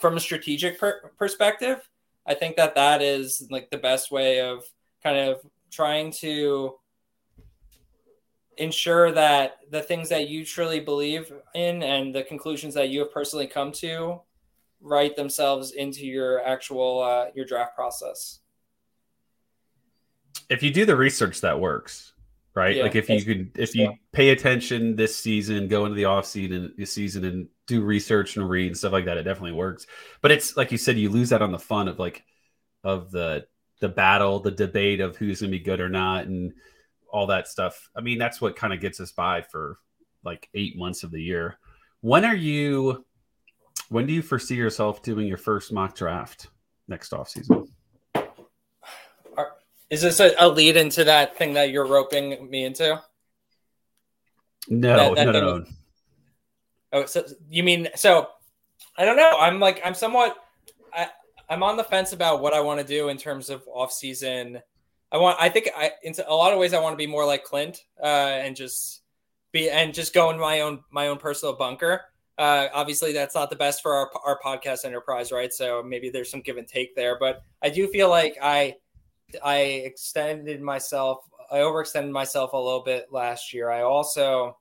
from 0.00 0.16
a 0.16 0.20
strategic 0.20 0.78
per- 0.78 1.10
perspective, 1.18 1.88
I 2.26 2.34
think 2.34 2.56
that 2.56 2.74
that 2.74 3.02
is 3.02 3.46
like 3.50 3.70
the 3.70 3.78
best 3.78 4.10
way 4.10 4.40
of 4.40 4.64
kind 5.02 5.16
of 5.16 5.40
trying 5.70 6.10
to 6.10 6.74
ensure 8.56 9.12
that 9.12 9.58
the 9.70 9.82
things 9.82 10.08
that 10.08 10.28
you 10.28 10.44
truly 10.44 10.80
believe 10.80 11.32
in 11.54 11.82
and 11.82 12.14
the 12.14 12.22
conclusions 12.22 12.74
that 12.74 12.88
you 12.88 13.00
have 13.00 13.12
personally 13.12 13.46
come 13.46 13.72
to 13.72 14.20
write 14.80 15.16
themselves 15.16 15.72
into 15.72 16.06
your 16.06 16.44
actual 16.44 17.02
uh, 17.02 17.26
your 17.34 17.44
draft 17.44 17.74
process. 17.74 18.40
If 20.48 20.62
you 20.62 20.72
do 20.72 20.84
the 20.84 20.96
research 20.96 21.40
that 21.40 21.58
works 21.58 22.12
right? 22.56 22.76
Yeah, 22.76 22.82
like 22.84 22.96
if 22.96 23.08
you 23.08 23.22
could 23.22 23.50
if 23.54 23.76
you 23.76 23.92
pay 24.10 24.30
attention 24.30 24.96
this 24.96 25.14
season 25.14 25.68
go 25.68 25.84
into 25.84 25.94
the 25.94 26.06
off 26.06 26.26
season 26.26 26.72
this 26.76 26.90
season 26.90 27.24
and 27.24 27.48
do 27.66 27.82
research 27.82 28.36
and 28.36 28.48
read 28.48 28.68
and 28.68 28.76
stuff 28.76 28.92
like 28.92 29.04
that 29.04 29.18
it 29.18 29.22
definitely 29.22 29.52
works. 29.52 29.86
But 30.22 30.32
it's 30.32 30.56
like 30.56 30.72
you 30.72 30.78
said 30.78 30.98
you 30.98 31.10
lose 31.10 31.28
that 31.28 31.42
on 31.42 31.52
the 31.52 31.58
fun 31.58 31.86
of 31.86 32.00
like 32.00 32.24
of 32.82 33.12
the 33.12 33.46
the 33.80 33.88
battle 33.88 34.40
the 34.40 34.50
debate 34.50 35.00
of 35.00 35.16
who's 35.16 35.40
gonna 35.40 35.50
be 35.50 35.60
good 35.60 35.80
or 35.80 35.90
not 35.90 36.24
and 36.24 36.54
all 37.16 37.26
that 37.26 37.48
stuff 37.48 37.88
i 37.96 38.00
mean 38.00 38.18
that's 38.18 38.40
what 38.40 38.56
kind 38.56 38.72
of 38.72 38.80
gets 38.80 39.00
us 39.00 39.12
by 39.12 39.40
for 39.40 39.78
like 40.24 40.48
eight 40.54 40.76
months 40.76 41.02
of 41.02 41.10
the 41.10 41.22
year 41.22 41.58
when 42.00 42.24
are 42.24 42.36
you 42.36 43.04
when 43.88 44.06
do 44.06 44.12
you 44.12 44.22
foresee 44.22 44.56
yourself 44.56 45.02
doing 45.02 45.26
your 45.26 45.38
first 45.38 45.72
mock 45.72 45.94
draft 45.94 46.48
next 46.88 47.12
off 47.12 47.28
season 47.28 47.66
is 49.90 50.02
this 50.02 50.20
a, 50.20 50.32
a, 50.38 50.48
lead 50.48 50.76
into 50.76 51.04
that 51.04 51.36
thing 51.36 51.54
that 51.54 51.70
you're 51.70 51.86
roping 51.86 52.50
me 52.50 52.64
into? 52.64 53.00
No, 54.68 55.14
that, 55.14 55.14
that 55.14 55.24
no, 55.26 55.32
no, 55.32 55.58
no. 55.58 55.64
Oh, 56.92 57.06
so 57.06 57.24
you 57.48 57.62
mean 57.62 57.88
so? 57.94 58.28
I 58.98 59.04
don't 59.04 59.16
know. 59.16 59.36
I'm 59.38 59.60
like 59.60 59.80
I'm 59.84 59.94
somewhat. 59.94 60.36
I 60.92 61.08
I'm 61.48 61.62
on 61.62 61.76
the 61.76 61.84
fence 61.84 62.12
about 62.12 62.40
what 62.40 62.52
I 62.52 62.60
want 62.60 62.80
to 62.80 62.86
do 62.86 63.10
in 63.10 63.16
terms 63.16 63.48
of 63.48 63.62
off 63.72 63.92
season. 63.92 64.60
I 65.12 65.18
want. 65.18 65.38
I 65.40 65.48
think 65.48 65.68
I 65.76 65.92
in 66.02 66.14
a 66.26 66.34
lot 66.34 66.52
of 66.52 66.58
ways 66.58 66.74
I 66.74 66.80
want 66.80 66.92
to 66.92 66.96
be 66.96 67.06
more 67.06 67.24
like 67.24 67.44
Clint 67.44 67.84
uh, 68.02 68.06
and 68.06 68.56
just 68.56 69.02
be 69.52 69.70
and 69.70 69.94
just 69.94 70.12
go 70.12 70.30
in 70.30 70.38
my 70.38 70.60
own 70.60 70.80
my 70.90 71.08
own 71.08 71.18
personal 71.18 71.54
bunker. 71.54 72.02
Uh, 72.38 72.68
obviously, 72.74 73.12
that's 73.12 73.34
not 73.34 73.48
the 73.48 73.56
best 73.56 73.80
for 73.82 73.94
our, 73.94 74.10
our 74.26 74.38
podcast 74.44 74.84
enterprise, 74.84 75.32
right? 75.32 75.52
So 75.52 75.82
maybe 75.82 76.10
there's 76.10 76.30
some 76.30 76.42
give 76.42 76.58
and 76.58 76.68
take 76.68 76.94
there, 76.94 77.18
but 77.18 77.42
I 77.62 77.70
do 77.70 77.88
feel 77.88 78.10
like 78.10 78.36
I 78.42 78.74
I 79.44 79.58
extended 79.58 80.60
myself, 80.60 81.28
I 81.50 81.58
overextended 81.58 82.10
myself 82.10 82.52
a 82.52 82.58
little 82.58 82.82
bit 82.82 83.06
last 83.10 83.54
year. 83.54 83.70
I 83.70 83.82
also 83.82 84.58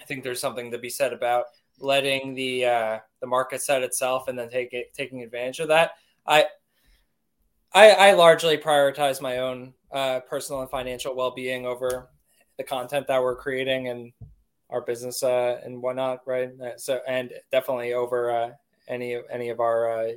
I 0.00 0.04
think 0.04 0.24
there's 0.24 0.40
something 0.40 0.70
to 0.70 0.78
be 0.78 0.90
said 0.90 1.12
about 1.12 1.44
letting 1.78 2.34
the 2.34 2.66
uh, 2.66 2.98
the 3.20 3.26
market 3.26 3.62
set 3.62 3.82
itself 3.82 4.28
and 4.28 4.38
then 4.38 4.50
take 4.50 4.72
it, 4.72 4.92
taking 4.94 5.22
advantage 5.22 5.60
of 5.60 5.68
that. 5.68 5.92
I 6.26 6.46
I, 7.72 7.90
I 7.90 8.12
largely 8.12 8.56
prioritize 8.56 9.20
my 9.20 9.38
own 9.38 9.74
uh, 9.92 10.20
personal 10.20 10.60
and 10.60 10.70
financial 10.70 11.14
well 11.14 11.30
being 11.30 11.66
over 11.66 12.08
the 12.56 12.64
content 12.64 13.06
that 13.06 13.22
we're 13.22 13.36
creating 13.36 13.88
and 13.88 14.12
our 14.70 14.80
business 14.80 15.22
uh, 15.22 15.60
and 15.64 15.80
whatnot, 15.80 16.20
right? 16.26 16.50
Uh, 16.60 16.76
so 16.76 17.00
and 17.06 17.32
definitely 17.52 17.92
over 17.92 18.30
uh, 18.30 18.50
any 18.88 19.14
of 19.14 19.24
any 19.30 19.50
of 19.50 19.60
our 19.60 20.00
uh, 20.00 20.12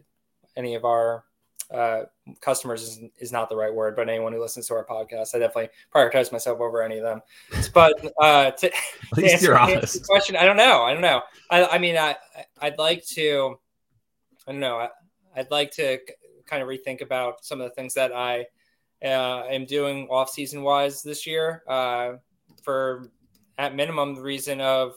any 0.55 0.75
of 0.75 0.85
our 0.85 1.23
uh, 1.71 2.01
customers 2.41 2.81
is, 2.81 2.99
is 3.19 3.31
not 3.31 3.47
the 3.47 3.55
right 3.55 3.73
word, 3.73 3.95
but 3.95 4.09
anyone 4.09 4.33
who 4.33 4.41
listens 4.41 4.67
to 4.67 4.73
our 4.73 4.85
podcast, 4.85 5.35
I 5.35 5.39
definitely 5.39 5.69
prioritize 5.93 6.31
myself 6.31 6.59
over 6.59 6.81
any 6.81 6.97
of 6.97 7.03
them. 7.03 7.21
But 7.73 7.93
uh, 8.19 8.51
to, 8.51 8.71
least 9.17 9.35
answer, 9.35 9.55
answer 9.55 9.99
the 9.99 10.05
question, 10.09 10.35
I 10.35 10.45
don't 10.45 10.57
know. 10.57 10.81
I 10.81 10.93
don't 10.93 11.03
know. 11.03 11.21
I, 11.51 11.65
I 11.65 11.77
mean, 11.77 11.97
I 11.97 12.15
I'd 12.59 12.77
like 12.77 13.05
to. 13.09 13.59
I 14.47 14.51
don't 14.51 14.61
know. 14.61 14.77
I, 14.77 14.89
I'd 15.35 15.51
like 15.51 15.71
to 15.73 15.99
kind 16.47 16.63
of 16.63 16.69
rethink 16.69 17.01
about 17.01 17.45
some 17.45 17.61
of 17.61 17.69
the 17.69 17.75
things 17.75 17.93
that 17.93 18.11
I 18.11 18.47
uh, 19.03 19.43
am 19.49 19.65
doing 19.65 20.07
off 20.09 20.29
season 20.29 20.61
wise 20.61 21.01
this 21.03 21.25
year. 21.25 21.63
Uh, 21.67 22.13
for 22.63 23.09
at 23.57 23.75
minimum, 23.75 24.15
the 24.15 24.21
reason 24.21 24.61
of 24.61 24.93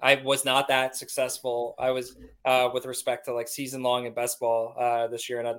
I 0.00 0.16
was 0.16 0.44
not 0.44 0.68
that 0.68 0.96
successful. 0.96 1.74
I 1.78 1.90
was 1.90 2.16
uh, 2.44 2.68
with 2.72 2.86
respect 2.86 3.26
to 3.26 3.34
like 3.34 3.48
season 3.48 3.82
long 3.82 4.06
and 4.06 4.14
best 4.14 4.38
ball 4.40 4.74
uh, 4.78 5.06
this 5.08 5.28
year, 5.28 5.38
and 5.40 5.48
I, 5.48 5.54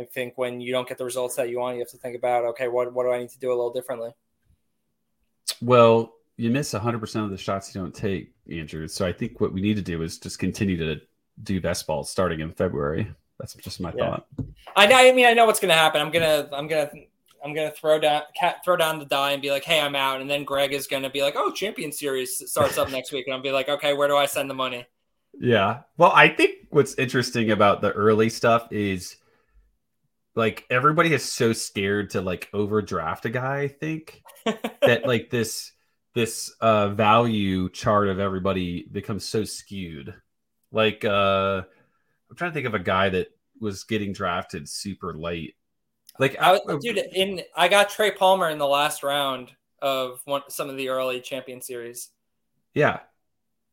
I 0.00 0.04
think 0.04 0.36
when 0.36 0.60
you 0.60 0.72
don't 0.72 0.88
get 0.88 0.98
the 0.98 1.04
results 1.04 1.36
that 1.36 1.48
you 1.48 1.58
want, 1.58 1.76
you 1.76 1.82
have 1.82 1.90
to 1.90 1.98
think 1.98 2.16
about 2.16 2.44
okay, 2.46 2.68
what 2.68 2.92
what 2.92 3.04
do 3.04 3.12
I 3.12 3.18
need 3.18 3.30
to 3.30 3.38
do 3.38 3.48
a 3.48 3.54
little 3.54 3.72
differently? 3.72 4.10
Well, 5.60 6.14
you 6.36 6.50
miss 6.50 6.72
100% 6.72 7.24
of 7.24 7.30
the 7.30 7.36
shots 7.36 7.74
you 7.74 7.80
don't 7.80 7.94
take, 7.94 8.32
Andrew. 8.50 8.88
So 8.88 9.06
I 9.06 9.12
think 9.12 9.40
what 9.40 9.52
we 9.52 9.60
need 9.60 9.76
to 9.76 9.82
do 9.82 10.00
is 10.02 10.18
just 10.18 10.38
continue 10.38 10.76
to 10.78 11.00
do 11.42 11.60
best 11.60 11.86
ball 11.86 12.02
starting 12.02 12.40
in 12.40 12.50
February. 12.52 13.12
That's 13.38 13.54
just 13.54 13.78
my 13.80 13.92
Yeah. 13.94 14.10
thought. 14.10 14.26
I. 14.74 15.08
I 15.08 15.12
mean, 15.12 15.26
I 15.26 15.34
know 15.34 15.44
what's 15.44 15.60
going 15.60 15.70
to 15.70 15.74
happen. 15.74 16.00
I'm 16.00 16.10
gonna, 16.10 16.48
I'm 16.52 16.66
gonna, 16.66 16.90
I'm 17.44 17.54
gonna 17.54 17.70
throw 17.70 17.98
down, 17.98 18.22
throw 18.64 18.76
down 18.76 18.98
the 18.98 19.04
die 19.04 19.32
and 19.32 19.42
be 19.42 19.50
like, 19.50 19.64
"Hey, 19.64 19.80
I'm 19.80 19.96
out." 19.96 20.20
And 20.20 20.28
then 20.28 20.44
Greg 20.44 20.72
is 20.72 20.86
going 20.86 21.02
to 21.02 21.10
be 21.10 21.22
like, 21.22 21.34
"Oh, 21.36 21.50
Champion 21.50 21.92
Series 21.92 22.50
starts 22.50 22.78
up 22.78 22.90
next 22.90 23.12
week," 23.12 23.26
and 23.26 23.34
I'll 23.34 23.42
be 23.42 23.52
like, 23.52 23.68
"Okay, 23.68 23.94
where 23.94 24.08
do 24.08 24.16
I 24.16 24.26
send 24.26 24.50
the 24.50 24.54
money?" 24.54 24.86
Yeah. 25.38 25.80
Well, 25.96 26.12
I 26.14 26.28
think 26.28 26.66
what's 26.70 26.94
interesting 26.94 27.50
about 27.50 27.80
the 27.80 27.92
early 27.92 28.28
stuff 28.28 28.68
is 28.70 29.16
like 30.34 30.64
everybody 30.70 31.12
is 31.12 31.24
so 31.24 31.52
scared 31.52 32.10
to 32.10 32.20
like 32.20 32.48
overdraft 32.52 33.26
a 33.26 33.30
guy, 33.30 33.60
I 33.60 33.68
think. 33.68 34.22
that 34.82 35.06
like 35.06 35.30
this 35.30 35.72
this 36.14 36.50
uh 36.60 36.88
value 36.88 37.68
chart 37.70 38.08
of 38.08 38.18
everybody 38.18 38.86
becomes 38.90 39.24
so 39.24 39.44
skewed. 39.44 40.14
Like 40.72 41.04
uh 41.04 41.62
I'm 42.30 42.36
trying 42.36 42.50
to 42.50 42.54
think 42.54 42.66
of 42.66 42.74
a 42.74 42.78
guy 42.78 43.08
that 43.10 43.28
was 43.60 43.84
getting 43.84 44.12
drafted 44.12 44.68
super 44.68 45.14
late. 45.14 45.54
Like 46.20 46.38
I 46.38 46.52
was, 46.52 46.84
dude, 46.84 46.98
in 47.14 47.40
I 47.56 47.68
got 47.68 47.88
Trey 47.88 48.10
Palmer 48.10 48.50
in 48.50 48.58
the 48.58 48.68
last 48.68 49.02
round 49.02 49.52
of 49.80 50.20
one 50.26 50.42
some 50.50 50.68
of 50.68 50.76
the 50.76 50.90
early 50.90 51.22
Champion 51.22 51.62
Series. 51.62 52.10
Yeah. 52.74 53.00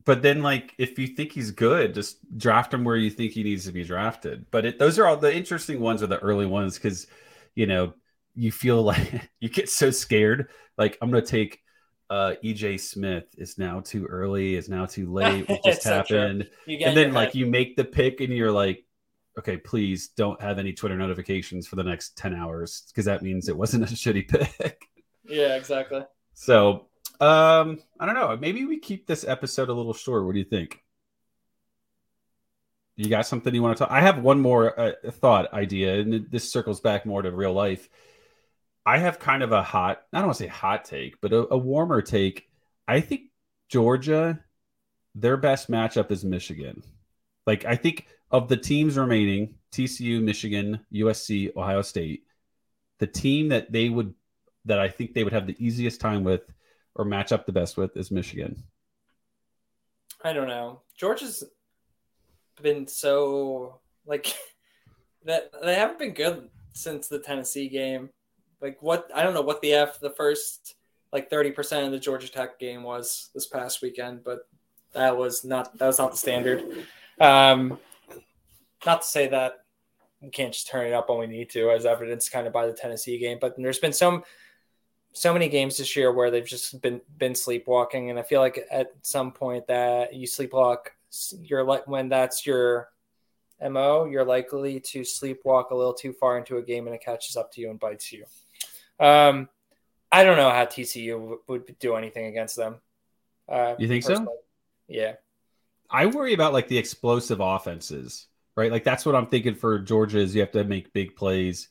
But 0.06 0.22
then, 0.22 0.42
like, 0.42 0.74
if 0.78 0.98
you 0.98 1.08
think 1.08 1.34
he's 1.34 1.52
good, 1.52 1.94
just 1.94 2.38
draft 2.38 2.74
him 2.74 2.86
where 2.86 2.96
you 2.96 3.10
think 3.10 3.34
he 3.34 3.44
needs 3.44 3.66
to 3.66 3.74
be 3.74 3.84
drafted. 3.84 4.46
But 4.50 4.66
it, 4.66 4.80
those 4.80 4.98
are 4.98 5.06
all 5.06 5.18
the 5.18 5.36
interesting 5.36 5.82
ones 5.82 6.02
are 6.02 6.08
the 6.08 6.20
early 6.20 6.46
ones 6.46 6.76
because, 6.76 7.08
you 7.54 7.68
know, 7.68 7.94
you 8.34 8.54
feel 8.54 8.82
like 8.92 9.30
you 9.42 9.50
get 9.50 9.70
so 9.70 9.92
scared. 9.92 10.48
Like, 10.78 10.98
I'm 11.02 11.12
going 11.12 11.22
to 11.22 11.30
take 11.30 11.60
uh, 12.10 12.36
EJ 12.42 12.80
Smith 12.80 13.26
is 13.38 13.58
now 13.58 13.82
too 13.82 14.06
early, 14.06 14.56
is 14.56 14.70
now 14.70 14.86
too 14.86 15.12
late. 15.12 15.50
What 15.50 15.62
just 15.66 15.80
It's 15.80 15.84
so 15.84 15.96
happened? 15.96 16.50
And 16.66 16.96
then, 16.96 17.12
like, 17.12 17.36
you 17.36 17.46
make 17.46 17.76
the 17.76 17.84
pick 17.84 18.22
and 18.22 18.32
you're 18.32 18.54
like, 18.54 18.86
okay, 19.38 19.58
please 19.58 20.10
don't 20.10 20.42
have 20.42 20.60
any 20.60 20.74
Twitter 20.74 20.98
notifications 20.98 21.68
for 21.68 21.76
the 21.76 21.84
next 21.84 22.18
10 22.18 22.34
hours 22.34 22.84
because 22.88 23.06
that 23.06 23.22
means 23.22 23.48
it 23.48 23.58
wasn't 23.58 23.84
a 23.84 23.88
shitty 23.94 24.28
pick. 24.28 24.86
yeah, 25.26 25.56
exactly. 25.56 26.04
So, 26.34 26.88
um, 27.20 27.80
I 28.00 28.06
don't 28.06 28.16
know. 28.16 28.38
Maybe 28.38 28.66
we 28.66 28.80
keep 28.80 29.08
this 29.08 29.24
episode 29.28 29.70
a 29.70 29.74
little 29.74 29.94
short. 29.94 30.26
What 30.26 30.34
do 30.34 30.40
you 30.40 30.46
think? 30.46 30.84
You 32.96 33.10
got 33.10 33.28
something 33.28 33.54
you 33.54 33.62
want 33.62 33.78
to 33.78 33.84
talk? 33.84 33.92
I 33.92 34.02
have 34.02 34.24
one 34.24 34.42
more 34.42 34.80
uh, 34.80 34.94
thought 35.12 35.54
idea, 35.54 36.00
and 36.00 36.30
this 36.32 36.52
circles 36.52 36.80
back 36.80 37.06
more 37.06 37.22
to 37.22 37.32
real 37.32 37.54
life. 37.54 37.88
I 38.86 38.98
have 38.98 39.20
kind 39.20 39.44
of 39.44 39.52
a 39.52 39.62
hot, 39.62 40.02
I 40.12 40.18
don't 40.18 40.28
want 40.28 40.38
to 40.38 40.44
say 40.46 40.48
hot 40.48 40.86
take, 40.86 41.22
but 41.22 41.32
a, 41.32 41.54
a 41.54 41.58
warmer 41.58 42.02
take. 42.02 42.50
I 42.88 43.02
think 43.02 43.22
Georgia, 43.70 44.40
their 45.14 45.38
best 45.38 45.70
matchup 45.70 46.10
is 46.10 46.24
Michigan. 46.24 46.82
Like, 47.46 47.66
I 47.66 47.76
think 47.76 48.08
of 48.32 48.48
the 48.48 48.58
teams 48.58 48.98
remaining 48.98 49.56
TCU, 49.72 50.22
Michigan, 50.22 50.80
USC, 50.94 51.56
Ohio 51.56 51.82
State, 51.82 52.24
the 53.00 53.08
team 53.08 53.50
that 53.50 53.72
they 53.72 53.90
would, 53.90 54.14
that 54.66 54.80
I 54.80 54.90
think 54.90 55.14
they 55.14 55.24
would 55.24 55.34
have 55.34 55.48
the 55.48 55.56
easiest 55.64 56.02
time 56.02 56.24
with 56.24 56.42
or 56.96 57.06
match 57.06 57.32
up 57.32 57.46
the 57.46 57.52
best 57.52 57.78
with 57.78 57.96
is 57.96 58.12
Michigan. 58.12 58.64
I 60.24 60.34
don't 60.34 60.48
know. 60.48 60.82
Georgia's 60.98 61.44
been 62.62 62.88
so 62.88 63.80
like 64.06 64.36
that 65.26 65.52
they 65.64 65.76
haven't 65.76 66.00
been 66.00 66.14
good 66.14 66.50
since 66.74 67.08
the 67.08 67.20
Tennessee 67.20 67.70
game. 67.70 68.10
Like 68.62 68.82
what 68.82 69.10
I 69.14 69.24
don't 69.24 69.34
know 69.34 69.42
what 69.42 69.62
the 69.62 69.74
F 69.74 70.00
the 70.00 70.10
first 70.10 70.76
like 71.14 71.30
30% 71.30 71.86
of 71.86 71.92
the 71.92 72.00
Georgia 72.00 72.30
Tech 72.30 72.60
game 72.60 72.84
was 72.84 73.30
this 73.34 73.48
past 73.48 73.82
weekend, 73.82 74.24
but 74.24 74.40
that 74.94 75.16
was 75.16 75.46
not 75.46 75.78
that 75.78 75.88
was 75.88 76.00
not 76.00 76.12
the 76.12 76.18
standard. 76.18 76.86
Um 77.20 77.80
not 78.86 79.02
to 79.02 79.08
say 79.08 79.28
that 79.28 79.64
we 80.22 80.30
can't 80.30 80.54
just 80.54 80.68
turn 80.68 80.88
it 80.88 80.94
up 80.94 81.10
when 81.10 81.20
we 81.20 81.28
need 81.28 81.50
to, 81.52 81.70
as 81.72 81.86
evidenced 81.86 82.32
kind 82.32 82.48
of 82.48 82.54
by 82.54 82.66
the 82.66 82.74
Tennessee 82.74 83.18
game, 83.18 83.38
but 83.40 83.56
there's 83.58 83.80
been 83.80 83.94
some 83.94 84.24
so 85.14 85.34
many 85.34 85.50
games 85.50 85.78
this 85.78 85.96
year 85.96 86.12
where 86.12 86.30
they've 86.30 86.46
just 86.46 86.80
been 86.82 87.02
been 87.18 87.34
sleepwalking, 87.34 88.10
and 88.10 88.20
I 88.20 88.24
feel 88.24 88.42
like 88.42 88.66
at 88.70 88.92
some 89.02 89.32
point 89.32 89.68
that 89.68 90.14
you 90.14 90.28
sleepwalk, 90.28 90.78
you're 91.42 91.64
like 91.64 91.88
when 91.88 92.10
that's 92.10 92.46
your 92.46 92.90
mo, 93.62 94.06
you're 94.06 94.26
likely 94.26 94.80
to 94.80 95.02
sleepwalk 95.02 95.72
a 95.72 95.76
little 95.76 95.94
too 95.94 96.14
far 96.14 96.38
into 96.38 96.58
a 96.58 96.62
game, 96.62 96.86
and 96.88 96.96
it 96.96 97.02
catches 97.02 97.36
up 97.36 97.52
to 97.54 97.62
you 97.62 97.70
and 97.70 97.80
bites 97.80 98.12
you. 98.12 98.26
Um, 99.00 99.50
I 100.12 100.24
don't 100.24 100.38
know 100.38 100.50
how 100.50 100.66
TCU 100.66 101.12
w- 101.14 101.42
would 101.48 101.80
do 101.80 101.96
anything 101.96 102.26
against 102.26 102.56
them. 102.56 102.78
Uh, 103.50 103.76
You 103.78 103.88
think 103.88 104.04
so? 104.04 104.28
Yeah. 104.88 105.14
I 105.90 106.06
worry 106.06 106.34
about 106.34 106.54
like 106.54 106.68
the 106.68 106.78
explosive 106.78 107.40
offenses, 107.40 108.28
right? 108.58 108.72
Like 108.72 108.84
that's 108.84 109.06
what 109.06 109.16
I'm 109.16 109.28
thinking 109.28 109.56
for 109.56 109.80
Georgia 109.80 110.18
is 110.18 110.36
you 110.36 110.42
have 110.42 110.52
to 110.52 110.66
make 110.66 110.92
big 110.92 111.16
plays. 111.16 111.70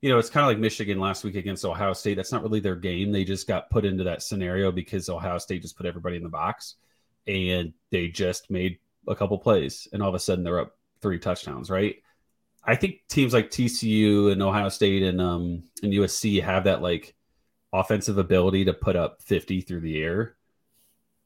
You 0.00 0.08
know, 0.08 0.18
it's 0.18 0.30
kind 0.30 0.44
of 0.44 0.48
like 0.48 0.58
Michigan 0.58 1.00
last 1.00 1.24
week 1.24 1.34
against 1.34 1.64
Ohio 1.64 1.92
State. 1.92 2.14
That's 2.14 2.30
not 2.30 2.44
really 2.44 2.60
their 2.60 2.76
game. 2.76 3.10
They 3.10 3.24
just 3.24 3.48
got 3.48 3.68
put 3.68 3.84
into 3.84 4.04
that 4.04 4.22
scenario 4.22 4.70
because 4.70 5.08
Ohio 5.08 5.38
State 5.38 5.62
just 5.62 5.76
put 5.76 5.86
everybody 5.86 6.16
in 6.16 6.22
the 6.22 6.28
box 6.28 6.76
and 7.26 7.74
they 7.90 8.06
just 8.08 8.48
made 8.48 8.78
a 9.08 9.16
couple 9.16 9.36
plays 9.38 9.88
and 9.92 10.00
all 10.00 10.08
of 10.08 10.14
a 10.14 10.20
sudden 10.20 10.44
they're 10.44 10.60
up 10.60 10.76
three 11.02 11.18
touchdowns, 11.18 11.68
right? 11.68 11.96
I 12.64 12.76
think 12.76 13.00
teams 13.08 13.32
like 13.32 13.50
TCU 13.50 14.30
and 14.30 14.40
Ohio 14.40 14.68
State 14.68 15.02
and 15.02 15.20
um 15.20 15.64
and 15.82 15.92
USC 15.92 16.42
have 16.42 16.64
that 16.64 16.80
like 16.80 17.16
offensive 17.72 18.18
ability 18.18 18.66
to 18.66 18.72
put 18.72 18.94
up 18.94 19.20
50 19.22 19.62
through 19.62 19.80
the 19.80 20.00
air. 20.00 20.36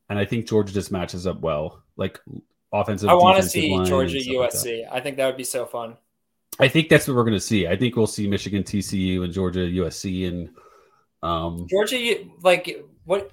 And 0.08 0.18
I 0.18 0.24
think 0.24 0.48
Georgia 0.48 0.72
just 0.72 0.92
matches 0.92 1.26
up 1.26 1.40
well. 1.40 1.82
Like 1.96 2.20
offensive. 2.72 3.08
I 3.08 3.14
want 3.14 3.42
to 3.42 3.48
see 3.48 3.74
line, 3.74 3.86
Georgia 3.86 4.20
stuff 4.20 4.36
like. 4.36 4.50
USC. 4.50 4.88
I 4.90 5.00
think 5.00 5.16
that 5.16 5.26
would 5.26 5.36
be 5.36 5.44
so 5.44 5.66
fun. 5.66 5.96
I 6.58 6.68
think 6.68 6.88
that's 6.88 7.08
what 7.08 7.16
we're 7.16 7.24
going 7.24 7.34
to 7.34 7.40
see. 7.40 7.66
I 7.66 7.76
think 7.76 7.96
we'll 7.96 8.06
see 8.06 8.28
Michigan, 8.28 8.62
TCU, 8.62 9.24
and 9.24 9.32
Georgia, 9.32 9.60
USC, 9.60 10.28
and 10.28 10.50
um, 11.22 11.66
Georgia, 11.70 12.24
like 12.42 12.84
what? 13.04 13.30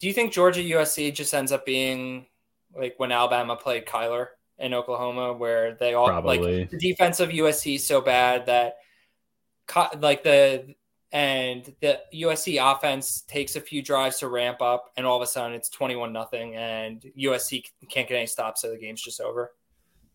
Do 0.00 0.08
you 0.08 0.12
think 0.12 0.32
Georgia 0.32 0.60
USC 0.60 1.14
just 1.14 1.32
ends 1.32 1.52
up 1.52 1.64
being 1.64 2.26
like 2.76 2.94
when 2.98 3.12
Alabama 3.12 3.56
played 3.56 3.86
Kyler 3.86 4.28
in 4.58 4.74
Oklahoma, 4.74 5.32
where 5.32 5.74
they 5.74 5.94
all 5.94 6.08
Probably. 6.08 6.60
like 6.60 6.70
the 6.70 6.78
defense 6.78 7.20
of 7.20 7.30
USC 7.30 7.78
so 7.80 8.00
bad 8.00 8.46
that 8.46 8.76
like 9.98 10.22
the 10.22 10.74
and 11.14 11.74
the 11.82 12.00
USC 12.14 12.58
offense 12.60 13.22
takes 13.22 13.56
a 13.56 13.62
few 13.62 13.82
drives 13.82 14.20
to 14.20 14.28
ramp 14.28 14.62
up, 14.62 14.92
and 14.98 15.06
all 15.06 15.16
of 15.16 15.22
a 15.22 15.28
sudden 15.28 15.54
it's 15.54 15.70
twenty-one 15.70 16.12
nothing, 16.12 16.56
and 16.56 17.02
USC 17.18 17.64
can't 17.90 18.08
get 18.08 18.16
any 18.16 18.26
stops, 18.28 18.62
so 18.62 18.70
the 18.72 18.78
game's 18.78 19.02
just 19.02 19.22
over. 19.22 19.52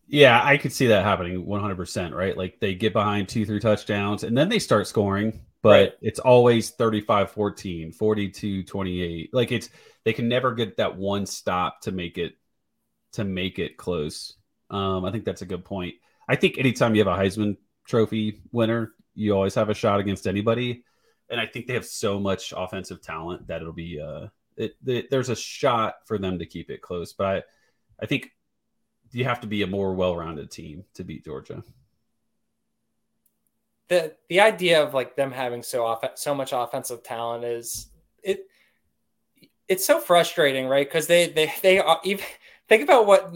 yeah, 0.08 0.40
I 0.42 0.56
could 0.56 0.72
see 0.72 0.88
that 0.88 1.04
happening 1.04 1.46
100%, 1.46 2.12
right? 2.14 2.36
Like 2.36 2.58
they 2.60 2.74
get 2.74 2.92
behind 2.92 3.28
two, 3.28 3.46
three 3.46 3.60
touchdowns, 3.60 4.24
and 4.24 4.36
then 4.36 4.48
they 4.48 4.58
start 4.58 4.86
scoring, 4.88 5.40
but 5.62 5.90
Right. 5.90 5.92
it's 6.02 6.18
always 6.18 6.70
35 6.70 7.30
14, 7.30 7.92
42 7.92 8.64
28. 8.64 9.30
Like 9.32 9.52
it's, 9.52 9.68
they 10.04 10.12
can 10.12 10.28
never 10.28 10.52
get 10.54 10.78
that 10.78 10.96
one 10.96 11.26
stop 11.26 11.82
to 11.82 11.92
make 11.92 12.18
it 12.18 12.34
to 13.14 13.24
make 13.24 13.58
it 13.58 13.76
close. 13.78 14.34
Um, 14.70 15.04
I 15.04 15.12
think 15.12 15.24
that's 15.24 15.42
a 15.42 15.46
good 15.46 15.64
point. 15.64 15.96
I 16.28 16.36
think 16.36 16.58
anytime 16.58 16.94
you 16.94 17.04
have 17.04 17.18
a 17.18 17.20
Heisman 17.22 17.56
Trophy 17.86 18.40
winner, 18.52 18.92
you 19.14 19.32
always 19.34 19.54
have 19.56 19.70
a 19.70 19.74
shot 19.74 20.00
against 20.00 20.26
anybody, 20.28 20.84
and 21.30 21.40
I 21.40 21.46
think 21.46 21.66
they 21.66 21.74
have 21.74 21.86
so 21.86 22.18
much 22.18 22.52
offensive 22.56 23.00
talent 23.00 23.46
that 23.46 23.60
it'll 23.60 23.72
be 23.72 24.00
uh, 24.00 24.26
it, 24.56 24.76
it, 24.86 25.10
there's 25.10 25.28
a 25.28 25.36
shot 25.36 25.96
for 26.06 26.18
them 26.18 26.38
to 26.38 26.46
keep 26.46 26.70
it 26.70 26.82
close. 26.82 27.12
But 27.12 27.26
I, 27.26 27.42
I 28.02 28.06
think 28.06 28.30
you 29.12 29.24
have 29.24 29.40
to 29.40 29.46
be 29.46 29.62
a 29.62 29.66
more 29.66 29.94
well-rounded 29.94 30.50
team 30.50 30.84
to 30.94 31.04
beat 31.04 31.24
Georgia. 31.24 31.64
The 33.88 34.14
the 34.28 34.40
idea 34.40 34.82
of 34.82 34.94
like 34.94 35.16
them 35.16 35.32
having 35.32 35.62
so 35.62 35.84
off 35.84 36.04
so 36.14 36.34
much 36.34 36.52
offensive 36.52 37.02
talent 37.02 37.44
is 37.44 37.90
it 38.22 38.46
it's 39.66 39.86
so 39.86 40.00
frustrating, 40.00 40.66
right? 40.66 40.86
Because 40.86 41.06
they 41.06 41.28
they 41.28 41.52
they 41.62 41.78
are, 41.80 42.00
even 42.04 42.24
think 42.68 42.82
about 42.82 43.06
what 43.06 43.32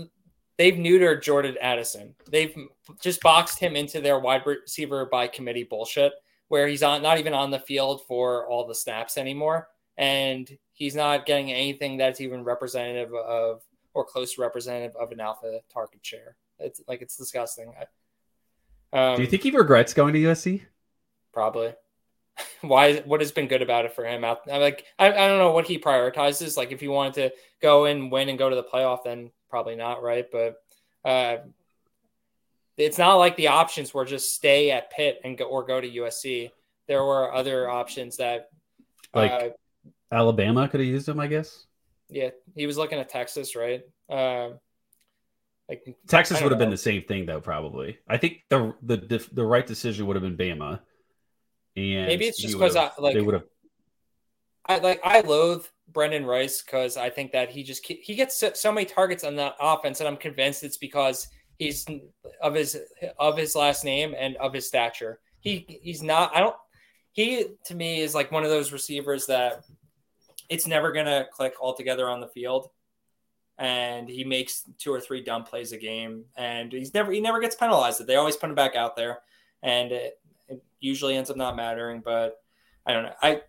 they've 0.56 0.74
neutered 0.74 1.22
Jordan 1.22 1.56
Addison. 1.60 2.14
They've 2.30 2.54
just 3.00 3.20
boxed 3.20 3.58
him 3.58 3.74
into 3.74 4.00
their 4.00 4.18
wide 4.20 4.46
receiver 4.46 5.06
by 5.06 5.26
committee 5.26 5.64
bullshit, 5.64 6.12
where 6.54 6.68
he's 6.68 6.84
on 6.84 7.02
not 7.02 7.18
even 7.18 7.34
on 7.34 7.50
the 7.50 7.58
field 7.58 8.02
for 8.06 8.46
all 8.46 8.64
the 8.64 8.76
snaps 8.76 9.18
anymore, 9.18 9.66
and 9.96 10.48
he's 10.72 10.94
not 10.94 11.26
getting 11.26 11.50
anything 11.50 11.96
that's 11.96 12.20
even 12.20 12.44
representative 12.44 13.12
of 13.12 13.64
or 13.92 14.04
close 14.04 14.38
representative 14.38 14.94
of 14.94 15.10
an 15.10 15.18
alpha 15.18 15.58
target 15.72 15.98
share. 16.02 16.36
It's 16.60 16.80
like 16.86 17.02
it's 17.02 17.16
disgusting. 17.16 17.74
Um, 18.92 19.16
Do 19.16 19.22
you 19.22 19.28
think 19.28 19.42
he 19.42 19.50
regrets 19.50 19.94
going 19.94 20.14
to 20.14 20.20
USC? 20.20 20.62
Probably. 21.32 21.74
Why? 22.60 23.00
What 23.00 23.20
has 23.20 23.32
been 23.32 23.48
good 23.48 23.62
about 23.62 23.84
it 23.84 23.92
for 23.92 24.04
him? 24.06 24.22
Out, 24.22 24.42
I'm 24.48 24.60
like, 24.60 24.84
I, 24.96 25.08
I 25.08 25.26
don't 25.26 25.40
know 25.40 25.50
what 25.50 25.66
he 25.66 25.80
prioritizes. 25.80 26.56
Like, 26.56 26.70
if 26.70 26.78
he 26.78 26.86
wanted 26.86 27.14
to 27.14 27.32
go 27.60 27.86
and 27.86 28.12
win 28.12 28.28
and 28.28 28.38
go 28.38 28.48
to 28.48 28.54
the 28.54 28.62
playoff, 28.62 29.02
then 29.02 29.32
probably 29.50 29.74
not, 29.74 30.04
right? 30.04 30.26
But 30.30 30.62
uh, 31.04 31.38
it's 32.76 32.98
not 32.98 33.14
like 33.16 33.36
the 33.36 33.48
options 33.48 33.94
were 33.94 34.04
just 34.04 34.34
stay 34.34 34.70
at 34.70 34.90
Pitt 34.90 35.20
and 35.24 35.38
go 35.38 35.44
or 35.44 35.64
go 35.64 35.80
to 35.80 35.88
USC. 35.88 36.50
There 36.88 37.02
were 37.02 37.32
other 37.32 37.68
options 37.68 38.16
that, 38.18 38.48
like 39.14 39.30
uh, 39.30 39.48
Alabama, 40.10 40.68
could 40.68 40.80
have 40.80 40.88
used 40.88 41.08
him, 41.08 41.20
I 41.20 41.28
guess. 41.28 41.66
Yeah, 42.08 42.30
he 42.54 42.66
was 42.66 42.76
looking 42.76 42.98
at 42.98 43.08
Texas, 43.08 43.56
right? 43.56 43.82
Uh, 44.08 44.50
like 45.68 45.96
Texas 46.08 46.42
would 46.42 46.52
have 46.52 46.58
been 46.58 46.70
the 46.70 46.76
same 46.76 47.02
thing, 47.04 47.26
though. 47.26 47.40
Probably, 47.40 47.98
I 48.08 48.18
think 48.18 48.42
the 48.50 48.74
the 48.82 49.26
the 49.32 49.44
right 49.44 49.66
decision 49.66 50.06
would 50.06 50.16
have 50.16 50.22
been 50.22 50.36
Bama. 50.36 50.80
And 51.76 52.06
maybe 52.06 52.26
it's 52.26 52.40
just 52.40 52.54
because 52.54 52.76
I 52.76 52.90
like 52.98 53.14
they 53.14 53.20
would 53.20 53.34
have. 53.34 53.44
I 54.66 54.78
like 54.78 55.00
I 55.02 55.20
loathe 55.20 55.64
Brenden 55.90 56.26
Rice 56.26 56.62
because 56.62 56.96
I 56.96 57.10
think 57.10 57.32
that 57.32 57.50
he 57.50 57.62
just 57.62 57.84
he 57.86 58.14
gets 58.14 58.38
so, 58.38 58.52
so 58.54 58.70
many 58.70 58.86
targets 58.86 59.24
on 59.24 59.36
the 59.36 59.54
offense, 59.60 60.00
and 60.00 60.08
I'm 60.08 60.16
convinced 60.16 60.62
it's 60.62 60.76
because 60.76 61.28
he's 61.58 61.86
of 62.40 62.54
his 62.54 62.78
of 63.18 63.36
his 63.36 63.54
last 63.54 63.84
name 63.84 64.14
and 64.18 64.36
of 64.36 64.52
his 64.52 64.66
stature. 64.66 65.20
He 65.40 65.80
he's 65.82 66.02
not. 66.02 66.34
I 66.34 66.40
don't. 66.40 66.56
He 67.12 67.46
to 67.66 67.74
me 67.74 68.00
is 68.00 68.14
like 68.14 68.32
one 68.32 68.44
of 68.44 68.50
those 68.50 68.72
receivers 68.72 69.26
that 69.26 69.64
it's 70.48 70.66
never 70.66 70.92
gonna 70.92 71.26
click 71.32 71.54
altogether 71.60 72.08
on 72.08 72.20
the 72.20 72.28
field, 72.28 72.70
and 73.58 74.08
he 74.08 74.24
makes 74.24 74.64
two 74.78 74.92
or 74.92 75.00
three 75.00 75.22
dumb 75.22 75.44
plays 75.44 75.72
a 75.72 75.78
game, 75.78 76.24
and 76.36 76.72
he's 76.72 76.94
never 76.94 77.12
he 77.12 77.20
never 77.20 77.40
gets 77.40 77.54
penalized. 77.56 78.04
They 78.06 78.16
always 78.16 78.36
put 78.36 78.50
him 78.50 78.56
back 78.56 78.74
out 78.74 78.96
there, 78.96 79.20
and 79.62 79.92
it, 79.92 80.18
it 80.48 80.62
usually 80.80 81.16
ends 81.16 81.30
up 81.30 81.36
not 81.36 81.56
mattering. 81.56 82.02
But 82.04 82.42
I 82.86 82.92
don't 82.92 83.04
know. 83.04 83.14
I 83.22 83.42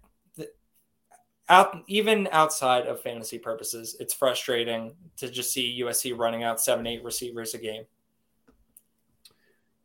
out 1.50 1.84
even 1.88 2.28
outside 2.32 2.88
of 2.88 3.02
fantasy 3.02 3.38
purposes, 3.38 3.96
it's 4.00 4.14
frustrating 4.14 4.96
to 5.18 5.30
just 5.30 5.54
see 5.54 5.82
USC 5.82 6.18
running 6.18 6.44
out 6.44 6.60
seven, 6.60 6.88
eight 6.88 7.04
receivers 7.04 7.54
a 7.54 7.58
game. 7.58 7.84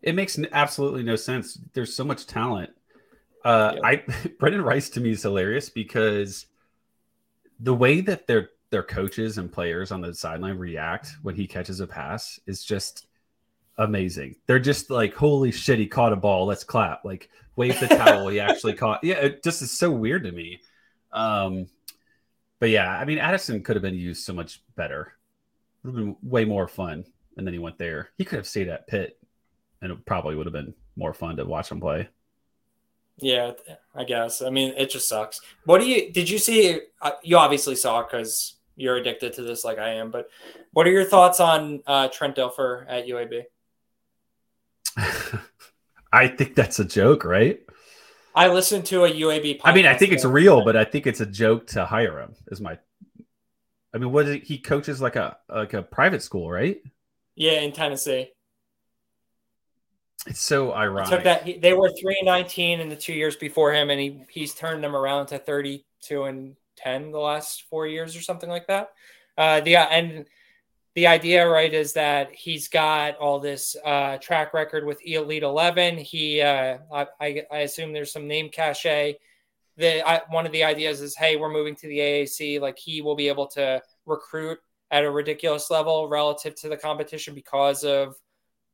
It 0.02 0.14
makes 0.14 0.38
absolutely 0.52 1.02
no 1.02 1.16
sense. 1.16 1.58
There's 1.72 1.94
so 1.94 2.04
much 2.04 2.26
talent. 2.26 2.70
Uh, 3.44 3.74
yeah. 3.76 3.80
I 3.86 3.96
Brenden 4.40 4.64
Rice 4.64 4.90
to 4.90 5.00
me 5.00 5.10
is 5.10 5.22
hilarious 5.22 5.68
because 5.68 6.46
the 7.58 7.74
way 7.74 8.00
that 8.02 8.26
their 8.26 8.50
their 8.70 8.82
coaches 8.82 9.38
and 9.38 9.52
players 9.52 9.90
on 9.90 10.00
the 10.00 10.14
sideline 10.14 10.58
react 10.58 11.16
when 11.22 11.34
he 11.34 11.46
catches 11.46 11.80
a 11.80 11.86
pass 11.86 12.38
is 12.46 12.64
just 12.64 13.06
amazing. 13.78 14.36
They're 14.46 14.58
just 14.58 14.90
like, 14.90 15.14
"Holy 15.14 15.50
shit, 15.52 15.78
he 15.78 15.86
caught 15.86 16.12
a 16.12 16.16
ball! 16.16 16.46
Let's 16.46 16.64
clap!" 16.64 17.04
Like, 17.04 17.28
wave 17.56 17.78
the 17.80 17.88
towel. 17.88 18.28
he 18.28 18.40
actually 18.40 18.74
caught. 18.74 19.02
Yeah, 19.02 19.16
it 19.16 19.42
just 19.42 19.62
is 19.62 19.76
so 19.76 19.90
weird 19.90 20.24
to 20.24 20.32
me. 20.32 20.60
Um, 21.12 21.66
but 22.58 22.70
yeah, 22.70 22.90
I 22.90 23.04
mean, 23.04 23.18
Addison 23.18 23.62
could 23.62 23.76
have 23.76 23.82
been 23.82 23.94
used 23.94 24.24
so 24.24 24.32
much 24.32 24.62
better. 24.76 25.14
It 25.82 25.88
would 25.88 25.96
have 25.96 26.04
been 26.04 26.16
way 26.22 26.44
more 26.44 26.68
fun. 26.68 27.04
And 27.36 27.46
then 27.46 27.54
he 27.54 27.58
went 27.58 27.78
there. 27.78 28.10
He 28.18 28.24
could 28.24 28.36
have 28.36 28.46
stayed 28.46 28.68
at 28.68 28.86
Pitt, 28.86 29.18
and 29.82 29.92
it 29.92 30.04
probably 30.06 30.34
would 30.34 30.46
have 30.46 30.52
been 30.52 30.74
more 30.96 31.14
fun 31.14 31.36
to 31.36 31.44
watch 31.44 31.70
him 31.70 31.80
play. 31.80 32.08
Yeah, 33.18 33.52
I 33.94 34.04
guess. 34.04 34.42
I 34.42 34.50
mean, 34.50 34.74
it 34.76 34.90
just 34.90 35.08
sucks. 35.08 35.40
What 35.64 35.80
do 35.80 35.86
you 35.86 36.10
did 36.12 36.30
you 36.30 36.38
see? 36.38 36.80
Uh, 37.02 37.12
you 37.22 37.36
obviously 37.36 37.76
saw 37.76 38.02
because 38.02 38.56
you're 38.76 38.96
addicted 38.96 39.34
to 39.34 39.42
this 39.42 39.64
like 39.64 39.78
I 39.78 39.94
am. 39.94 40.10
But 40.10 40.30
what 40.72 40.86
are 40.86 40.90
your 40.90 41.04
thoughts 41.04 41.38
on 41.38 41.82
uh, 41.86 42.08
Trent 42.08 42.36
Dilfer 42.36 42.86
at 42.88 43.06
UAB? 43.06 43.42
I 46.12 46.28
think 46.28 46.54
that's 46.54 46.80
a 46.80 46.84
joke, 46.84 47.24
right? 47.24 47.60
I 48.34 48.48
listened 48.48 48.86
to 48.86 49.04
a 49.04 49.10
UAB. 49.10 49.60
I 49.64 49.74
mean, 49.74 49.86
I 49.86 49.96
think 49.96 50.12
it's 50.12 50.24
real, 50.24 50.64
but 50.64 50.76
I 50.76 50.84
think 50.84 51.06
it's 51.06 51.20
a 51.20 51.26
joke 51.26 51.66
to 51.68 51.84
hire 51.84 52.20
him. 52.20 52.34
Is 52.48 52.60
my, 52.60 52.78
I 53.92 53.98
mean, 53.98 54.12
what 54.12 54.26
he 54.26 54.58
coaches 54.58 55.00
like 55.00 55.16
a 55.16 55.36
like 55.48 55.74
a 55.74 55.82
private 55.82 56.22
school, 56.22 56.50
right? 56.50 56.80
Yeah, 57.34 57.60
in 57.60 57.72
Tennessee. 57.72 58.30
It's 60.26 60.40
so 60.40 60.72
ironic. 60.72 61.08
He 61.08 61.14
took 61.14 61.24
that 61.24 61.42
he, 61.44 61.58
they 61.58 61.72
were 61.72 61.90
three 61.90 62.16
and 62.18 62.26
nineteen 62.26 62.80
in 62.80 62.88
the 62.88 62.96
two 62.96 63.14
years 63.14 63.36
before 63.36 63.72
him, 63.72 63.90
and 63.90 64.00
he 64.00 64.24
he's 64.28 64.54
turned 64.54 64.84
them 64.84 64.94
around 64.94 65.26
to 65.26 65.38
thirty 65.38 65.84
two 66.02 66.24
and 66.24 66.56
ten 66.76 67.10
the 67.10 67.18
last 67.18 67.64
four 67.70 67.86
years 67.86 68.16
or 68.16 68.20
something 68.20 68.50
like 68.50 68.66
that. 68.66 68.90
Uh, 69.38 69.60
the 69.60 69.76
and 69.76 70.26
the 70.94 71.06
idea, 71.06 71.48
right, 71.48 71.72
is 71.72 71.92
that 71.92 72.32
he's 72.32 72.68
got 72.68 73.16
all 73.16 73.38
this 73.38 73.76
uh, 73.84 74.18
track 74.18 74.52
record 74.52 74.84
with 74.84 75.00
Elite 75.06 75.44
Eleven. 75.44 75.96
He, 75.96 76.40
uh, 76.40 76.78
I, 76.92 77.06
I, 77.50 77.58
assume 77.58 77.92
there's 77.92 78.12
some 78.12 78.26
name 78.26 78.48
cachet. 78.48 79.16
The 79.76 80.06
I, 80.06 80.22
one 80.30 80.46
of 80.46 80.52
the 80.52 80.64
ideas 80.64 81.00
is, 81.00 81.16
hey, 81.16 81.36
we're 81.36 81.52
moving 81.52 81.76
to 81.76 81.86
the 81.86 81.98
AAC. 81.98 82.60
Like 82.60 82.76
he 82.76 83.02
will 83.02 83.14
be 83.14 83.28
able 83.28 83.46
to 83.48 83.80
recruit 84.04 84.58
at 84.90 85.04
a 85.04 85.10
ridiculous 85.10 85.70
level 85.70 86.08
relative 86.08 86.56
to 86.56 86.68
the 86.68 86.76
competition 86.76 87.34
because 87.34 87.84
of 87.84 88.16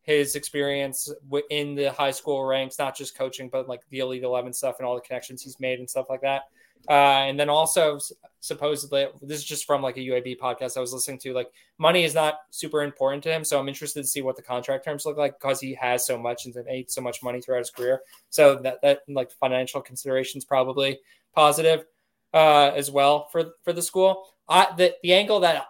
his 0.07 0.37
experience 0.37 1.13
in 1.51 1.75
the 1.75 1.91
high 1.93 2.13
school 2.13 2.45
ranks, 2.45 2.79
not 2.79 2.97
just 2.97 3.19
coaching, 3.19 3.49
but 3.49 3.69
like 3.69 3.83
the 3.91 3.99
Elite 3.99 4.23
Eleven 4.23 4.53
stuff 4.53 4.77
and 4.79 4.87
all 4.87 4.95
the 4.95 5.01
connections 5.01 5.43
he's 5.43 5.59
made 5.59 5.81
and 5.81 5.91
stuff 5.91 6.07
like 6.09 6.23
that. 6.23 6.43
Uh, 6.89 7.27
and 7.27 7.41
then 7.41 7.49
also 7.49 7.99
supposedly 8.39 9.09
this 9.21 9.39
is 9.39 9.45
just 9.45 9.65
from 9.65 9.83
like 9.83 9.97
a 9.97 10.01
UAB 10.01 10.39
podcast 10.39 10.77
I 10.77 10.81
was 10.81 10.93
listening 10.93 11.19
to. 11.21 11.33
Like 11.33 11.51
money 11.79 12.05
is 12.05 12.15
not 12.15 12.39
super 12.51 12.83
important 12.83 13.25
to 13.25 13.33
him, 13.33 13.43
so 13.43 13.59
I'm 13.59 13.69
interested 13.69 14.03
to 14.03 14.09
see 14.09 14.23
what 14.23 14.37
the 14.37 14.43
contract 14.43 14.85
terms 14.85 15.05
look 15.05 15.17
like 15.17 15.41
because 15.41 15.61
he 15.61 15.75
has 15.75 16.07
so 16.07 16.17
much 16.17 16.47
and 16.47 16.55
made 16.65 16.89
so 16.89 17.01
much 17.01 17.23
money 17.25 17.41
throughout 17.41 17.59
his 17.59 17.71
career. 17.71 18.03
So 18.31 18.57
that 18.57 18.81
that 18.83 19.01
like 19.09 19.33
financial 19.33 19.81
considerations 19.81 20.45
probably 20.45 21.01
positive 21.35 21.85
uh, 22.33 22.71
as 22.77 22.93
well 22.93 23.29
for 23.33 23.55
for 23.65 23.73
the 23.73 23.83
school. 23.83 24.23
I 24.49 24.69
the 24.77 24.95
the 25.03 25.15
angle 25.15 25.41
that 25.41 25.67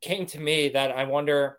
came 0.00 0.26
to 0.26 0.38
me 0.38 0.68
that 0.68 0.92
I 0.92 1.04
wonder 1.04 1.58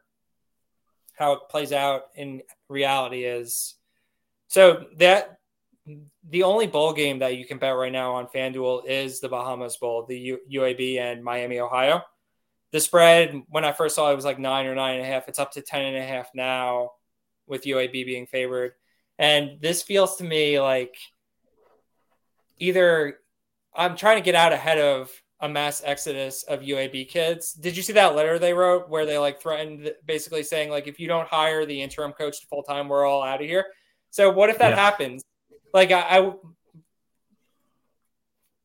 how 1.18 1.34
it 1.34 1.40
plays 1.50 1.72
out 1.72 2.04
in 2.16 2.42
reality 2.70 3.24
is 3.24 3.76
so 4.48 4.86
that 4.98 5.38
the 6.30 6.44
only 6.44 6.68
bowl 6.68 6.94
game 6.94 7.20
that 7.20 7.38
you 7.38 7.46
can 7.46 7.58
bet 7.58 7.76
right 7.76 7.92
now 7.92 8.14
on 8.14 8.28
FanDuel 8.28 8.86
is 8.88 9.20
the 9.20 9.30
Bahamas 9.30 9.78
Bowl, 9.78 10.06
the 10.06 10.18
U- 10.18 10.40
UAB 10.52 11.00
and 11.00 11.24
Miami, 11.24 11.60
Ohio. 11.60 12.02
The 12.72 12.80
spread, 12.80 13.42
when 13.50 13.66
I 13.66 13.72
first 13.72 13.96
saw 13.96 14.12
it, 14.12 14.16
was 14.16 14.26
like 14.26 14.40
nine 14.40 14.66
or 14.66 14.76
nine 14.76 14.96
and 14.96 15.04
a 15.04 15.08
half. 15.08 15.28
It's 15.28 15.40
up 15.40 15.52
to 15.54 15.62
ten 15.62 15.84
and 15.84 15.98
a 15.98 16.06
half 16.06 16.30
now 16.34 16.92
with 17.46 17.66
UAB 17.66 18.06
being 18.06 18.26
favored. 18.26 18.72
And 19.20 19.60
this 19.60 19.84
feels 19.84 20.16
to 20.18 20.24
me 20.24 20.60
like 20.60 20.96
either 22.60 23.20
I'm 23.76 23.98
trying 23.98 24.18
to 24.18 24.26
get 24.26 24.36
out 24.36 24.54
ahead 24.54 24.80
of 24.80 25.12
a 25.44 25.50
mass 25.50 25.84
exodus 25.86 26.44
of 26.44 26.62
UAB 26.62 27.08
kids. 27.08 27.54
Did 27.54 27.78
you 27.78 27.84
see 27.84 27.94
that 27.94 28.16
letter 28.16 28.40
they 28.40 28.54
wrote 28.54 28.90
where 28.90 29.06
they 29.06 29.20
like 29.20 29.40
threatened 29.40 29.94
basically 30.06 30.42
saying 30.42 30.72
like 30.72 30.88
if 30.88 31.00
you 31.00 31.08
don't 31.08 31.28
hire 31.28 31.66
the 31.66 31.82
interim 31.82 32.14
coach 32.14 32.42
to 32.42 32.48
full 32.48 32.64
time, 32.64 32.88
we're 32.88 33.06
all 33.06 33.22
out 33.22 33.42
of 33.42 33.48
here. 33.48 33.68
So 34.10 34.32
what 34.32 34.50
if 34.50 34.58
that 34.58 34.72
yeah. 34.72 34.76
happens? 34.76 35.24
like 35.74 35.92
I, 35.92 36.02
I, 36.02 36.34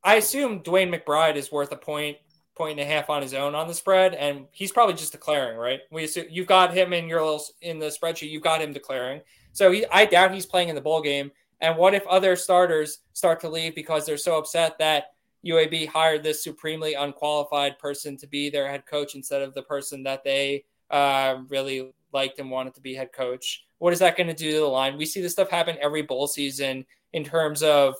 I 0.04 0.14
assume 0.16 0.60
DeWayne 0.60 0.94
McBride 0.94 1.36
is 1.36 1.50
worth 1.50 1.72
a 1.72 1.76
point, 1.76 2.18
point 2.54 2.78
and 2.78 2.88
a 2.88 2.92
half 2.92 3.10
on 3.10 3.22
his 3.22 3.34
own 3.34 3.54
on 3.54 3.66
the 3.66 3.74
spread, 3.74 4.14
and 4.14 4.46
he's 4.52 4.72
probably 4.72 4.94
just 4.94 5.12
declaring, 5.12 5.56
right? 5.58 5.80
We 5.90 6.04
assume 6.04 6.26
you've 6.30 6.46
got 6.46 6.74
him 6.74 6.92
in 6.92 7.08
your 7.08 7.22
little 7.22 7.42
in 7.62 7.78
the 7.78 7.86
spreadsheet. 7.86 8.30
You've 8.30 8.42
got 8.42 8.60
him 8.60 8.72
declaring, 8.72 9.22
so 9.52 9.72
he, 9.72 9.86
I 9.90 10.04
doubt 10.04 10.34
he's 10.34 10.46
playing 10.46 10.68
in 10.68 10.74
the 10.74 10.80
bowl 10.80 11.02
game. 11.02 11.32
And 11.60 11.76
what 11.76 11.94
if 11.94 12.06
other 12.06 12.36
starters 12.36 13.00
start 13.14 13.40
to 13.40 13.48
leave 13.48 13.74
because 13.74 14.06
they're 14.06 14.16
so 14.16 14.38
upset 14.38 14.78
that 14.78 15.14
UAB 15.46 15.88
hired 15.88 16.22
this 16.22 16.42
supremely 16.42 16.94
unqualified 16.94 17.78
person 17.78 18.16
to 18.18 18.26
be 18.26 18.50
their 18.50 18.68
head 18.68 18.86
coach 18.86 19.14
instead 19.14 19.42
of 19.42 19.54
the 19.54 19.62
person 19.62 20.02
that 20.02 20.24
they 20.24 20.64
uh, 20.90 21.36
really 21.48 21.92
liked 22.12 22.38
and 22.38 22.50
wanted 22.50 22.74
to 22.74 22.80
be 22.80 22.94
head 22.94 23.12
coach. 23.12 23.64
What 23.78 23.92
is 23.92 23.98
that 24.00 24.16
going 24.16 24.28
to 24.28 24.34
do 24.34 24.50
to 24.50 24.58
the 24.58 24.66
line? 24.66 24.96
We 24.96 25.06
see 25.06 25.20
this 25.20 25.32
stuff 25.32 25.50
happen 25.50 25.76
every 25.80 26.02
bowl 26.02 26.26
season 26.26 26.84
in 27.12 27.24
terms 27.24 27.62
of 27.62 27.94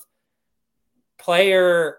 player 1.19 1.99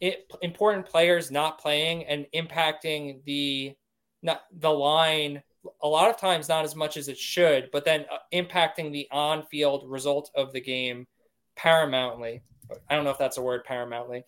it, 0.00 0.32
important 0.40 0.86
players 0.86 1.30
not 1.30 1.60
playing 1.60 2.04
and 2.06 2.26
impacting 2.34 3.22
the 3.24 3.74
not 4.22 4.42
the 4.60 4.70
line 4.70 5.42
a 5.82 5.88
lot 5.88 6.08
of 6.08 6.16
times 6.16 6.48
not 6.48 6.64
as 6.64 6.74
much 6.74 6.96
as 6.96 7.08
it 7.08 7.18
should, 7.18 7.68
but 7.70 7.84
then 7.84 8.06
uh, 8.10 8.16
impacting 8.32 8.92
the 8.92 9.06
on-field 9.10 9.84
result 9.86 10.30
of 10.34 10.52
the 10.52 10.60
game 10.60 11.06
paramountly. 11.58 12.40
I 12.88 12.94
don't 12.94 13.04
know 13.04 13.10
if 13.10 13.18
that's 13.18 13.38
a 13.38 13.42
word, 13.42 13.64
paramountly, 13.66 14.24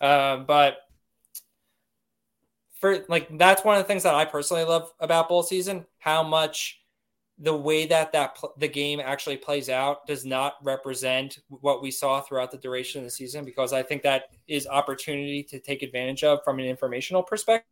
um, 0.00 0.44
but 0.46 0.78
for 2.80 3.04
like 3.08 3.38
that's 3.38 3.64
one 3.64 3.76
of 3.76 3.82
the 3.82 3.88
things 3.88 4.02
that 4.02 4.14
I 4.14 4.24
personally 4.24 4.64
love 4.64 4.92
about 5.00 5.28
bowl 5.28 5.42
season. 5.42 5.86
How 5.98 6.22
much 6.22 6.80
the 7.38 7.54
way 7.54 7.86
that 7.86 8.12
that 8.12 8.36
pl- 8.36 8.54
the 8.58 8.68
game 8.68 9.00
actually 9.00 9.36
plays 9.36 9.68
out 9.68 10.06
does 10.06 10.24
not 10.24 10.54
represent 10.62 11.38
what 11.48 11.82
we 11.82 11.90
saw 11.90 12.20
throughout 12.20 12.50
the 12.50 12.58
duration 12.58 13.00
of 13.00 13.04
the 13.04 13.10
season 13.10 13.44
because 13.44 13.72
I 13.72 13.82
think 13.82 14.02
that 14.02 14.26
is 14.46 14.66
opportunity 14.66 15.42
to 15.44 15.58
take 15.58 15.82
advantage 15.82 16.22
of 16.22 16.44
from 16.44 16.60
an 16.60 16.66
informational 16.66 17.22
perspective. 17.22 17.64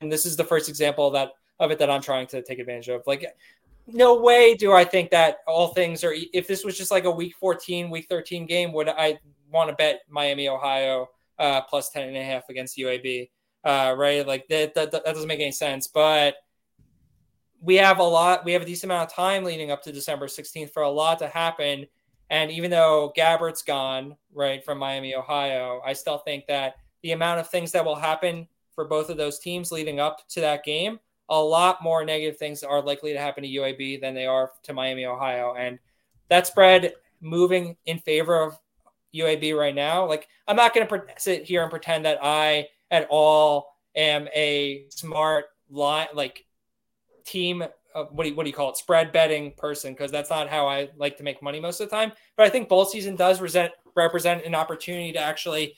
And 0.00 0.10
this 0.10 0.24
is 0.24 0.36
the 0.36 0.44
first 0.44 0.68
example 0.68 1.10
that 1.10 1.32
of 1.60 1.70
it 1.70 1.78
that 1.78 1.90
I'm 1.90 2.02
trying 2.02 2.26
to 2.28 2.42
take 2.42 2.58
advantage 2.58 2.88
of. 2.88 3.02
Like, 3.06 3.26
no 3.88 4.20
way 4.20 4.54
do 4.54 4.72
I 4.72 4.84
think 4.84 5.10
that 5.10 5.38
all 5.46 5.68
things 5.68 6.04
are. 6.04 6.14
If 6.32 6.46
this 6.46 6.64
was 6.64 6.76
just 6.76 6.90
like 6.90 7.04
a 7.04 7.10
week 7.10 7.34
14, 7.36 7.90
week 7.90 8.06
13 8.08 8.46
game, 8.46 8.72
would 8.72 8.88
I 8.88 9.18
want 9.50 9.70
to 9.70 9.76
bet 9.76 10.00
Miami, 10.08 10.48
Ohio 10.48 11.08
uh, 11.38 11.62
plus 11.62 11.90
10 11.90 12.08
and 12.08 12.16
a 12.16 12.22
half 12.22 12.48
against 12.48 12.76
UAB? 12.76 13.30
Uh, 13.64 13.94
right? 13.96 14.26
Like 14.26 14.46
that, 14.48 14.74
that, 14.74 14.92
that 14.92 15.04
doesn't 15.04 15.28
make 15.28 15.40
any 15.40 15.52
sense. 15.52 15.86
But 15.86 16.36
we 17.60 17.76
have 17.76 17.98
a 17.98 18.04
lot, 18.04 18.44
we 18.44 18.52
have 18.52 18.62
a 18.62 18.66
decent 18.66 18.92
amount 18.92 19.10
of 19.10 19.16
time 19.16 19.44
leading 19.44 19.70
up 19.70 19.82
to 19.82 19.92
December 19.92 20.26
16th 20.26 20.72
for 20.72 20.82
a 20.82 20.90
lot 20.90 21.18
to 21.18 21.28
happen. 21.28 21.86
And 22.30 22.50
even 22.50 22.70
though 22.70 23.12
Gabbert's 23.16 23.62
gone, 23.62 24.16
right, 24.32 24.64
from 24.64 24.78
Miami, 24.78 25.14
Ohio, 25.14 25.80
I 25.84 25.94
still 25.94 26.18
think 26.18 26.46
that 26.46 26.74
the 27.02 27.12
amount 27.12 27.40
of 27.40 27.48
things 27.48 27.72
that 27.72 27.84
will 27.84 27.96
happen 27.96 28.46
for 28.74 28.84
both 28.84 29.08
of 29.08 29.16
those 29.16 29.38
teams 29.38 29.72
leading 29.72 29.98
up 29.98 30.28
to 30.28 30.40
that 30.40 30.62
game, 30.62 31.00
a 31.28 31.40
lot 31.40 31.82
more 31.82 32.04
negative 32.04 32.38
things 32.38 32.62
are 32.62 32.82
likely 32.82 33.12
to 33.12 33.18
happen 33.18 33.42
to 33.42 33.48
UAB 33.48 34.00
than 34.00 34.14
they 34.14 34.26
are 34.26 34.50
to 34.64 34.72
Miami, 34.72 35.04
Ohio. 35.04 35.54
And 35.58 35.78
that 36.28 36.46
spread 36.46 36.94
moving 37.20 37.76
in 37.86 37.98
favor 37.98 38.40
of 38.40 38.58
UAB 39.14 39.56
right 39.56 39.74
now. 39.74 40.06
Like, 40.06 40.28
I'm 40.46 40.56
not 40.56 40.74
going 40.74 40.86
to 40.86 41.02
sit 41.18 41.44
here 41.44 41.62
and 41.62 41.70
pretend 41.70 42.04
that 42.04 42.18
I 42.22 42.68
at 42.90 43.06
all 43.10 43.74
am 43.94 44.28
a 44.34 44.86
smart 44.90 45.46
line, 45.70 46.08
like 46.14 46.44
team 47.24 47.62
uh, 47.94 48.04
what 48.10 48.24
do 48.24 48.30
you 48.30 48.36
what 48.36 48.44
do 48.44 48.50
you 48.50 48.54
call 48.54 48.70
it 48.70 48.76
spread 48.76 49.12
betting 49.12 49.52
person 49.56 49.92
because 49.92 50.10
that's 50.10 50.30
not 50.30 50.48
how 50.48 50.66
I 50.66 50.88
like 50.96 51.16
to 51.18 51.22
make 51.22 51.42
money 51.42 51.60
most 51.60 51.80
of 51.80 51.88
the 51.88 51.96
time. 51.96 52.12
But 52.36 52.46
I 52.46 52.50
think 52.50 52.68
bowl 52.68 52.84
season 52.84 53.16
does 53.16 53.40
resent, 53.40 53.72
represent 53.94 54.44
an 54.44 54.54
opportunity 54.54 55.12
to 55.12 55.18
actually 55.18 55.74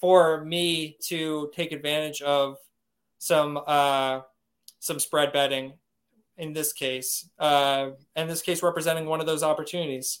for 0.00 0.44
me 0.44 0.96
to 1.02 1.50
take 1.54 1.72
advantage 1.72 2.22
of 2.22 2.58
some 3.24 3.60
uh, 3.66 4.20
some 4.80 4.98
spread 4.98 5.32
betting 5.32 5.74
in 6.36 6.52
this 6.52 6.72
case. 6.72 7.28
Uh, 7.38 7.90
in 8.16 8.28
this 8.28 8.42
case, 8.42 8.62
representing 8.62 9.06
one 9.06 9.20
of 9.20 9.26
those 9.26 9.42
opportunities. 9.42 10.20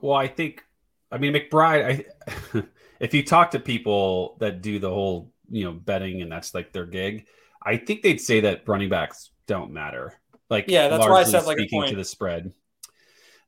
Well, 0.00 0.16
I 0.16 0.28
think 0.28 0.64
I 1.10 1.18
mean 1.18 1.32
McBride. 1.32 2.06
I 2.28 2.62
if 3.00 3.14
you 3.14 3.24
talk 3.24 3.52
to 3.52 3.60
people 3.60 4.36
that 4.40 4.62
do 4.62 4.78
the 4.78 4.90
whole 4.90 5.32
you 5.50 5.64
know 5.64 5.72
betting 5.72 6.22
and 6.22 6.30
that's 6.30 6.54
like 6.54 6.72
their 6.72 6.86
gig 6.86 7.26
I 7.64 7.78
think 7.78 8.02
they'd 8.02 8.20
say 8.20 8.40
that 8.40 8.68
running 8.68 8.90
backs 8.90 9.30
don't 9.46 9.72
matter. 9.72 10.12
Like 10.50 10.66
yeah, 10.68 10.88
that's 10.88 11.06
why 11.06 11.20
I 11.20 11.24
said 11.24 11.46
like 11.46 11.58
speaking 11.58 11.86
to 11.86 11.96
the 11.96 12.04
spread. 12.04 12.52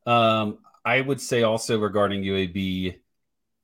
Um, 0.07 0.59
I 0.85 1.01
would 1.01 1.21
say 1.21 1.43
also 1.43 1.79
regarding 1.79 2.23
UAB, 2.23 2.97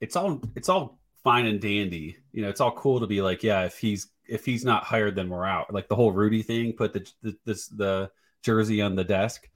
it's 0.01 0.17
all 0.17 0.43
it's 0.55 0.69
all 0.69 1.01
fine 1.25 1.47
and 1.47 1.61
dandy. 1.61 2.19
You 2.33 2.43
know, 2.43 2.51
it's 2.51 2.61
all 2.61 2.73
cool 2.73 3.01
to 3.01 3.07
be 3.07 3.23
like, 3.23 3.43
yeah, 3.43 3.65
if 3.65 3.79
he's 3.79 4.09
if 4.29 4.45
he's 4.45 4.65
not 4.65 4.85
hired, 4.85 5.17
then 5.17 5.29
we're 5.29 5.47
out. 5.47 5.73
Like 5.73 5.89
the 5.89 5.97
whole 5.97 6.13
Rudy 6.13 6.43
thing, 6.43 6.73
put 6.73 6.93
the 6.93 7.11
the 7.23 7.37
this 7.45 7.69
the 7.69 8.11
jersey 8.43 8.83
on 8.83 8.97
the 8.97 9.05
desk. 9.05 9.49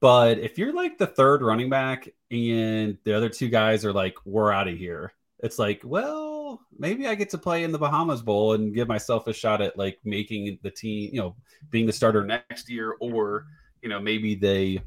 But 0.00 0.38
if 0.38 0.56
you're 0.56 0.72
like 0.72 0.96
the 0.96 1.06
third 1.06 1.42
running 1.42 1.68
back 1.68 2.08
and 2.30 2.96
the 3.04 3.14
other 3.14 3.28
two 3.28 3.48
guys 3.48 3.84
are 3.84 3.92
like, 3.92 4.16
we're 4.24 4.50
out 4.50 4.68
of 4.68 4.78
here, 4.78 5.12
it's 5.40 5.58
like, 5.58 5.82
well, 5.84 6.60
maybe 6.78 7.06
I 7.06 7.14
get 7.14 7.30
to 7.30 7.38
play 7.38 7.64
in 7.64 7.72
the 7.72 7.78
Bahamas 7.78 8.22
Bowl 8.22 8.54
and 8.54 8.74
give 8.74 8.88
myself 8.88 9.26
a 9.26 9.32
shot 9.34 9.60
at 9.60 9.76
like 9.76 9.98
making 10.04 10.58
the 10.62 10.70
team, 10.70 11.10
you 11.12 11.20
know, 11.20 11.36
being 11.70 11.86
the 11.86 11.92
starter 11.92 12.24
next 12.24 12.70
year, 12.70 12.96
or 13.00 13.46
you 13.82 13.88
know, 13.88 14.00
maybe 14.00 14.34
they 14.34 14.80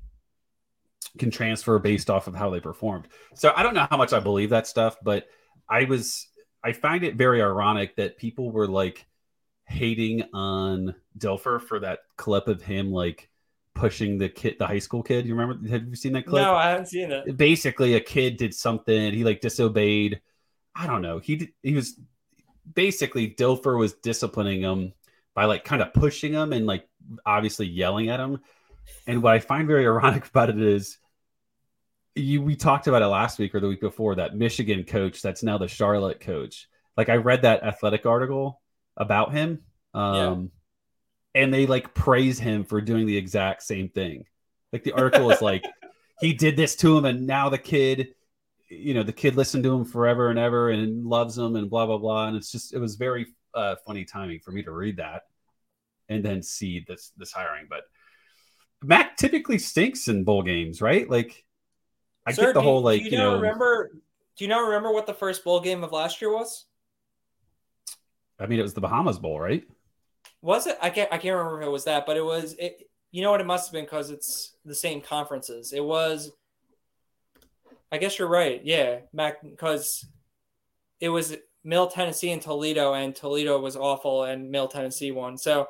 can 1.17 1.29
transfer 1.29 1.77
based 1.79 2.09
off 2.09 2.27
of 2.27 2.35
how 2.35 2.49
they 2.49 2.59
performed. 2.59 3.07
So 3.35 3.53
I 3.55 3.63
don't 3.63 3.73
know 3.75 3.87
how 3.89 3.97
much 3.97 4.13
I 4.13 4.19
believe 4.19 4.49
that 4.49 4.67
stuff, 4.67 4.97
but 5.03 5.27
I 5.69 5.83
was 5.85 6.27
I 6.63 6.71
find 6.71 7.03
it 7.03 7.15
very 7.15 7.41
ironic 7.41 7.95
that 7.97 8.17
people 8.17 8.51
were 8.51 8.67
like 8.67 9.05
hating 9.65 10.23
on 10.33 10.95
Dilfer 11.17 11.61
for 11.61 11.79
that 11.79 11.99
clip 12.17 12.47
of 12.47 12.61
him 12.61 12.91
like 12.91 13.29
pushing 13.73 14.17
the 14.17 14.29
kid, 14.29 14.57
the 14.59 14.67
high 14.67 14.79
school 14.79 15.03
kid. 15.03 15.25
You 15.25 15.35
remember? 15.35 15.67
Have 15.69 15.87
you 15.87 15.95
seen 15.95 16.13
that 16.13 16.25
clip? 16.25 16.43
No, 16.43 16.55
I 16.55 16.69
haven't 16.69 16.87
seen 16.87 17.11
it. 17.11 17.35
Basically, 17.37 17.95
a 17.95 17.99
kid 17.99 18.37
did 18.37 18.53
something. 18.53 19.13
He 19.13 19.23
like 19.23 19.41
disobeyed 19.41 20.21
I 20.75 20.87
don't 20.87 21.01
know. 21.01 21.19
He 21.19 21.49
he 21.61 21.73
was 21.73 21.99
basically 22.73 23.29
Dilfer 23.29 23.77
was 23.77 23.93
disciplining 23.93 24.61
him 24.61 24.93
by 25.33 25.45
like 25.45 25.63
kind 25.63 25.81
of 25.81 25.93
pushing 25.93 26.33
him 26.33 26.53
and 26.53 26.65
like 26.65 26.87
obviously 27.25 27.67
yelling 27.67 28.09
at 28.09 28.19
him. 28.19 28.39
And 29.07 29.21
what 29.21 29.33
I 29.33 29.39
find 29.39 29.67
very 29.67 29.85
ironic 29.87 30.27
about 30.27 30.49
it 30.49 30.61
is 30.61 30.97
you 32.15 32.41
we 32.41 32.55
talked 32.55 32.87
about 32.87 33.01
it 33.01 33.07
last 33.07 33.39
week 33.39 33.55
or 33.55 33.59
the 33.59 33.67
week 33.67 33.81
before 33.81 34.15
that 34.15 34.35
Michigan 34.35 34.83
coach 34.83 35.21
that's 35.21 35.43
now 35.43 35.57
the 35.57 35.67
Charlotte 35.67 36.19
coach. 36.19 36.67
Like 36.95 37.09
I 37.09 37.15
read 37.15 37.41
that 37.41 37.63
athletic 37.63 38.05
article 38.05 38.61
about 38.97 39.31
him. 39.33 39.61
Um 39.93 40.51
yeah. 41.35 41.41
and 41.41 41.53
they 41.53 41.65
like 41.65 41.93
praise 41.93 42.39
him 42.39 42.63
for 42.63 42.81
doing 42.81 43.05
the 43.05 43.17
exact 43.17 43.63
same 43.63 43.89
thing. 43.89 44.25
Like 44.71 44.83
the 44.83 44.93
article 44.93 45.31
is 45.31 45.41
like 45.41 45.63
he 46.19 46.33
did 46.33 46.55
this 46.55 46.75
to 46.77 46.97
him 46.97 47.05
and 47.05 47.25
now 47.25 47.49
the 47.49 47.57
kid 47.57 48.13
you 48.69 48.93
know 48.93 49.03
the 49.03 49.13
kid 49.13 49.35
listened 49.35 49.63
to 49.63 49.73
him 49.73 49.85
forever 49.85 50.29
and 50.29 50.39
ever 50.39 50.69
and 50.69 51.05
loves 51.05 51.37
him 51.37 51.55
and 51.55 51.69
blah 51.69 51.85
blah 51.85 51.97
blah 51.97 52.27
and 52.27 52.37
it's 52.37 52.51
just 52.51 52.73
it 52.73 52.79
was 52.79 52.95
very 52.95 53.27
uh, 53.53 53.75
funny 53.85 54.03
timing 54.03 54.39
for 54.39 54.51
me 54.51 54.63
to 54.63 54.71
read 54.71 54.97
that 54.97 55.23
and 56.09 56.23
then 56.25 56.41
see 56.41 56.83
this 56.87 57.11
this 57.17 57.31
hiring 57.31 57.67
but 57.69 57.81
mac 58.81 59.15
typically 59.15 59.59
stinks 59.59 60.07
in 60.07 60.23
bowl 60.23 60.41
games 60.41 60.81
right 60.81 61.09
like 61.09 61.45
i 62.25 62.31
Sir, 62.31 62.45
get 62.45 62.53
the 62.53 62.61
whole 62.61 62.81
like 62.81 63.01
you, 63.03 63.11
you 63.11 63.17
know 63.17 63.35
remember 63.35 63.91
do 64.35 64.43
you 64.43 64.47
not 64.47 64.65
remember 64.65 64.91
what 64.91 65.05
the 65.05 65.13
first 65.13 65.43
bowl 65.43 65.59
game 65.59 65.83
of 65.83 65.91
last 65.91 66.21
year 66.21 66.31
was 66.31 66.65
i 68.39 68.45
mean 68.45 68.59
it 68.59 68.63
was 68.63 68.73
the 68.73 68.81
bahamas 68.81 69.19
bowl 69.19 69.39
right 69.39 69.67
was 70.41 70.67
it 70.67 70.77
i 70.81 70.89
can't 70.89 71.11
i 71.11 71.17
can't 71.17 71.35
remember 71.35 71.61
if 71.61 71.67
it 71.67 71.71
was 71.71 71.85
that 71.85 72.05
but 72.05 72.17
it 72.17 72.23
was 72.23 72.53
it 72.59 72.89
you 73.11 73.21
know 73.21 73.31
what 73.31 73.41
it 73.41 73.45
must 73.45 73.67
have 73.67 73.73
been 73.73 73.85
because 73.85 74.09
it's 74.09 74.55
the 74.65 74.75
same 74.75 75.01
conferences 75.01 75.73
it 75.73 75.83
was 75.83 76.31
I 77.93 77.97
guess 77.99 78.17
you're 78.17 78.27
right. 78.27 78.59
Yeah, 78.63 79.01
Mac, 79.13 79.43
because 79.43 80.03
it 80.99 81.09
was 81.09 81.37
Middle 81.63 81.85
Tennessee 81.85 82.31
and 82.31 82.41
Toledo, 82.41 82.95
and 82.95 83.15
Toledo 83.15 83.59
was 83.59 83.75
awful, 83.75 84.23
and 84.23 84.49
Middle 84.49 84.67
Tennessee 84.67 85.11
won. 85.11 85.37
So 85.37 85.67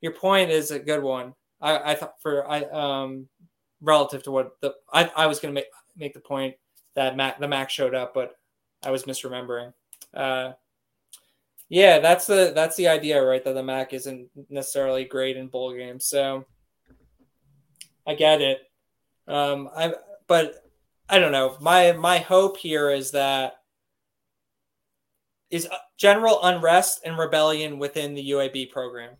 your 0.00 0.12
point 0.12 0.50
is 0.50 0.70
a 0.70 0.78
good 0.78 1.02
one. 1.02 1.34
I, 1.60 1.92
I 1.92 1.94
thought 1.94 2.14
for 2.22 2.50
I 2.50 2.62
um 2.62 3.28
relative 3.82 4.22
to 4.22 4.30
what 4.30 4.52
the 4.62 4.74
I, 4.90 5.10
I 5.14 5.26
was 5.26 5.38
gonna 5.38 5.52
make 5.52 5.66
make 5.96 6.14
the 6.14 6.20
point 6.20 6.54
that 6.94 7.16
Mac 7.16 7.38
the 7.38 7.48
Mac 7.48 7.70
showed 7.70 7.94
up, 7.94 8.14
but 8.14 8.38
I 8.84 8.90
was 8.90 9.04
misremembering. 9.04 9.72
Uh, 10.14 10.52
yeah, 11.68 11.98
that's 11.98 12.26
the 12.26 12.52
that's 12.54 12.76
the 12.76 12.88
idea, 12.88 13.22
right? 13.22 13.44
That 13.44 13.54
the 13.54 13.62
Mac 13.62 13.92
isn't 13.92 14.28
necessarily 14.48 15.04
great 15.04 15.36
in 15.36 15.48
bowl 15.48 15.74
games. 15.74 16.06
So 16.06 16.46
I 18.06 18.14
get 18.14 18.40
it. 18.40 18.60
Um, 19.26 19.68
I 19.76 19.94
but 20.26 20.64
I 21.08 21.18
don't 21.18 21.32
know. 21.32 21.56
My 21.60 21.92
my 21.92 22.18
hope 22.18 22.56
here 22.56 22.90
is 22.90 23.10
that 23.12 23.54
is 25.50 25.68
general 25.96 26.40
unrest 26.42 27.00
and 27.04 27.18
rebellion 27.18 27.78
within 27.78 28.14
the 28.14 28.30
UAB 28.30 28.70
program. 28.70 29.14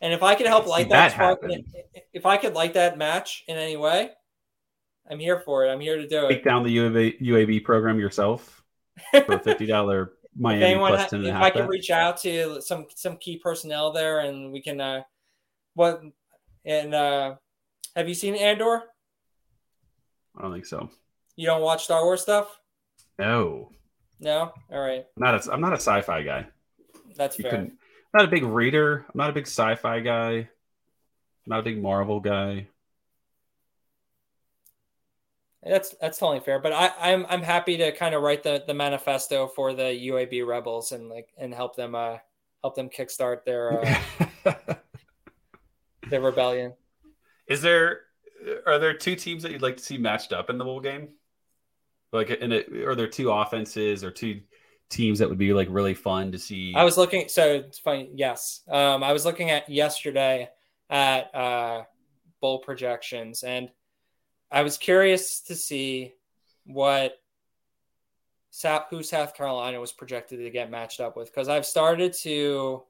And 0.00 0.12
if 0.14 0.22
I 0.22 0.34
could 0.34 0.46
help 0.46 0.66
light 0.66 0.88
that, 0.88 1.16
that 1.16 1.98
if 2.12 2.24
I 2.24 2.36
could 2.38 2.54
light 2.54 2.74
that 2.74 2.96
match 2.96 3.44
in 3.48 3.56
any 3.56 3.76
way, 3.76 4.10
I'm 5.10 5.18
here 5.18 5.40
for 5.40 5.66
it. 5.66 5.70
I'm 5.70 5.80
here 5.80 5.96
to 5.96 6.06
do 6.06 6.26
it. 6.26 6.28
Take 6.28 6.44
down 6.44 6.62
the 6.62 6.76
UAB, 6.76 7.20
UAB 7.20 7.64
program 7.64 7.98
yourself 7.98 8.62
for 9.10 9.34
a 9.34 9.38
fifty 9.40 9.66
dollar 9.66 10.12
Miami 10.36 10.62
if 10.62 10.70
anyone, 10.70 10.92
plus 10.92 11.10
ten 11.10 11.24
If 11.24 11.34
I 11.34 11.50
can 11.50 11.66
reach 11.66 11.90
out 11.90 12.16
to 12.18 12.60
some 12.60 12.86
some 12.94 13.16
key 13.16 13.38
personnel 13.38 13.92
there, 13.92 14.20
and 14.20 14.52
we 14.52 14.62
can 14.62 14.80
uh, 14.80 15.02
what 15.74 16.00
and 16.64 16.94
uh, 16.94 17.34
have 17.96 18.08
you 18.08 18.14
seen 18.14 18.36
Andor? 18.36 18.84
I 20.36 20.42
don't 20.42 20.52
think 20.52 20.66
so. 20.66 20.88
You 21.34 21.46
don't 21.46 21.62
watch 21.62 21.84
Star 21.84 22.04
Wars 22.04 22.22
stuff? 22.22 22.60
No, 23.18 23.70
No, 24.20 24.52
all 24.72 24.80
right, 24.80 25.04
I'm 25.16 25.22
not 25.22 25.46
a, 25.46 25.52
I'm 25.52 25.60
not 25.60 25.72
a 25.72 25.76
sci-fi 25.76 26.22
guy. 26.22 26.46
that's 27.16 27.38
You 27.38 27.44
fair. 27.44 27.58
I'm 27.58 27.76
not 28.14 28.24
a 28.24 28.30
big 28.30 28.44
reader. 28.44 29.04
I'm 29.12 29.18
not 29.18 29.30
a 29.30 29.32
big 29.32 29.46
sci-fi 29.46 30.00
guy. 30.00 30.32
I'm 30.32 30.48
not 31.46 31.60
a 31.60 31.64
big 31.64 31.82
Marvel 31.82 32.20
guy. 32.20 32.68
That's 35.62 35.94
that's 36.00 36.18
totally 36.18 36.40
fair. 36.40 36.58
But 36.58 36.72
I, 36.72 36.90
I'm 36.98 37.26
I'm 37.28 37.42
happy 37.42 37.76
to 37.78 37.92
kind 37.92 38.14
of 38.14 38.22
write 38.22 38.42
the 38.42 38.62
the 38.66 38.74
manifesto 38.74 39.46
for 39.46 39.74
the 39.74 39.82
UAB 39.82 40.46
rebels 40.46 40.92
and 40.92 41.08
like 41.08 41.28
and 41.36 41.52
help 41.52 41.76
them 41.76 41.94
uh 41.94 42.18
help 42.62 42.74
them 42.74 42.88
kickstart 42.88 43.44
their 43.44 44.00
uh, 44.46 44.54
their 46.08 46.20
rebellion. 46.20 46.72
Is 47.46 47.60
there 47.60 48.02
are 48.66 48.78
there 48.78 48.94
two 48.94 49.16
teams 49.16 49.42
that 49.42 49.52
you'd 49.52 49.62
like 49.62 49.76
to 49.76 49.82
see 49.82 49.98
matched 49.98 50.32
up 50.32 50.50
in 50.50 50.58
the 50.58 50.64
bowl 50.64 50.80
game? 50.80 51.08
Like, 52.12 52.30
in 52.30 52.52
it, 52.52 52.72
are 52.72 52.94
there 52.94 53.06
two 53.06 53.30
offenses 53.30 54.02
or 54.02 54.10
two 54.10 54.40
teams 54.88 55.20
that 55.20 55.28
would 55.28 55.38
be 55.38 55.52
like 55.52 55.68
really 55.70 55.94
fun 55.94 56.32
to 56.32 56.38
see? 56.38 56.74
I 56.74 56.84
was 56.84 56.96
looking. 56.96 57.28
So 57.28 57.54
it's 57.54 57.78
funny. 57.78 58.10
Yes, 58.14 58.62
um, 58.68 59.02
I 59.04 59.12
was 59.12 59.24
looking 59.24 59.50
at 59.50 59.68
yesterday 59.68 60.48
at 60.88 61.34
uh, 61.34 61.84
bowl 62.40 62.58
projections, 62.58 63.44
and 63.44 63.70
I 64.50 64.62
was 64.62 64.78
curious 64.78 65.40
to 65.42 65.54
see 65.54 66.14
what 66.64 67.20
South, 68.50 68.86
who 68.90 69.02
South 69.02 69.34
Carolina 69.34 69.80
was 69.80 69.92
projected 69.92 70.40
to 70.40 70.50
get 70.50 70.70
matched 70.70 71.00
up 71.00 71.16
with 71.16 71.32
because 71.32 71.48
I've 71.48 71.66
started 71.66 72.12
to 72.22 72.82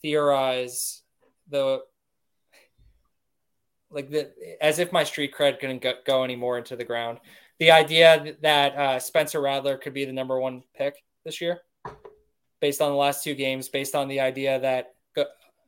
theorize 0.00 1.02
the 1.48 1.82
like 3.90 4.10
the 4.10 4.32
as 4.60 4.78
if 4.78 4.90
my 4.90 5.04
street 5.04 5.34
cred 5.34 5.60
couldn't 5.60 5.82
go, 5.82 5.92
go 6.06 6.24
any 6.24 6.36
more 6.36 6.56
into 6.56 6.76
the 6.76 6.84
ground. 6.84 7.18
The 7.58 7.70
idea 7.70 8.34
that 8.40 8.76
uh, 8.76 8.98
Spencer 8.98 9.40
Rattler 9.40 9.76
could 9.76 9.94
be 9.94 10.06
the 10.06 10.12
number 10.12 10.40
one 10.40 10.62
pick 10.74 11.04
this 11.24 11.40
year 11.40 11.60
based 12.60 12.80
on 12.80 12.90
the 12.90 12.96
last 12.96 13.22
two 13.22 13.34
games, 13.34 13.68
based 13.68 13.94
on 13.94 14.08
the 14.08 14.20
idea 14.20 14.58
that 14.60 14.94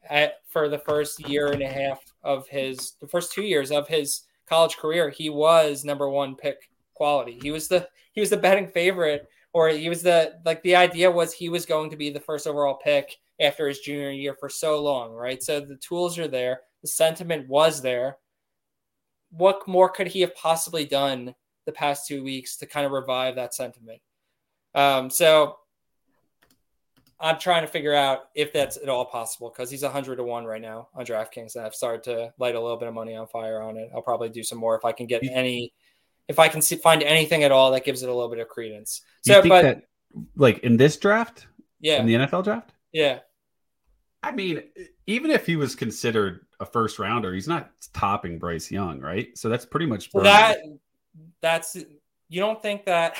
at, 0.08 0.40
for 0.48 0.68
the 0.68 0.78
first 0.78 1.28
year 1.28 1.48
and 1.48 1.62
a 1.62 1.68
half 1.68 2.00
of 2.22 2.46
his, 2.48 2.92
the 3.00 3.08
first 3.08 3.32
two 3.32 3.42
years 3.42 3.70
of 3.70 3.88
his 3.88 4.22
college 4.48 4.76
career, 4.76 5.10
he 5.10 5.30
was 5.30 5.84
number 5.84 6.08
one 6.08 6.36
pick 6.36 6.70
quality. 6.94 7.38
He 7.42 7.50
was 7.50 7.68
the 7.68 7.88
he 8.12 8.20
was 8.20 8.30
the 8.30 8.36
betting 8.36 8.68
favorite, 8.68 9.26
or 9.52 9.68
he 9.68 9.88
was 9.88 10.02
the 10.02 10.34
like 10.44 10.62
the 10.62 10.76
idea 10.76 11.10
was 11.10 11.32
he 11.32 11.48
was 11.48 11.66
going 11.66 11.90
to 11.90 11.96
be 11.96 12.10
the 12.10 12.20
first 12.20 12.46
overall 12.46 12.78
pick 12.82 13.16
after 13.40 13.66
his 13.66 13.80
junior 13.80 14.10
year 14.10 14.36
for 14.38 14.48
so 14.48 14.82
long, 14.82 15.12
right? 15.12 15.42
So 15.42 15.60
the 15.60 15.76
tools 15.76 16.18
are 16.18 16.28
there, 16.28 16.60
the 16.82 16.88
sentiment 16.88 17.48
was 17.48 17.82
there. 17.82 18.18
What 19.30 19.66
more 19.66 19.88
could 19.88 20.06
he 20.06 20.20
have 20.20 20.34
possibly 20.36 20.84
done 20.84 21.34
the 21.66 21.72
past 21.72 22.06
two 22.06 22.22
weeks 22.22 22.56
to 22.58 22.66
kind 22.66 22.86
of 22.86 22.92
revive 22.92 23.34
that 23.34 23.54
sentiment? 23.54 24.00
Um, 24.74 25.10
so 25.10 25.56
I'm 27.20 27.38
trying 27.38 27.62
to 27.62 27.68
figure 27.68 27.94
out 27.94 28.28
if 28.34 28.52
that's 28.52 28.76
at 28.76 28.88
all 28.88 29.04
possible 29.04 29.50
because 29.50 29.70
he's 29.70 29.82
100 29.82 30.16
to 30.16 30.24
1 30.24 30.44
right 30.44 30.60
now 30.60 30.88
on 30.94 31.04
DraftKings. 31.04 31.56
And 31.56 31.64
I've 31.64 31.74
started 31.74 32.02
to 32.04 32.32
light 32.38 32.54
a 32.54 32.60
little 32.60 32.76
bit 32.76 32.88
of 32.88 32.94
money 32.94 33.14
on 33.14 33.26
fire 33.26 33.62
on 33.62 33.76
it. 33.76 33.90
I'll 33.94 34.02
probably 34.02 34.28
do 34.28 34.42
some 34.42 34.58
more 34.58 34.76
if 34.76 34.84
I 34.84 34.92
can 34.92 35.06
get 35.06 35.22
any, 35.24 35.72
if 36.28 36.38
I 36.38 36.48
can 36.48 36.60
see, 36.60 36.76
find 36.76 37.02
anything 37.02 37.44
at 37.44 37.52
all 37.52 37.70
that 37.72 37.84
gives 37.84 38.02
it 38.02 38.08
a 38.08 38.12
little 38.12 38.30
bit 38.30 38.40
of 38.40 38.48
credence. 38.48 39.02
So, 39.22 39.40
think 39.42 39.52
but 39.52 39.62
that, 39.62 39.82
like 40.36 40.58
in 40.58 40.76
this 40.76 40.96
draft, 40.96 41.46
yeah, 41.80 42.00
in 42.00 42.06
the 42.06 42.14
NFL 42.14 42.44
draft, 42.44 42.72
yeah. 42.92 43.20
I 44.22 44.32
mean, 44.32 44.62
even 45.06 45.30
if 45.30 45.44
he 45.44 45.56
was 45.56 45.74
considered 45.74 46.46
a 46.58 46.64
first 46.64 46.98
rounder, 46.98 47.34
he's 47.34 47.46
not 47.46 47.70
topping 47.92 48.38
Bryce 48.38 48.70
Young, 48.70 49.00
right? 49.00 49.36
So 49.36 49.50
that's 49.50 49.66
pretty 49.66 49.84
much 49.84 50.10
burned. 50.10 50.24
that, 50.24 50.58
that's, 51.42 51.76
you 52.30 52.40
don't 52.40 52.62
think 52.62 52.86
that 52.86 53.18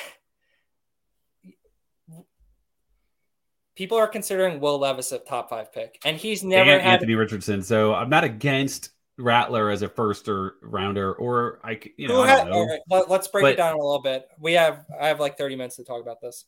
people 3.75 3.97
are 3.97 4.07
considering 4.07 4.59
Will 4.59 4.79
Levis 4.79 5.11
a 5.11 5.19
top 5.19 5.49
five 5.49 5.73
pick 5.73 5.99
and 6.05 6.17
he's 6.17 6.43
never 6.43 6.71
and 6.71 6.81
had 6.81 6.93
Anthony 6.93 7.15
Richardson. 7.15 7.61
So 7.61 7.93
I'm 7.93 8.09
not 8.09 8.23
against 8.23 8.89
Rattler 9.17 9.69
as 9.69 9.81
a 9.81 9.87
first 9.89 10.27
or 10.27 10.55
rounder, 10.61 11.13
or 11.13 11.59
I, 11.63 11.79
you 11.97 12.07
know, 12.07 12.23
Who 12.23 12.29
I 12.29 12.43
know. 12.43 12.65
right, 12.65 12.79
let, 12.89 13.09
us 13.21 13.27
break 13.29 13.43
But- 13.43 13.53
it 13.53 13.57
down 13.57 13.73
a 13.75 13.77
little 13.77 14.01
bit. 14.01 14.27
We 14.39 14.53
have 14.53 14.85
I 14.99 15.07
have 15.07 15.19
like 15.19 15.37
30 15.37 15.55
minutes 15.55 15.75
to 15.77 15.83
talk 15.83 16.01
about 16.01 16.21
this. 16.21 16.45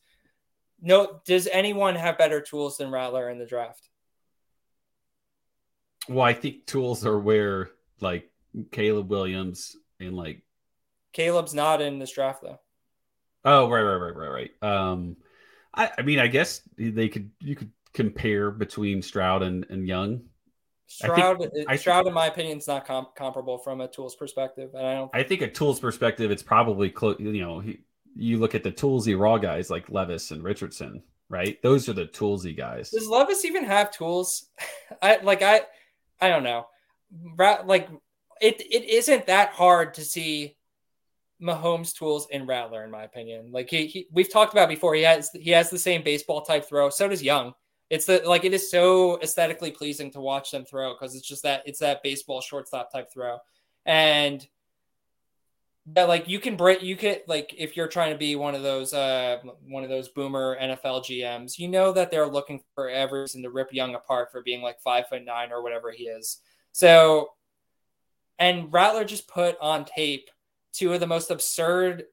No, 0.80 1.20
does 1.26 1.46
anyone 1.48 1.96
have 1.96 2.18
better 2.18 2.40
tools 2.40 2.76
than 2.76 2.90
Rattler 2.90 3.30
in 3.30 3.38
the 3.38 3.46
draft? 3.46 3.88
Well, 6.08 6.24
I 6.24 6.32
think 6.34 6.66
tools 6.66 7.04
are 7.04 7.18
where 7.18 7.70
like 8.00 8.30
Caleb 8.70 9.10
Williams 9.10 9.76
and 10.00 10.16
like 10.16 10.42
Caleb's 11.12 11.54
not 11.54 11.80
in 11.82 11.98
this 11.98 12.12
draft 12.12 12.42
though. 12.42 12.60
oh 13.44 13.68
right 13.68 13.82
right 13.82 13.96
right 13.96 14.16
right 14.16 14.50
right. 14.62 14.62
Um, 14.62 15.16
I 15.74 15.90
I 15.98 16.02
mean 16.02 16.18
I 16.18 16.26
guess 16.26 16.62
they 16.76 17.08
could 17.08 17.30
you 17.40 17.56
could 17.56 17.70
compare 17.92 18.50
between 18.50 19.02
Stroud 19.02 19.42
and, 19.42 19.66
and 19.70 19.86
Young. 19.86 20.22
I 21.02 21.06
think- 21.06 21.18
Stroud, 21.18 21.42
uh, 21.42 21.48
I 21.68 21.76
Stroud, 21.76 22.06
in 22.06 22.14
my 22.14 22.26
opinion, 22.26 22.58
is 22.58 22.66
not 22.66 22.86
com- 22.86 23.08
comparable 23.14 23.58
from 23.58 23.80
a 23.80 23.88
tools 23.88 24.16
perspective, 24.16 24.70
and 24.74 24.86
I 24.86 24.94
don't. 24.94 25.10
I 25.12 25.22
think 25.22 25.42
a 25.42 25.50
tools 25.50 25.80
perspective, 25.80 26.30
it's 26.30 26.42
probably 26.42 26.90
close. 26.90 27.16
You 27.18 27.40
know, 27.42 27.60
he, 27.60 27.80
you 28.14 28.38
look 28.38 28.54
at 28.54 28.62
the 28.62 28.72
toolsy 28.72 29.18
raw 29.18 29.36
guys 29.36 29.68
like 29.68 29.90
Levis 29.90 30.30
and 30.30 30.42
Richardson, 30.42 31.02
right? 31.28 31.60
Those 31.62 31.88
are 31.88 31.92
the 31.92 32.06
toolsy 32.06 32.56
guys. 32.56 32.90
Does 32.90 33.06
Levis 33.06 33.44
even 33.44 33.64
have 33.64 33.90
tools? 33.90 34.48
I 35.02 35.18
like 35.22 35.42
I, 35.42 35.62
I 36.20 36.28
don't 36.28 36.42
know. 36.42 36.66
Like 37.36 37.88
it, 38.40 38.60
it 38.60 38.88
isn't 38.88 39.26
that 39.26 39.50
hard 39.50 39.94
to 39.94 40.04
see 40.04 40.56
Mahomes 41.42 41.94
tools 41.94 42.26
in 42.30 42.46
Rattler, 42.46 42.84
in 42.84 42.90
my 42.90 43.04
opinion. 43.04 43.52
Like 43.52 43.70
he, 43.70 43.86
he, 43.86 44.08
we've 44.12 44.32
talked 44.32 44.52
about 44.52 44.68
before. 44.68 44.94
He 44.94 45.02
has 45.02 45.30
he 45.34 45.50
has 45.50 45.70
the 45.70 45.78
same 45.78 46.02
baseball 46.02 46.42
type 46.42 46.68
throw. 46.68 46.90
So 46.90 47.08
does 47.08 47.22
Young. 47.22 47.54
It's 47.90 48.06
the 48.06 48.22
like 48.26 48.44
it 48.44 48.52
is 48.52 48.70
so 48.70 49.20
aesthetically 49.22 49.70
pleasing 49.70 50.10
to 50.12 50.20
watch 50.20 50.50
them 50.50 50.64
throw 50.64 50.94
because 50.94 51.14
it's 51.14 51.26
just 51.26 51.42
that 51.44 51.62
it's 51.64 51.78
that 51.78 52.02
baseball 52.02 52.40
shortstop 52.40 52.92
type 52.92 53.10
throw, 53.12 53.38
and 53.86 54.46
that 55.94 56.08
like 56.08 56.28
you 56.28 56.38
can 56.38 56.56
break 56.56 56.82
you 56.82 56.96
could 56.96 57.22
like 57.26 57.54
if 57.56 57.76
you're 57.76 57.88
trying 57.88 58.12
to 58.12 58.18
be 58.18 58.36
one 58.36 58.54
of 58.54 58.62
those 58.62 58.92
uh 58.92 59.38
one 59.66 59.84
of 59.84 59.88
those 59.88 60.08
boomer 60.08 60.58
NFL 60.60 61.04
GMs, 61.04 61.58
you 61.58 61.68
know 61.68 61.92
that 61.92 62.10
they're 62.10 62.26
looking 62.26 62.60
for 62.74 62.90
every 62.90 63.22
reason 63.22 63.42
to 63.42 63.50
rip 63.50 63.72
Young 63.72 63.94
apart 63.94 64.30
for 64.30 64.42
being 64.42 64.60
like 64.60 64.80
five 64.80 65.08
foot 65.08 65.24
nine 65.24 65.50
or 65.50 65.62
whatever 65.62 65.90
he 65.90 66.04
is. 66.04 66.40
So, 66.72 67.30
and 68.38 68.70
Rattler 68.72 69.04
just 69.04 69.28
put 69.28 69.56
on 69.60 69.86
tape 69.86 70.28
two 70.78 70.92
of 70.92 71.00
the 71.00 71.06
most 71.06 71.30
absurd 71.30 72.04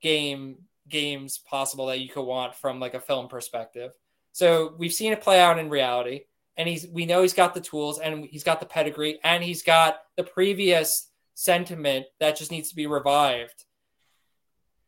game 0.00 0.56
games 0.88 1.38
possible 1.38 1.86
that 1.86 2.00
you 2.00 2.08
could 2.08 2.22
want 2.22 2.54
from 2.54 2.80
like 2.80 2.94
a 2.94 3.00
film 3.00 3.28
perspective. 3.28 3.92
So 4.32 4.74
we've 4.78 4.92
seen 4.92 5.12
it 5.12 5.20
play 5.20 5.40
out 5.40 5.58
in 5.58 5.68
reality, 5.68 6.22
and 6.56 6.68
he's 6.68 6.86
we 6.88 7.06
know 7.06 7.22
he's 7.22 7.34
got 7.34 7.54
the 7.54 7.60
tools 7.60 7.98
and 7.98 8.24
he's 8.24 8.44
got 8.44 8.60
the 8.60 8.66
pedigree 8.66 9.18
and 9.22 9.42
he's 9.42 9.62
got 9.62 9.98
the 10.16 10.24
previous 10.24 11.10
sentiment 11.34 12.06
that 12.20 12.36
just 12.36 12.50
needs 12.50 12.70
to 12.70 12.76
be 12.76 12.86
revived. 12.86 13.64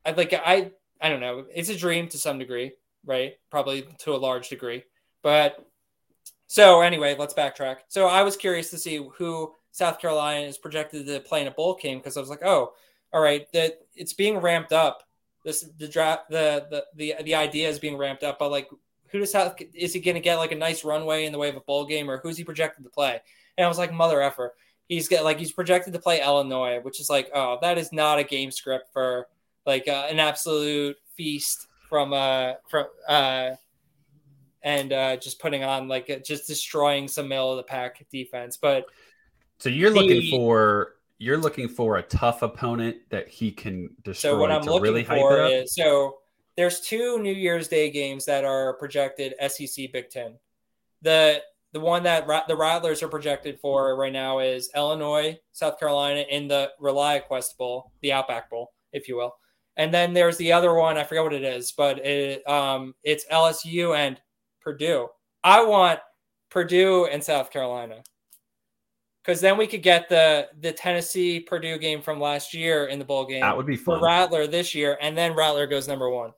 I 0.05 0.13
like 0.13 0.33
I 0.33 0.71
I 1.01 1.09
don't 1.09 1.21
know. 1.21 1.45
It's 1.55 1.69
a 1.69 1.77
dream 1.77 2.09
to 2.09 2.19
some 2.19 2.39
degree, 2.39 2.73
right? 3.05 3.35
Probably 3.51 3.87
to 4.01 4.15
a 4.15 4.17
large 4.17 4.49
degree. 4.49 4.85
But 5.23 5.65
so 6.47 6.81
anyway, 6.81 7.17
let's 7.19 7.35
backtrack. 7.35 7.79
So 7.89 8.07
I 8.07 8.23
was 8.23 8.37
curious 8.37 8.71
to 8.71 8.79
see 8.79 9.05
who 9.17 9.53
South 9.73 9.99
Carolina 9.99 10.47
is 10.47 10.59
projected 10.59 11.07
to 11.07 11.21
play 11.21 11.43
in 11.43 11.49
a 11.49 11.51
bowl 11.51 11.79
game 11.81 11.99
because 11.99 12.17
I 12.17 12.21
was 12.21 12.31
like, 12.31 12.45
oh, 12.45 12.73
all 13.17 13.23
right, 13.23 13.51
that 13.53 13.81
it's 13.95 14.13
being 14.13 14.37
ramped 14.37 14.75
up. 14.75 15.05
This 15.43 15.63
the 15.79 15.89
draft 15.89 16.29
the 16.29 16.67
the 16.69 16.85
the 16.97 17.25
the 17.25 17.35
idea 17.35 17.67
is 17.67 17.79
being 17.79 17.97
ramped 17.97 18.23
up, 18.23 18.39
but 18.39 18.51
like 18.51 18.69
who 19.09 19.19
does 19.19 19.33
have 19.33 19.57
is 19.73 19.95
he 19.95 20.01
going 20.01 20.17
to 20.17 20.21
get 20.21 20.37
like 20.37 20.53
a 20.53 20.57
nice 20.57 20.85
runway 20.85 21.25
in 21.25 21.33
the 21.33 21.39
way 21.39 21.49
of 21.49 21.57
a 21.57 21.61
bowl 21.61 21.87
game 21.87 22.11
or 22.11 22.19
who's 22.19 22.37
he 22.37 22.45
projected 22.45 22.85
to 22.85 22.91
play? 22.91 23.19
And 23.57 23.65
I 23.65 23.69
was 23.69 23.79
like, 23.79 23.91
mother 23.91 24.21
effer. 24.21 24.53
He's 24.87 25.09
got 25.09 25.25
like 25.25 25.39
he's 25.39 25.51
projected 25.51 25.95
to 25.95 25.99
play 25.99 26.21
Illinois, 26.21 26.81
which 26.83 27.01
is 27.01 27.09
like, 27.09 27.31
oh, 27.35 27.57
that 27.63 27.79
is 27.79 27.91
not 27.91 28.19
a 28.19 28.25
game 28.25 28.51
script 28.51 28.93
for 28.93 29.29
like 29.65 29.89
uh, 29.89 30.09
an 30.11 30.19
absolute 30.19 30.99
feast 31.17 31.69
from 31.89 32.13
uh 32.13 32.53
from 32.69 32.85
uh 33.09 33.53
and 34.63 34.93
uh 34.93 35.17
just 35.17 35.39
putting 35.39 35.65
on 35.65 35.89
like 35.89 36.11
uh, 36.11 36.17
just 36.17 36.47
destroying 36.47 37.09
some 37.09 37.29
middle 37.29 37.51
of 37.51 37.57
the 37.57 37.63
pack 37.63 38.05
defense. 38.11 38.59
But 38.59 38.85
So 39.59 39.71
you're 39.71 39.91
looking 39.91 40.29
for 40.31 40.96
you're 41.19 41.39
looking 41.39 41.69
for 41.69 41.97
a 41.97 42.03
tough 42.03 42.43
opponent 42.43 42.97
that 43.11 43.29
he 43.29 43.51
can 43.51 43.91
destroy 44.03 44.33
so 44.33 44.39
what 44.39 44.53
I'm 44.53 44.63
to 44.63 44.71
looking 44.71 44.83
really 44.83 45.05
for 45.05 45.45
is 45.47 45.75
so 45.75 46.19
there's 46.57 46.81
two 46.81 47.19
New 47.19 47.33
Year's 47.33 47.69
Day 47.69 47.91
games 47.91 48.25
that 48.27 48.45
are 48.45 48.75
projected 48.75 49.35
SEC 49.49 49.93
Big 49.93 50.11
Ten. 50.11 50.37
The 51.03 51.43
the 51.73 51.81
one 51.81 52.03
that 52.05 52.27
the 52.49 52.57
Rattlers 52.57 53.03
are 53.03 53.09
projected 53.09 53.61
for 53.61 53.97
right 53.97 54.13
now 54.13 54.39
is 54.39 54.71
Illinois, 54.75 55.39
South 55.53 55.79
Carolina 55.79 56.25
in 56.31 56.49
the 56.49 56.71
ReliaQuest 56.81 57.59
Bowl, 57.59 57.93
the 58.01 58.13
Outback 58.13 58.49
Bowl, 58.49 58.73
if 58.93 59.09
you 59.09 59.17
will. 59.17 59.37
And 59.77 59.93
then 59.93 60.15
there's 60.15 60.39
the 60.39 60.53
other 60.53 60.73
one, 60.73 60.97
I 60.97 61.05
forget 61.05 61.25
what 61.25 61.35
it 61.35 61.45
is, 61.45 61.73
but 61.73 61.99
it, 61.99 62.49
um, 62.49 62.95
it's 63.05 63.27
LSU 63.27 63.95
and 63.95 64.19
Purdue. 64.63 65.09
I 65.45 65.65
want 65.65 66.01
Purdue 66.49 67.07
and 67.07 67.23
South 67.23 67.51
Carolina. 67.51 68.03
Because 69.27 69.41
then 69.41 69.59
we 69.59 69.67
could 69.67 69.83
get 69.83 70.09
the 70.09 70.49
the 70.61 70.71
Tennessee 70.71 71.41
Purdue 71.41 71.79
game 71.79 72.01
from 72.01 72.21
last 72.21 72.55
year 72.55 72.87
in 72.87 73.01
the 73.01 73.05
bowl 73.05 73.27
game 73.27 73.41
that 73.41 73.57
would 73.57 73.67
be 73.67 73.77
for. 73.77 74.01
Rattler 74.01 74.47
this 74.47 74.73
year, 74.73 74.97
and 75.01 75.19
then 75.19 75.35
Rattler 75.35 75.67
goes 75.67 75.89
number 75.89 76.09
one. 76.09 76.33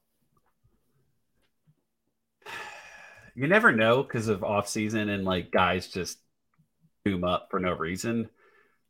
you 3.35 3.47
never 3.47 3.73
know 3.73 4.03
because 4.03 4.29
of 4.29 4.43
off 4.43 4.69
season 4.69 5.11
and 5.11 5.25
like 5.25 5.51
guys 5.51 5.89
just 5.89 6.19
boom 7.05 7.25
up 7.25 7.49
for 7.51 7.61
no 7.61 7.75
reason. 7.75 8.31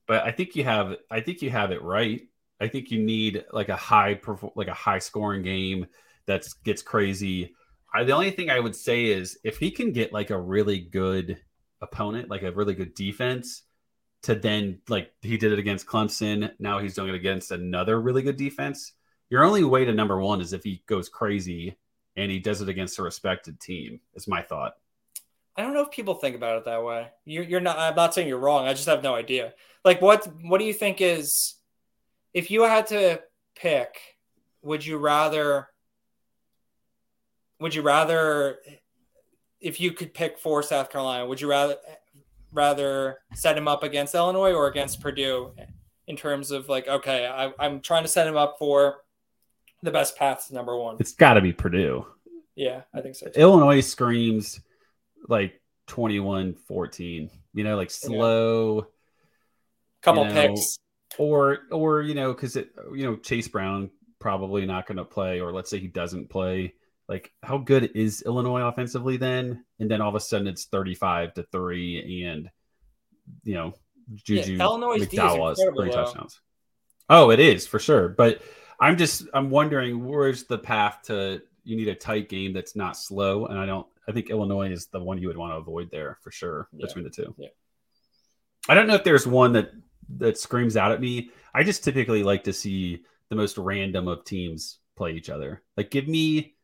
But 0.07 0.23
I 0.23 0.31
think 0.31 0.55
you 0.55 0.63
have 0.63 0.95
I 1.11 1.21
think 1.21 1.43
you 1.43 1.51
have 1.51 1.73
it 1.73 1.83
right. 1.83 2.23
I 2.61 2.69
think 2.69 2.93
you 2.93 3.01
need 3.03 3.45
like 3.53 3.69
a 3.69 3.77
high 3.77 4.21
like 4.55 4.69
a 4.69 4.75
high 4.75 5.01
scoring 5.01 5.43
game 5.43 5.87
that 6.27 6.45
gets 6.65 6.83
crazy. 6.83 7.53
I, 7.93 8.05
the 8.05 8.13
only 8.13 8.31
thing 8.31 8.49
I 8.49 8.61
would 8.61 8.77
say 8.77 9.07
is 9.07 9.39
if 9.43 9.59
he 9.59 9.73
can 9.73 9.91
get 9.91 10.13
like 10.13 10.31
a 10.31 10.39
really 10.39 10.79
good 10.79 11.39
opponent, 11.81 12.31
like 12.31 12.43
a 12.43 12.53
really 12.53 12.75
good 12.75 12.95
defense, 12.95 13.65
to 14.23 14.35
then 14.35 14.81
like 14.89 15.13
he 15.23 15.37
did 15.37 15.53
it 15.53 15.59
against 15.59 15.87
Clemson. 15.87 16.53
Now 16.59 16.79
he's 16.79 16.95
doing 16.95 17.11
it 17.11 17.15
against 17.15 17.51
another 17.51 18.01
really 18.01 18.23
good 18.23 18.37
defense. 18.37 18.93
Your 19.31 19.45
only 19.45 19.65
way 19.65 19.85
to 19.85 19.93
number 19.93 20.19
one 20.21 20.41
is 20.41 20.53
if 20.53 20.65
he 20.65 20.83
goes 20.87 21.09
crazy 21.09 21.77
and 22.17 22.31
he 22.31 22.39
does 22.39 22.61
it 22.61 22.69
against 22.69 22.99
a 22.99 23.03
respected 23.03 23.61
team. 23.61 24.01
Is 24.15 24.27
my 24.27 24.43
thought. 24.43 24.75
I 25.57 25.63
don't 25.63 25.75
know 25.75 25.83
if 25.83 25.91
people 25.91 26.15
think 26.15 26.37
about 26.37 26.59
it 26.59 26.65
that 26.67 26.85
way. 26.85 27.09
You're, 27.25 27.43
you're 27.45 27.61
not. 27.61 27.79
I'm 27.79 27.97
not 27.97 28.15
saying 28.15 28.29
you're 28.29 28.39
wrong. 28.39 28.67
I 28.67 28.75
just 28.75 28.87
have 28.87 29.03
no 29.03 29.15
idea. 29.15 29.55
Like, 29.85 30.01
what 30.01 30.29
what 30.43 30.59
do 30.59 30.65
you 30.65 30.73
think 30.73 31.01
is 31.01 31.57
if 32.33 32.51
you 32.51 32.63
had 32.63 32.87
to 32.89 33.21
pick? 33.57 33.99
Would 34.63 34.87
you 34.87 34.99
rather? 34.99 35.69
Would 37.61 37.75
you 37.75 37.83
rather, 37.83 38.59
if 39.61 39.81
you 39.81 39.91
could 39.91 40.15
pick 40.15 40.39
for 40.39 40.63
South 40.63 40.91
Carolina, 40.91 41.27
would 41.27 41.41
you 41.41 41.51
rather 41.51 41.75
rather 42.53 43.19
set 43.35 43.57
him 43.57 43.69
up 43.69 43.83
against 43.83 44.15
Illinois 44.15 44.53
or 44.53 44.67
against 44.67 45.01
Purdue 45.01 45.53
in 46.07 46.17
terms 46.17 46.51
of 46.51 46.69
like, 46.69 46.89
okay, 46.89 47.27
I, 47.27 47.53
I'm 47.59 47.81
trying 47.81 48.03
to 48.03 48.09
set 48.09 48.27
him 48.27 48.37
up 48.37 48.57
for 48.59 49.03
the 49.83 49.91
best 49.91 50.17
path 50.17 50.49
to 50.49 50.55
number 50.55 50.77
one. 50.77 50.97
It's 50.99 51.13
got 51.13 51.35
to 51.35 51.41
be 51.41 51.53
Purdue. 51.53 52.07
Yeah, 52.57 52.83
I 52.93 53.01
think 53.01 53.15
so. 53.15 53.29
Too. 53.29 53.41
Illinois 53.41 53.81
screams 53.81 54.61
like 55.29 55.61
21 55.87 56.55
14, 56.55 57.31
you 57.55 57.65
know, 57.65 57.77
like 57.77 57.91
slow. 57.91 58.77
Yeah. 58.77 58.85
Couple 60.03 60.27
you 60.27 60.35
know, 60.35 60.49
picks. 60.49 60.79
Or, 61.19 61.59
or, 61.71 62.03
you 62.03 62.15
know, 62.15 62.33
because 62.33 62.57
it, 62.57 62.71
you 62.95 63.05
know, 63.05 63.17
Chase 63.17 63.49
Brown 63.49 63.91
probably 64.19 64.67
not 64.67 64.87
going 64.87 64.99
to 64.99 65.05
play, 65.05 65.41
or 65.41 65.53
let's 65.53 65.71
say 65.71 65.79
he 65.79 65.89
doesn't 65.89 66.29
play. 66.31 66.75
Like, 67.09 67.33
how 67.43 67.59
good 67.59 67.93
is 67.95 68.23
Illinois 68.23 68.61
offensively 68.61 69.17
then? 69.17 69.65
And 69.79 69.91
then 69.91 70.01
all 70.01 70.11
of 70.11 70.15
a 70.15 70.21
sudden 70.21 70.47
it's 70.47 70.67
35 70.67 71.35
to 71.35 71.43
3, 71.45 72.25
and, 72.25 72.51
you 73.45 73.55
know, 73.55 73.75
Juju 74.15 74.55
yeah, 74.55 74.65
Illinois 74.65 74.99
McDowell 74.99 75.49
has 75.51 75.63
three 75.77 75.91
touchdowns. 75.91 76.41
Oh, 77.11 77.31
it 77.31 77.41
is 77.41 77.67
for 77.67 77.79
sure. 77.79 78.09
But 78.09 78.43
I'm 78.81 78.97
just 78.97 79.25
I'm 79.35 79.51
wondering 79.51 80.05
where's 80.05 80.45
the 80.45 80.59
path 80.59 81.01
to 81.05 81.43
you 81.65 81.77
need 81.77 81.89
a 81.89 81.95
tight 81.95 82.29
game 82.29 82.53
that's 82.53 82.77
not 82.77 82.97
slow, 82.97 83.47
and 83.47 83.59
I 83.59 83.67
don't. 83.67 83.87
I 84.09 84.13
think 84.13 84.31
Illinois 84.31 84.71
is 84.71 84.87
the 84.87 85.03
one 85.03 85.19
you 85.19 85.29
would 85.29 85.37
want 85.37 85.53
to 85.53 85.57
avoid 85.57 85.91
there 85.91 86.19
for 86.23 86.31
sure 86.31 86.69
Yeah. 86.73 86.87
between 86.87 87.05
the 87.05 87.11
two. 87.11 87.35
Yeah. 87.37 87.49
I 88.69 88.75
don't 88.75 88.87
know 88.87 88.95
if 88.95 89.05
there's 89.05 89.27
one 89.27 89.53
that 89.53 89.73
that 90.17 90.39
screams 90.39 90.77
out 90.77 90.93
at 90.93 91.01
me. 91.01 91.31
I 91.55 91.63
just 91.65 91.85
typically 91.85 92.23
like 92.23 92.45
to 92.45 92.53
see 92.53 93.03
the 93.29 93.37
most 93.37 93.59
random 93.59 94.09
of 94.09 94.25
teams 94.25 94.79
play 94.97 95.13
each 95.13 95.29
other. 95.29 95.63
Like 95.77 95.91
give 95.91 96.09
me 96.09 96.55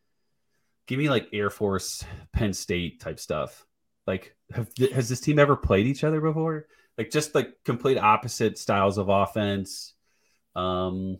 give 0.86 0.98
me 0.98 1.08
like 1.08 1.28
Air 1.32 1.50
Force 1.50 2.04
Penn 2.32 2.52
State 2.52 3.00
type 3.00 3.18
stuff. 3.20 3.64
Like 4.06 4.34
have, 4.52 4.68
has 4.92 5.08
this 5.08 5.20
team 5.20 5.38
ever 5.38 5.56
played 5.56 5.86
each 5.86 6.04
other 6.04 6.20
before? 6.20 6.66
Like 6.98 7.10
just 7.10 7.34
like 7.34 7.54
complete 7.64 7.98
opposite 7.98 8.58
styles 8.58 8.98
of 8.98 9.08
offense. 9.08 9.94
Um 10.54 11.18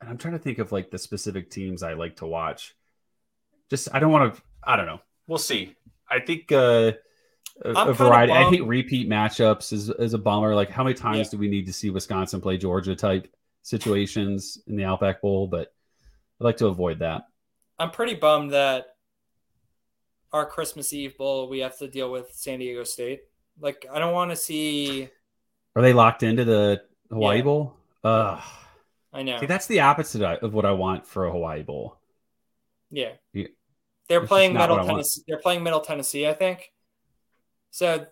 and 0.00 0.10
I'm 0.10 0.18
trying 0.18 0.34
to 0.34 0.40
think 0.40 0.58
of 0.58 0.72
like 0.72 0.90
the 0.90 0.98
specific 0.98 1.50
teams 1.50 1.82
I 1.82 1.92
like 1.94 2.16
to 2.16 2.26
watch. 2.26 2.74
Just 3.70 3.88
I 3.94 4.00
don't 4.00 4.10
want 4.10 4.34
to. 4.34 4.42
I 4.64 4.76
don't 4.76 4.86
know. 4.86 5.00
We'll 5.28 5.38
see. 5.38 5.76
I 6.10 6.18
think 6.20 6.50
uh, 6.50 6.92
a, 7.64 7.70
a 7.70 7.92
variety. 7.92 8.32
I 8.32 8.50
hate 8.50 8.66
repeat 8.66 9.08
matchups 9.08 9.72
is 9.72 9.88
is 9.90 10.14
a 10.14 10.18
bummer. 10.18 10.54
Like 10.54 10.70
how 10.70 10.82
many 10.82 10.94
times 10.94 11.28
Yeah. 11.28 11.30
do 11.32 11.38
we 11.38 11.48
need 11.48 11.66
to 11.66 11.72
see 11.72 11.90
Wisconsin 11.90 12.40
play 12.40 12.58
Georgia 12.58 12.96
type 12.96 13.32
situations 13.62 14.58
in 14.66 14.76
the 14.76 14.84
Outback 14.84 15.22
Bowl? 15.22 15.46
But 15.46 15.72
I'd 16.40 16.44
like 16.44 16.56
to 16.58 16.66
avoid 16.66 16.98
that. 16.98 17.22
I'm 17.78 17.90
pretty 17.90 18.14
bummed 18.14 18.52
that 18.52 18.91
our 20.32 20.46
Christmas 20.46 20.92
Eve 20.92 21.16
bowl 21.18 21.48
we 21.48 21.58
have 21.60 21.76
to 21.78 21.88
deal 21.88 22.10
with 22.10 22.30
San 22.32 22.58
Diego 22.58 22.84
State. 22.84 23.22
Like 23.60 23.86
I 23.92 23.98
don't 23.98 24.14
want 24.14 24.30
to 24.30 24.36
see. 24.36 25.08
Are 25.76 25.82
they 25.82 25.92
locked 25.92 26.22
into 26.22 26.44
the 26.44 26.82
Hawaii 27.10 27.38
Yeah. 27.38 27.42
Bowl? 27.44 27.76
Ugh. 28.04 28.40
I 29.12 29.22
know. 29.22 29.38
See, 29.40 29.46
that's 29.46 29.66
the 29.66 29.80
opposite 29.80 30.22
of 30.42 30.54
what 30.54 30.64
I 30.64 30.72
want 30.72 31.06
for 31.06 31.26
a 31.26 31.30
Hawaii 31.32 31.62
Bowl. 31.62 31.98
Yeah. 32.90 33.12
Yeah. 33.32 33.48
They're 34.08 34.20
It's 34.20 34.28
playing 34.28 34.54
Middle. 34.54 34.84
Tennessee. 34.84 35.22
They're 35.28 35.38
playing 35.38 35.62
Middle 35.62 35.80
Tennessee, 35.80 36.26
I 36.26 36.32
think. 36.34 36.72
So 37.70 38.06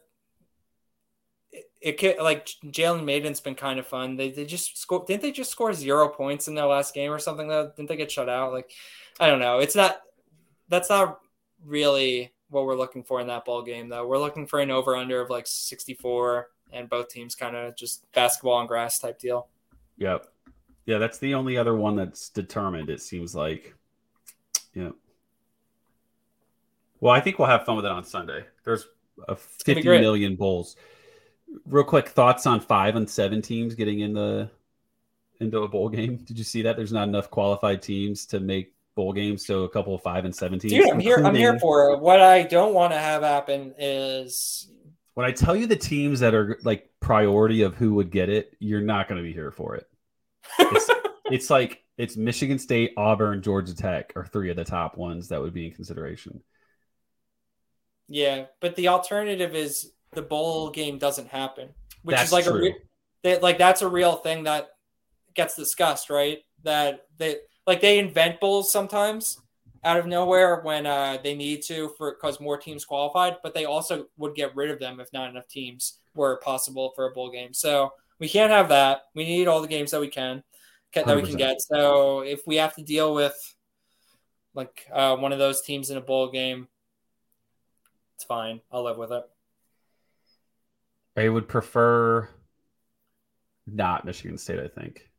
it, 1.53 1.65
it 1.81 2.01
ca- 2.01 2.23
like 2.23 2.47
Jalen 2.67 3.05
Mayden's 3.05 3.41
been 3.41 3.55
kind 3.55 3.79
of 3.79 3.87
fun. 3.87 4.17
They 4.17 4.31
they 4.31 4.45
just 4.45 4.79
score 4.79 5.05
didn't 5.07 5.23
they 5.23 5.33
just 5.33 5.51
score 5.51 5.73
zero 5.73 6.09
points 6.09 6.49
in 6.49 6.55
their 6.55 6.67
last 6.67 6.95
game 6.95 7.11
or 7.11 7.19
something 7.19 7.49
though? 7.49 7.73
Didn't 7.77 7.89
they 7.89 7.97
get 7.97 8.11
shut 8.11 8.29
out? 8.29 8.53
Like 8.53 8.71
I 9.19 9.27
don't 9.27 9.41
know. 9.41 9.59
It's 9.59 9.75
not 9.77 10.01
that's 10.69 10.89
not 10.89 11.19
really 11.65 12.33
what 12.49 12.67
we're 12.67 12.77
looking 12.77 13.05
for 13.05 13.21
in 13.21 13.27
that 13.29 13.45
ball 13.45 13.63
game 13.63 13.89
though. 13.89 14.07
We're 14.07 14.19
looking 14.19 14.47
for 14.47 14.61
an 14.61 14.71
over 14.71 14.97
under 14.97 15.21
of 15.21 15.31
like 15.31 15.47
64 15.47 16.49
and 16.73 16.89
both 16.89 17.09
teams 17.09 17.35
kind 17.35 17.57
of 17.57 17.77
just 17.77 18.11
basketball 18.13 18.61
and 18.61 18.69
grass 18.69 18.99
type 18.99 19.19
deal. 19.19 19.49
Yep. 19.99 20.27
Yeah, 20.87 20.99
that's 20.99 21.19
the 21.19 21.35
only 21.35 21.57
other 21.57 21.75
one 21.75 21.97
that's 21.97 22.31
determined, 22.31 22.91
it 22.91 23.01
seems 23.01 23.35
like. 23.35 23.75
Yeah. 24.75 24.91
Well, 27.01 27.13
I 27.13 27.21
think 27.21 27.39
we'll 27.39 27.49
have 27.49 27.65
fun 27.65 27.77
with 27.77 27.85
it 27.85 27.91
on 27.91 28.05
Sunday. 28.05 28.45
There's 28.65 28.87
a 29.29 29.35
gonna 29.35 29.37
be 29.37 29.75
50 29.75 29.83
great. 29.83 30.01
million 30.01 30.37
bowls. 30.37 30.77
Real 31.67 31.85
quick 31.85 32.09
thoughts 32.09 32.47
on 32.47 32.61
five 32.61 32.97
and 32.97 33.09
seven 33.09 33.43
teams 33.43 33.75
getting 33.75 34.01
in 34.01 34.13
the 34.13 34.51
into 35.41 35.63
a 35.63 35.69
bowl 35.69 35.89
game. 35.89 36.17
Did 36.17 36.39
you 36.39 36.45
see 36.45 36.63
that? 36.63 36.77
There's 36.77 36.93
not 36.93 37.09
enough 37.09 37.31
qualified 37.31 37.83
teams 37.83 38.27
to 38.27 38.41
make 38.41 38.75
bowl 38.95 39.13
games, 39.13 39.47
so 39.47 39.65
a 39.65 39.69
couple 39.69 39.95
of 39.95 40.03
five 40.03 40.25
and 40.25 40.35
seventeen. 40.35 40.71
Dude, 40.71 40.91
I'm 40.91 41.01
here 41.01 41.17
I'm 41.25 41.35
here 41.35 41.59
for 41.59 41.91
it. 41.91 42.01
What 42.01 42.21
I 42.21 42.43
don't 42.43 42.75
want 42.75 42.93
to 42.93 42.99
have 42.99 43.23
happen 43.23 43.75
is 43.79 44.71
when 45.15 45.27
I 45.27 45.33
tell 45.33 45.57
you 45.57 45.67
the 45.67 45.77
teams 45.77 46.21
that 46.21 46.35
are 46.35 46.59
like 46.63 46.89
priority 47.01 47.63
of 47.63 47.75
who 47.75 47.95
would 47.95 48.11
get 48.11 48.29
it, 48.29 48.57
you're 48.59 48.81
not 48.81 49.09
going 49.09 49.19
to 49.19 49.23
be 49.23 49.33
here 49.33 49.51
for 49.51 49.77
it. 49.77 49.87
It's, 50.59 50.91
it's 51.27 51.51
like 51.51 51.83
it's 51.99 52.17
Michigan 52.17 52.59
State, 52.59 52.93
Auburn, 52.97 53.43
Georgia 53.43 53.75
Tech 53.75 54.13
are 54.17 54.25
three 54.27 54.51
of 54.51 54.57
the 54.57 54.65
top 54.65 54.97
ones 54.97 55.29
that 55.29 55.41
would 55.41 55.53
be 55.53 55.67
in 55.67 55.73
consideration. 55.73 56.43
Yeah, 58.09 58.47
but 58.61 58.77
the 58.77 58.89
alternative 58.89 59.55
is 59.55 59.93
the 60.13 60.23
bowl 60.23 60.71
game 60.71 60.99
doesn't 60.99 61.29
happen, 61.29 61.69
which 62.03 62.17
That's 62.17 62.29
is 62.29 62.33
like 62.33 62.45
true. 62.45 62.55
a 62.55 62.61
re- 62.63 62.77
that 63.23 63.43
like 63.43 63.59
that's 63.59 63.83
a 63.83 63.89
real 63.89 64.17
thing 64.17 64.45
that 64.45 64.71
gets 65.35 65.55
discussed, 65.55 66.11
right? 66.11 66.39
That 66.65 67.07
they 67.19 67.37
like 67.67 67.81
they 67.81 67.99
invent 67.99 68.41
bowls 68.41 68.73
sometimes 68.73 69.39
out 69.85 69.97
of 69.97 70.07
nowhere 70.07 70.61
when 70.61 70.87
uh, 70.87 71.19
they 71.23 71.35
need 71.35 71.63
to 71.63 71.91
for 71.97 72.13
because 72.13 72.41
more 72.41 72.59
teams 72.59 72.85
qualified, 72.85 73.37
but 73.43 73.55
they 73.55 73.65
also 73.65 74.07
would 74.17 74.35
get 74.35 74.55
rid 74.55 74.71
of 74.71 74.79
them 74.79 75.01
if 75.01 75.13
not 75.13 75.31
enough 75.31 75.49
teams 75.49 75.99
were 76.15 76.37
possible 76.39 76.93
for 76.95 77.07
a 77.07 77.13
bowl 77.13 77.31
game. 77.31 77.55
So 77.55 77.93
we 78.19 78.29
can't 78.29 78.53
have 78.53 78.69
that. 78.69 79.03
We 79.15 79.25
need 79.25 79.49
all 79.49 79.63
the 79.63 79.69
games 79.69 79.91
that 79.93 80.01
we 80.01 80.09
can 80.09 80.43
that 80.93 81.17
we 81.17 81.23
can 81.23 81.37
get. 81.37 81.61
So 81.61 82.21
if 82.21 82.47
we 82.47 82.57
have 82.57 82.75
to 82.77 82.83
deal 82.83 83.15
with 83.15 83.37
like 84.55 84.87
uh, 84.93 85.17
one 85.17 85.33
of 85.33 85.39
those 85.39 85.63
teams 85.63 85.91
in 85.91 85.97
a 85.97 86.03
bowl 86.03 86.31
game, 86.31 86.69
it's 88.17 88.25
fine. 88.25 88.61
I'll 88.71 88.85
live 88.85 88.99
with 88.99 89.13
it. 89.13 89.25
I 91.17 91.29
would 91.29 91.49
prefer 91.49 92.29
not 93.67 94.05
Michigan 94.05 94.39
State, 94.39 94.61
I 94.61 94.69
think. 94.69 95.10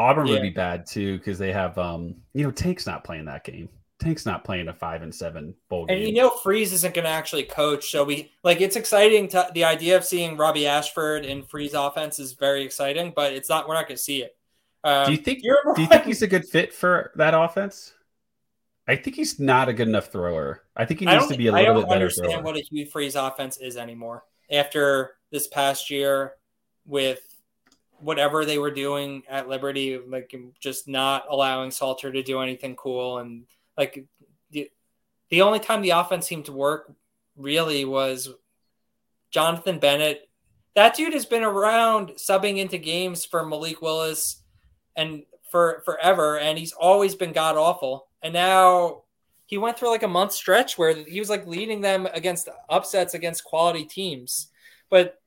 Auburn 0.00 0.26
Yeah. 0.26 0.34
would 0.34 0.42
be 0.42 0.50
bad 0.50 0.86
too 0.86 1.18
because 1.18 1.38
they 1.38 1.52
have 1.52 1.76
um 1.78 2.16
you 2.32 2.44
know 2.44 2.50
Tank's 2.50 2.86
not 2.86 3.04
playing 3.04 3.26
that 3.26 3.44
game. 3.44 3.68
Tank's 4.00 4.24
not 4.24 4.44
playing 4.44 4.68
a 4.68 4.72
five 4.72 5.02
and 5.02 5.14
seven 5.14 5.54
bowl 5.68 5.84
game. 5.86 5.98
And 5.98 6.06
you 6.08 6.14
know, 6.14 6.30
Freeze 6.30 6.72
isn't 6.72 6.94
going 6.94 7.04
to 7.04 7.10
actually 7.10 7.42
coach, 7.42 7.90
so 7.90 8.02
we 8.02 8.32
like 8.42 8.62
it's 8.62 8.76
exciting. 8.76 9.28
To, 9.28 9.48
the 9.52 9.64
idea 9.64 9.96
of 9.96 10.04
seeing 10.06 10.38
Robbie 10.38 10.66
Ashford 10.66 11.26
in 11.26 11.42
Freeze 11.42 11.74
offense 11.74 12.18
is 12.18 12.32
very 12.32 12.62
exciting, 12.64 13.12
but 13.14 13.34
it's 13.34 13.50
not. 13.50 13.68
We're 13.68 13.74
not 13.74 13.86
going 13.86 13.98
to 13.98 14.02
see 14.02 14.22
it. 14.22 14.36
Um, 14.84 15.04
do 15.04 15.12
you 15.12 15.18
think 15.18 15.42
do 15.42 15.82
you 15.82 15.86
think 15.86 16.04
he's 16.06 16.22
a 16.22 16.26
good 16.26 16.46
fit 16.46 16.72
for 16.72 17.12
that 17.16 17.34
offense? 17.34 17.92
I 18.88 18.96
think 18.96 19.16
he's 19.16 19.38
not 19.38 19.68
a 19.68 19.72
good 19.74 19.86
enough 19.86 20.10
thrower. 20.10 20.64
I 20.74 20.86
think 20.86 21.00
he 21.00 21.06
needs 21.06 21.28
to 21.28 21.36
be 21.36 21.48
a 21.48 21.52
little 21.52 21.74
bit 21.74 21.82
better. 21.82 21.86
I 21.86 21.88
don't 21.88 21.92
understand 21.92 22.32
thrower. 22.32 22.42
what 22.42 22.56
a 22.56 22.60
Hugh 22.60 22.86
Freeze 22.86 23.16
offense 23.16 23.58
is 23.58 23.76
anymore 23.76 24.24
after 24.50 25.16
this 25.30 25.46
past 25.46 25.90
year 25.90 26.32
with 26.86 27.29
whatever 28.00 28.44
they 28.44 28.58
were 28.58 28.70
doing 28.70 29.22
at 29.28 29.48
Liberty, 29.48 29.98
like 29.98 30.34
just 30.60 30.88
not 30.88 31.24
allowing 31.28 31.70
Salter 31.70 32.10
to 32.10 32.22
do 32.22 32.40
anything 32.40 32.76
cool. 32.76 33.18
And 33.18 33.44
like 33.76 34.06
the, 34.50 34.70
the 35.28 35.42
only 35.42 35.58
time 35.58 35.82
the 35.82 35.90
offense 35.90 36.26
seemed 36.26 36.46
to 36.46 36.52
work 36.52 36.92
really 37.36 37.84
was 37.84 38.28
Jonathan 39.30 39.78
Bennett. 39.78 40.28
That 40.74 40.94
dude 40.94 41.14
has 41.14 41.26
been 41.26 41.42
around 41.42 42.10
subbing 42.10 42.58
into 42.58 42.78
games 42.78 43.24
for 43.24 43.44
Malik 43.44 43.82
Willis 43.82 44.42
and 44.96 45.24
for 45.50 45.82
forever, 45.84 46.38
and 46.38 46.58
he's 46.58 46.72
always 46.72 47.14
been 47.14 47.32
god 47.32 47.56
awful. 47.56 48.06
And 48.22 48.32
now 48.32 49.02
he 49.46 49.58
went 49.58 49.78
through 49.78 49.90
like 49.90 50.04
a 50.04 50.08
month 50.08 50.32
stretch 50.32 50.78
where 50.78 50.94
he 50.94 51.18
was 51.18 51.28
like 51.28 51.46
leading 51.46 51.80
them 51.80 52.06
against 52.12 52.48
upsets 52.68 53.14
against 53.14 53.44
quality 53.44 53.84
teams. 53.84 54.48
But 54.90 55.19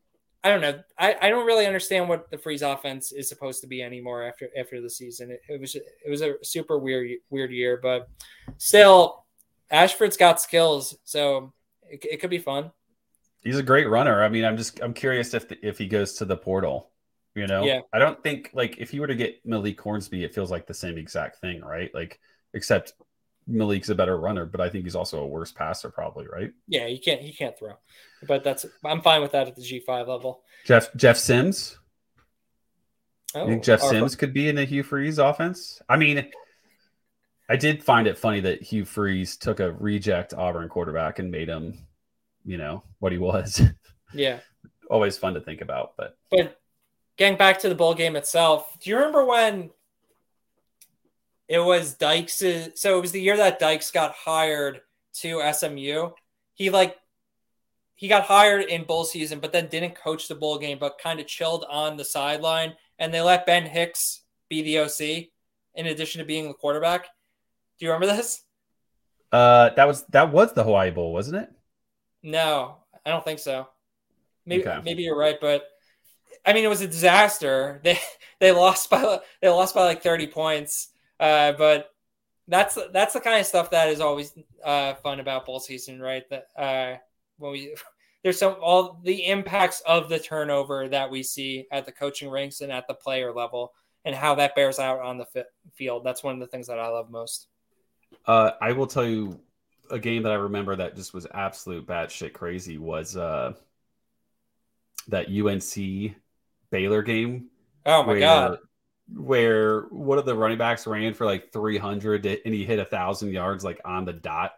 I 0.44 0.50
don't 0.50 0.62
know. 0.62 0.80
I, 0.98 1.16
I 1.22 1.30
don't 1.30 1.46
really 1.46 1.66
understand 1.66 2.10
what 2.10 2.30
the 2.30 2.38
Freeze 2.38 2.62
offense 2.62 3.14
is 3.14 3.30
supposed 3.30 3.62
to 3.62 3.68
be 3.68 3.82
anymore 3.82 4.24
after 4.24 4.50
after 4.58 4.82
the 4.82 4.90
season. 4.90 5.32
It, 5.32 5.42
it 5.48 5.62
was 5.62 5.76
it 5.76 6.10
was 6.10 6.22
a 6.22 6.36
super 6.44 6.78
weird 6.78 7.12
weird 7.30 7.52
year, 7.52 7.80
but 7.82 8.10
still, 8.58 9.26
Ashford's 9.72 10.18
got 10.18 10.42
skills, 10.42 10.98
so 11.06 11.54
it, 11.90 12.04
it 12.12 12.18
could 12.20 12.30
be 12.30 12.40
fun. 12.40 12.72
He's 13.42 13.58
a 13.58 13.64
great 13.64 13.90
runner. 13.90 14.22
I 14.24 14.30
mean, 14.30 14.44
I'm 14.44 14.58
just 14.58 14.82
I'm 14.82 14.94
curious 14.94 15.34
if 15.34 15.48
the, 15.48 15.66
if 15.66 15.78
he 15.78 15.88
goes 15.88 16.14
to 16.16 16.26
the 16.26 16.38
portal. 16.38 16.92
You 17.36 17.48
know, 17.48 17.64
Yeah. 17.64 17.80
I 17.92 17.98
don't 17.98 18.22
think 18.22 18.52
like 18.54 18.78
if 18.78 18.94
you 18.94 19.02
were 19.02 19.08
to 19.08 19.16
get 19.16 19.44
Malik 19.46 19.80
Hornsby, 19.80 20.24
it 20.24 20.36
feels 20.36 20.52
like 20.52 20.68
the 20.68 20.74
same 20.74 20.98
exact 20.98 21.40
thing, 21.42 21.62
right? 21.62 21.90
Like 21.94 22.20
except 22.54 22.94
Malik's 23.48 23.90
a 23.90 23.96
better 23.96 24.18
runner, 24.18 24.46
but 24.46 24.62
I 24.62 24.70
think 24.70 24.86
he's 24.86 24.96
also 24.96 25.22
a 25.22 25.28
worse 25.28 25.52
passer, 25.52 25.90
probably, 25.90 26.26
right? 26.28 26.52
Yeah, 26.68 26.88
he 26.88 26.98
can't 26.98 27.22
he 27.22 27.34
can't 27.34 27.58
throw, 27.58 27.74
but 28.28 28.44
that's 28.44 28.66
I'm 28.86 29.02
fine 29.02 29.22
with 29.22 29.32
that 29.32 29.48
at 29.48 29.56
the 29.56 29.62
G 29.62 29.80
five 29.80 30.08
level. 30.08 30.44
Jeff 30.66 30.94
Jeff 30.96 31.18
Sims. 31.18 31.78
Oh, 33.36 33.42
You 33.44 33.52
think 33.52 33.62
oh, 33.62 33.66
Jeff 33.66 33.82
Sims 33.82 34.16
could 34.16 34.34
be 34.34 34.48
in 34.48 34.58
a 34.58 34.64
Hugh 34.64 34.84
Freeze 34.84 35.18
offense? 35.18 35.82
I 35.90 35.98
mean, 35.98 36.30
I 37.50 37.56
did 37.56 37.84
find 37.84 38.08
it 38.08 38.18
funny 38.18 38.42
that 38.42 38.62
Hugh 38.62 38.86
Freeze 38.86 39.38
took 39.38 39.60
a 39.60 39.72
reject 39.72 40.34
Auburn 40.34 40.70
quarterback 40.70 41.20
and 41.20 41.32
made 41.32 41.48
him, 41.48 41.88
you 42.46 42.58
know, 42.58 42.84
what 43.00 43.12
he 43.12 43.18
was. 43.18 43.62
Yeah, 44.16 44.42
Always 44.92 45.18
fun 45.18 45.34
to 45.34 45.42
think 45.42 45.62
about, 45.62 45.94
but 45.98 46.16
but 46.30 46.62
getting 47.18 47.36
back 47.36 47.58
to 47.62 47.70
the 47.70 47.74
bowl 47.74 47.96
game 47.96 48.16
itself, 48.16 48.78
do 48.80 48.92
you 48.92 48.96
remember 48.96 49.26
when 49.26 49.72
it 51.48 51.60
was 51.60 51.96
Dykes? 51.96 52.44
So 52.76 52.98
it 52.98 53.02
was 53.02 53.12
the 53.12 53.22
year 53.22 53.38
that 53.38 53.60
Dykes 53.60 53.92
got 53.92 54.14
hired 54.14 54.82
to 55.22 55.42
SMU. 55.54 56.10
He 56.54 56.70
like 56.70 56.98
he 57.96 58.08
got 58.08 58.24
hired 58.24 58.66
in 58.66 58.84
bowl 58.84 59.06
season, 59.06 59.40
but 59.40 59.52
then 59.52 59.68
didn't 59.68 59.96
coach 59.96 60.28
the 60.28 60.36
bowl 60.36 60.58
game, 60.58 60.78
but 60.80 61.00
kind 61.02 61.20
of 61.20 61.28
chilled 61.28 61.66
on 61.70 61.96
the 61.98 62.06
sideline, 62.06 62.74
and 63.00 63.14
they 63.14 63.22
let 63.22 63.46
Ben 63.46 63.66
Hicks 63.66 64.22
be 64.50 64.62
the 64.64 64.80
OC 64.80 65.30
in 65.76 65.88
addition 65.88 66.20
to 66.20 66.26
being 66.26 66.48
the 66.48 66.54
quarterback. 66.54 67.06
Do 67.80 67.86
you 67.86 67.92
remember 67.92 68.16
this? 68.16 68.42
uh, 69.32 69.70
that 69.76 69.88
was 69.88 70.06
that 70.08 70.32
was 70.32 70.54
the 70.54 70.64
Hawaii 70.64 70.92
Bowl, 70.92 71.14
wasn't 71.14 71.38
it? 71.38 71.50
No, 72.22 72.78
I 73.06 73.10
don't 73.10 73.24
think 73.24 73.40
so. 73.40 73.68
Maybe 74.46 74.68
Okay. 74.68 74.80
maybe 74.84 75.04
you're 75.04 75.18
right, 75.18 75.38
but 75.40 75.64
I 76.46 76.54
mean 76.54 76.64
it 76.66 76.70
was 76.70 76.82
a 76.82 76.88
disaster. 76.88 77.82
They 77.84 78.00
they 78.40 78.52
lost 78.52 78.90
by 78.90 79.20
they 79.42 79.50
lost 79.50 79.76
by 79.76 79.84
like 79.86 80.04
30 80.04 80.28
points. 80.28 80.90
Uh, 81.20 81.54
but 81.54 81.90
that's 82.48 82.78
that's 82.92 83.14
the 83.14 83.20
kind 83.20 83.40
of 83.40 83.46
stuff 83.46 83.72
that 83.72 83.90
is 83.90 84.02
always 84.02 84.34
uh, 84.64 84.94
fun 84.96 85.20
about 85.20 85.46
bowl 85.46 85.60
season, 85.60 86.02
right? 86.02 86.24
That 86.30 86.48
uh, 86.58 86.98
when 87.38 87.52
we 87.54 87.76
there's 88.24 88.40
some 88.40 88.56
all 88.62 89.00
the 89.04 89.26
impacts 89.26 89.82
of 89.82 90.10
the 90.10 90.20
turnover 90.20 90.88
that 90.90 91.10
we 91.10 91.24
see 91.24 91.68
at 91.72 91.86
the 91.86 91.92
coaching 91.92 92.30
ranks 92.30 92.62
and 92.62 92.72
at 92.72 92.88
the 92.88 92.94
player 92.94 93.34
level, 93.34 93.74
and 94.06 94.16
how 94.16 94.36
that 94.36 94.56
bears 94.56 94.80
out 94.80 95.00
on 95.00 95.18
the 95.18 95.26
fi- 95.26 95.44
field. 95.76 96.04
That's 96.04 96.24
one 96.24 96.34
of 96.34 96.40
the 96.40 96.48
things 96.48 96.68
that 96.68 96.80
I 96.80 96.88
love 96.88 97.10
most. 97.10 97.48
Uh, 98.26 98.52
I 98.62 98.74
will 98.74 98.88
tell 98.88 99.06
you 99.06 99.40
a 99.90 100.00
game 100.00 100.24
that 100.24 100.32
I 100.32 100.36
remember 100.36 100.76
that 100.76 100.96
just 100.96 101.14
was 101.14 101.28
absolute 101.34 101.86
batshit 101.86 102.34
crazy 102.34 102.78
was 102.78 103.18
uh, 103.18 103.54
that 105.10 105.28
UNC 105.28 106.16
Baylor 106.72 107.02
game. 107.02 107.50
Oh 107.86 108.04
my 108.04 108.20
god! 108.20 108.58
Where 109.12 109.82
one 109.84 110.18
of 110.18 110.26
the 110.26 110.36
running 110.36 110.58
backs 110.58 110.88
ran 110.88 111.14
for 111.14 111.26
like 111.26 111.52
300 111.52 112.26
and 112.26 112.54
he 112.54 112.66
hit 112.66 112.80
a 112.80 112.86
thousand 112.86 113.32
yards 113.32 113.64
like 113.64 113.82
on 113.84 114.06
the 114.06 114.14
dot. 114.14 114.54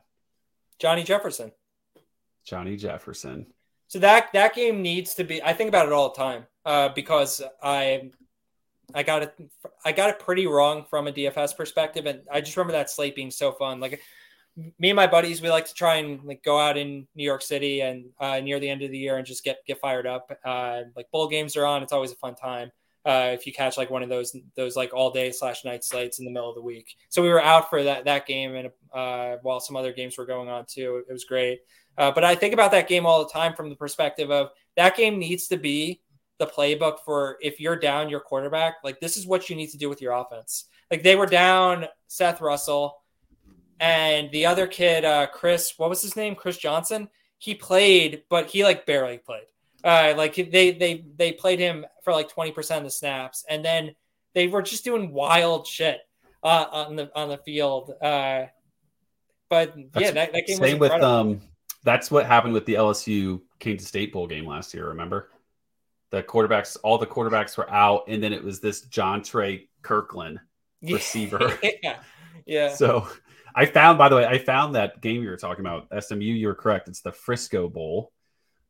Johnny 0.79 1.03
Jefferson. 1.03 1.51
Johnny 2.45 2.77
Jefferson. 2.77 3.47
So 3.87 3.99
that 3.99 4.33
that 4.33 4.55
game 4.55 4.81
needs 4.81 5.15
to 5.15 5.23
be. 5.23 5.41
I 5.43 5.53
think 5.53 5.69
about 5.69 5.87
it 5.87 5.93
all 5.93 6.09
the 6.09 6.15
time 6.15 6.45
uh, 6.65 6.89
because 6.89 7.41
I 7.61 8.11
I 8.93 9.03
got 9.03 9.23
it 9.23 9.35
I 9.83 9.91
got 9.91 10.09
it 10.09 10.19
pretty 10.19 10.47
wrong 10.47 10.85
from 10.89 11.07
a 11.07 11.11
DFS 11.11 11.55
perspective, 11.55 12.05
and 12.05 12.21
I 12.31 12.41
just 12.41 12.55
remember 12.57 12.73
that 12.73 12.89
slate 12.89 13.15
being 13.15 13.31
so 13.31 13.51
fun. 13.51 13.79
Like 13.79 14.01
me 14.79 14.89
and 14.89 14.95
my 14.95 15.07
buddies, 15.07 15.41
we 15.41 15.49
like 15.49 15.65
to 15.65 15.73
try 15.73 15.95
and 15.95 16.23
like 16.23 16.43
go 16.43 16.59
out 16.59 16.77
in 16.77 17.07
New 17.15 17.23
York 17.23 17.41
City 17.41 17.81
and 17.81 18.05
uh, 18.19 18.39
near 18.39 18.59
the 18.59 18.69
end 18.69 18.81
of 18.83 18.91
the 18.91 18.97
year 18.97 19.17
and 19.17 19.25
just 19.25 19.43
get 19.43 19.57
get 19.67 19.79
fired 19.79 20.07
up. 20.07 20.31
Uh, 20.43 20.81
like 20.95 21.09
bowl 21.11 21.27
games 21.27 21.55
are 21.55 21.65
on; 21.65 21.83
it's 21.83 21.93
always 21.93 22.11
a 22.11 22.15
fun 22.15 22.35
time. 22.35 22.71
Uh, 23.05 23.29
if 23.33 23.45
you 23.45 23.53
catch 23.53 23.77
like 23.77 23.91
one 23.91 24.01
of 24.01 24.09
those 24.09 24.35
those 24.55 24.75
like 24.75 24.93
all 24.93 25.11
day 25.11 25.31
slash 25.31 25.63
night 25.63 25.83
slates 25.83 26.19
in 26.19 26.25
the 26.25 26.31
middle 26.31 26.49
of 26.49 26.55
the 26.55 26.61
week, 26.61 26.95
so 27.09 27.21
we 27.21 27.29
were 27.29 27.41
out 27.41 27.69
for 27.69 27.83
that 27.83 28.05
that 28.05 28.25
game, 28.25 28.55
and 28.55 28.69
uh, 28.93 29.37
while 29.43 29.59
some 29.59 29.75
other 29.75 29.93
games 29.93 30.17
were 30.17 30.25
going 30.25 30.49
on 30.49 30.65
too, 30.65 31.03
it 31.07 31.13
was 31.13 31.23
great. 31.23 31.59
Uh, 31.97 32.11
but 32.11 32.23
I 32.23 32.35
think 32.35 32.53
about 32.53 32.71
that 32.71 32.87
game 32.87 33.05
all 33.05 33.23
the 33.23 33.31
time 33.31 33.53
from 33.53 33.69
the 33.69 33.75
perspective 33.75 34.31
of 34.31 34.49
that 34.75 34.97
game 34.97 35.19
needs 35.19 35.47
to 35.47 35.57
be 35.57 36.01
the 36.37 36.45
playbook 36.45 36.97
for 37.05 37.37
if 37.41 37.59
you're 37.59 37.77
down 37.77 38.09
your 38.09 38.19
quarterback, 38.19 38.75
like 38.83 38.99
this 38.99 39.17
is 39.17 39.25
what 39.25 39.49
you 39.49 39.55
need 39.55 39.69
to 39.69 39.77
do 39.77 39.87
with 39.87 40.01
your 40.01 40.13
offense. 40.13 40.65
Like 40.91 41.03
they 41.03 41.15
were 41.15 41.25
down 41.25 41.85
Seth 42.07 42.41
Russell 42.41 42.97
and 43.79 44.31
the 44.31 44.45
other 44.45 44.67
kid, 44.67 45.03
uh, 45.05 45.27
Chris, 45.27 45.73
what 45.77 45.89
was 45.89 46.01
his 46.01 46.15
name? 46.15 46.35
Chris 46.35 46.57
Johnson. 46.57 47.09
He 47.37 47.53
played, 47.53 48.23
but 48.29 48.47
he 48.47 48.63
like 48.63 48.85
barely 48.85 49.17
played. 49.17 49.45
Uh, 49.85 50.15
like 50.17 50.33
they 50.35 50.71
they 50.71 51.05
they 51.15 51.31
played 51.31 51.59
him 51.59 51.85
for 52.03 52.11
like 52.11 52.27
twenty 52.27 52.51
percent 52.51 52.79
of 52.79 52.85
the 52.85 52.89
snaps, 52.89 53.45
and 53.47 53.63
then 53.63 53.95
they 54.33 54.47
were 54.47 54.63
just 54.63 54.83
doing 54.83 55.11
wild 55.11 55.67
shit 55.67 55.99
uh, 56.43 56.65
on 56.71 56.95
the 56.95 57.11
on 57.15 57.29
the 57.29 57.37
field. 57.37 57.91
Uh, 58.01 58.45
but 59.47 59.75
yeah, 59.97 60.11
that, 60.11 60.33
that 60.33 60.47
game 60.47 60.59
was 60.59 60.69
Same 60.71 60.79
with 60.79 60.91
um 60.91 61.39
that's 61.83 62.09
what 62.09 62.25
happened 62.25 62.53
with 62.53 62.65
the 62.65 62.73
LSU 62.73 63.41
Kansas 63.59 63.87
State 63.87 64.11
bowl 64.11 64.25
game 64.25 64.47
last 64.47 64.73
year, 64.73 64.87
remember? 64.87 65.29
The 66.09 66.23
quarterbacks 66.23 66.77
all 66.83 66.97
the 66.97 67.05
quarterbacks 67.05 67.55
were 67.55 67.69
out 67.69 68.05
and 68.07 68.23
then 68.23 68.33
it 68.33 68.43
was 68.43 68.59
this 68.59 68.81
John 68.81 69.21
Trey 69.21 69.69
Kirkland 69.83 70.39
receiver. 70.81 71.59
yeah, 71.83 71.99
yeah. 72.47 72.73
So 72.73 73.07
I 73.55 73.65
found, 73.65 73.97
by 73.97 74.09
the 74.09 74.15
way, 74.17 74.25
I 74.25 74.39
found 74.39 74.75
that 74.75 75.01
game 75.01 75.21
you 75.23 75.29
were 75.29 75.37
talking 75.37 75.65
about, 75.65 75.87
SMU. 76.03 76.25
You 76.25 76.47
were 76.47 76.55
correct. 76.55 76.89
It's 76.89 77.01
the 77.01 77.11
Frisco 77.11 77.69
Bowl. 77.69 78.11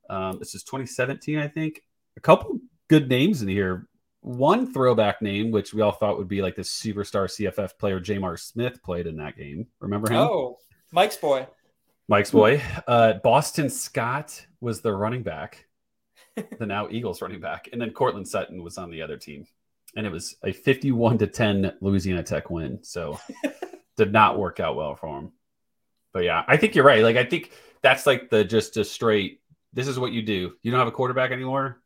Um, 0.10 0.38
this 0.40 0.56
is 0.56 0.64
2017, 0.64 1.38
I 1.38 1.48
think. 1.48 1.82
A 2.18 2.22
couple 2.22 2.60
good 2.88 3.10
names 3.10 3.42
in 3.42 3.48
here. 3.48 3.88
One 4.22 4.74
throwback 4.74 5.22
name, 5.22 5.52
which 5.52 5.74
we 5.74 5.82
all 5.82 5.92
thought 5.92 6.18
would 6.18 6.28
be 6.28 6.42
like 6.42 6.56
this 6.56 6.72
superstar 6.72 7.26
CFF 7.26 7.78
player, 7.78 8.00
J'Mar 8.00 8.40
Smith, 8.40 8.82
played 8.82 9.06
in 9.06 9.18
that 9.18 9.38
game. 9.38 9.68
Remember 9.80 10.12
him? 10.12 10.20
Oh, 10.20 10.58
Mike's 10.92 11.18
boy. 11.18 11.48
Mike's 12.08 12.32
boy. 12.32 12.62
Uh, 12.88 13.14
Boston 13.24 13.70
Scott 13.70 14.46
was 14.62 14.82
the 14.82 14.94
running 14.94 15.24
back, 15.24 15.66
the 16.58 16.66
now 16.66 16.88
Eagles 16.90 17.22
running 17.22 17.40
back, 17.40 17.70
and 17.72 17.82
then 17.82 17.92
Courtland 17.92 18.28
Sutton 18.28 18.64
was 18.64 18.78
on 18.78 18.90
the 18.90 19.02
other 19.02 19.18
team, 19.18 19.46
and 19.96 20.06
it 20.06 20.12
was 20.12 20.36
a 20.44 20.52
fifty-one 20.52 21.18
to 21.20 21.28
ten 21.28 21.74
Louisiana 21.82 22.24
Tech 22.24 22.50
win. 22.50 22.80
So 22.84 23.20
did 23.98 24.12
not 24.12 24.38
work 24.38 24.60
out 24.60 24.76
well 24.76 24.96
for 24.96 25.20
him. 25.20 25.32
But 26.14 26.24
yeah, 26.24 26.44
I 26.48 26.58
think 26.58 26.76
you're 26.76 26.86
right. 26.86 27.04
Like 27.04 27.18
I 27.18 27.26
think 27.26 27.52
that's 27.82 28.06
like 28.06 28.30
the 28.30 28.44
just 28.44 28.78
a 28.78 28.86
straight. 28.86 29.42
This 29.76 29.88
is 29.88 30.00
what 30.00 30.12
you 30.14 30.24
do. 30.24 30.54
You 30.64 30.72
don't 30.72 30.80
have 30.80 30.88
a 30.88 30.92
quarterback 30.92 31.30
anymore. 31.32 31.80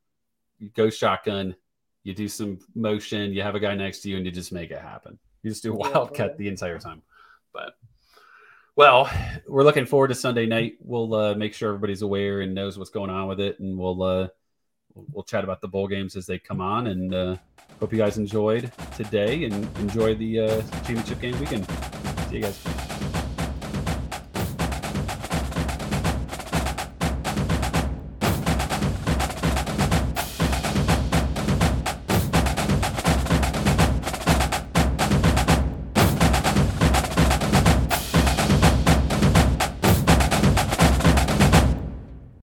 You 0.60 0.70
go 0.70 0.90
shotgun. 0.90 1.56
You 2.04 2.14
do 2.14 2.28
some 2.30 2.60
motion. 2.76 3.34
You 3.34 3.42
have 3.42 3.56
a 3.56 3.60
guy 3.60 3.76
next 3.76 4.02
to 4.04 4.10
you, 4.10 4.16
and 4.18 4.26
you 4.26 4.32
just 4.32 4.54
make 4.54 4.72
it 4.72 4.80
happen. 4.80 5.20
You 5.44 5.50
just 5.52 5.64
do 5.64 5.70
Yeah, 5.72 5.90
wildcat 5.90 6.28
right. 6.30 6.38
the 6.38 6.48
entire 6.48 6.80
time. 6.80 7.02
But 7.52 7.74
well, 8.76 9.10
we're 9.48 9.64
looking 9.64 9.86
forward 9.86 10.10
to 10.10 10.16
Sunday 10.16 10.46
night. 10.46 10.76
We'll 10.80 11.14
uh, 11.14 11.34
make 11.36 11.54
sure 11.54 11.70
everybody's 11.70 12.02
aware 12.02 12.42
and 12.42 12.56
knows 12.56 12.78
what's 12.78 12.90
going 12.92 13.10
on 13.10 13.28
with 13.28 13.40
it, 13.42 13.60
and 13.60 13.78
we'll 13.78 14.02
uh, 14.04 14.28
we'll- 14.94 15.06
we'll 15.12 15.24
chat 15.24 15.44
about 15.44 15.60
the 15.62 15.68
bowl 15.68 15.88
games 15.88 16.16
as 16.16 16.26
they 16.26 16.40
come 16.40 16.62
on. 16.62 16.88
And 16.88 17.14
uh, 17.14 17.36
hope 17.80 17.92
you 17.92 17.98
guys 18.00 18.18
enjoyed 18.18 18.72
today 18.96 19.46
and 19.46 19.54
enjoy 19.80 20.14
the 20.16 20.40
uh, 20.40 20.62
championship 20.86 21.20
game 21.22 21.40
weekend. 21.40 21.66
See 22.30 22.36
you 22.38 22.42
guys. 22.44 23.09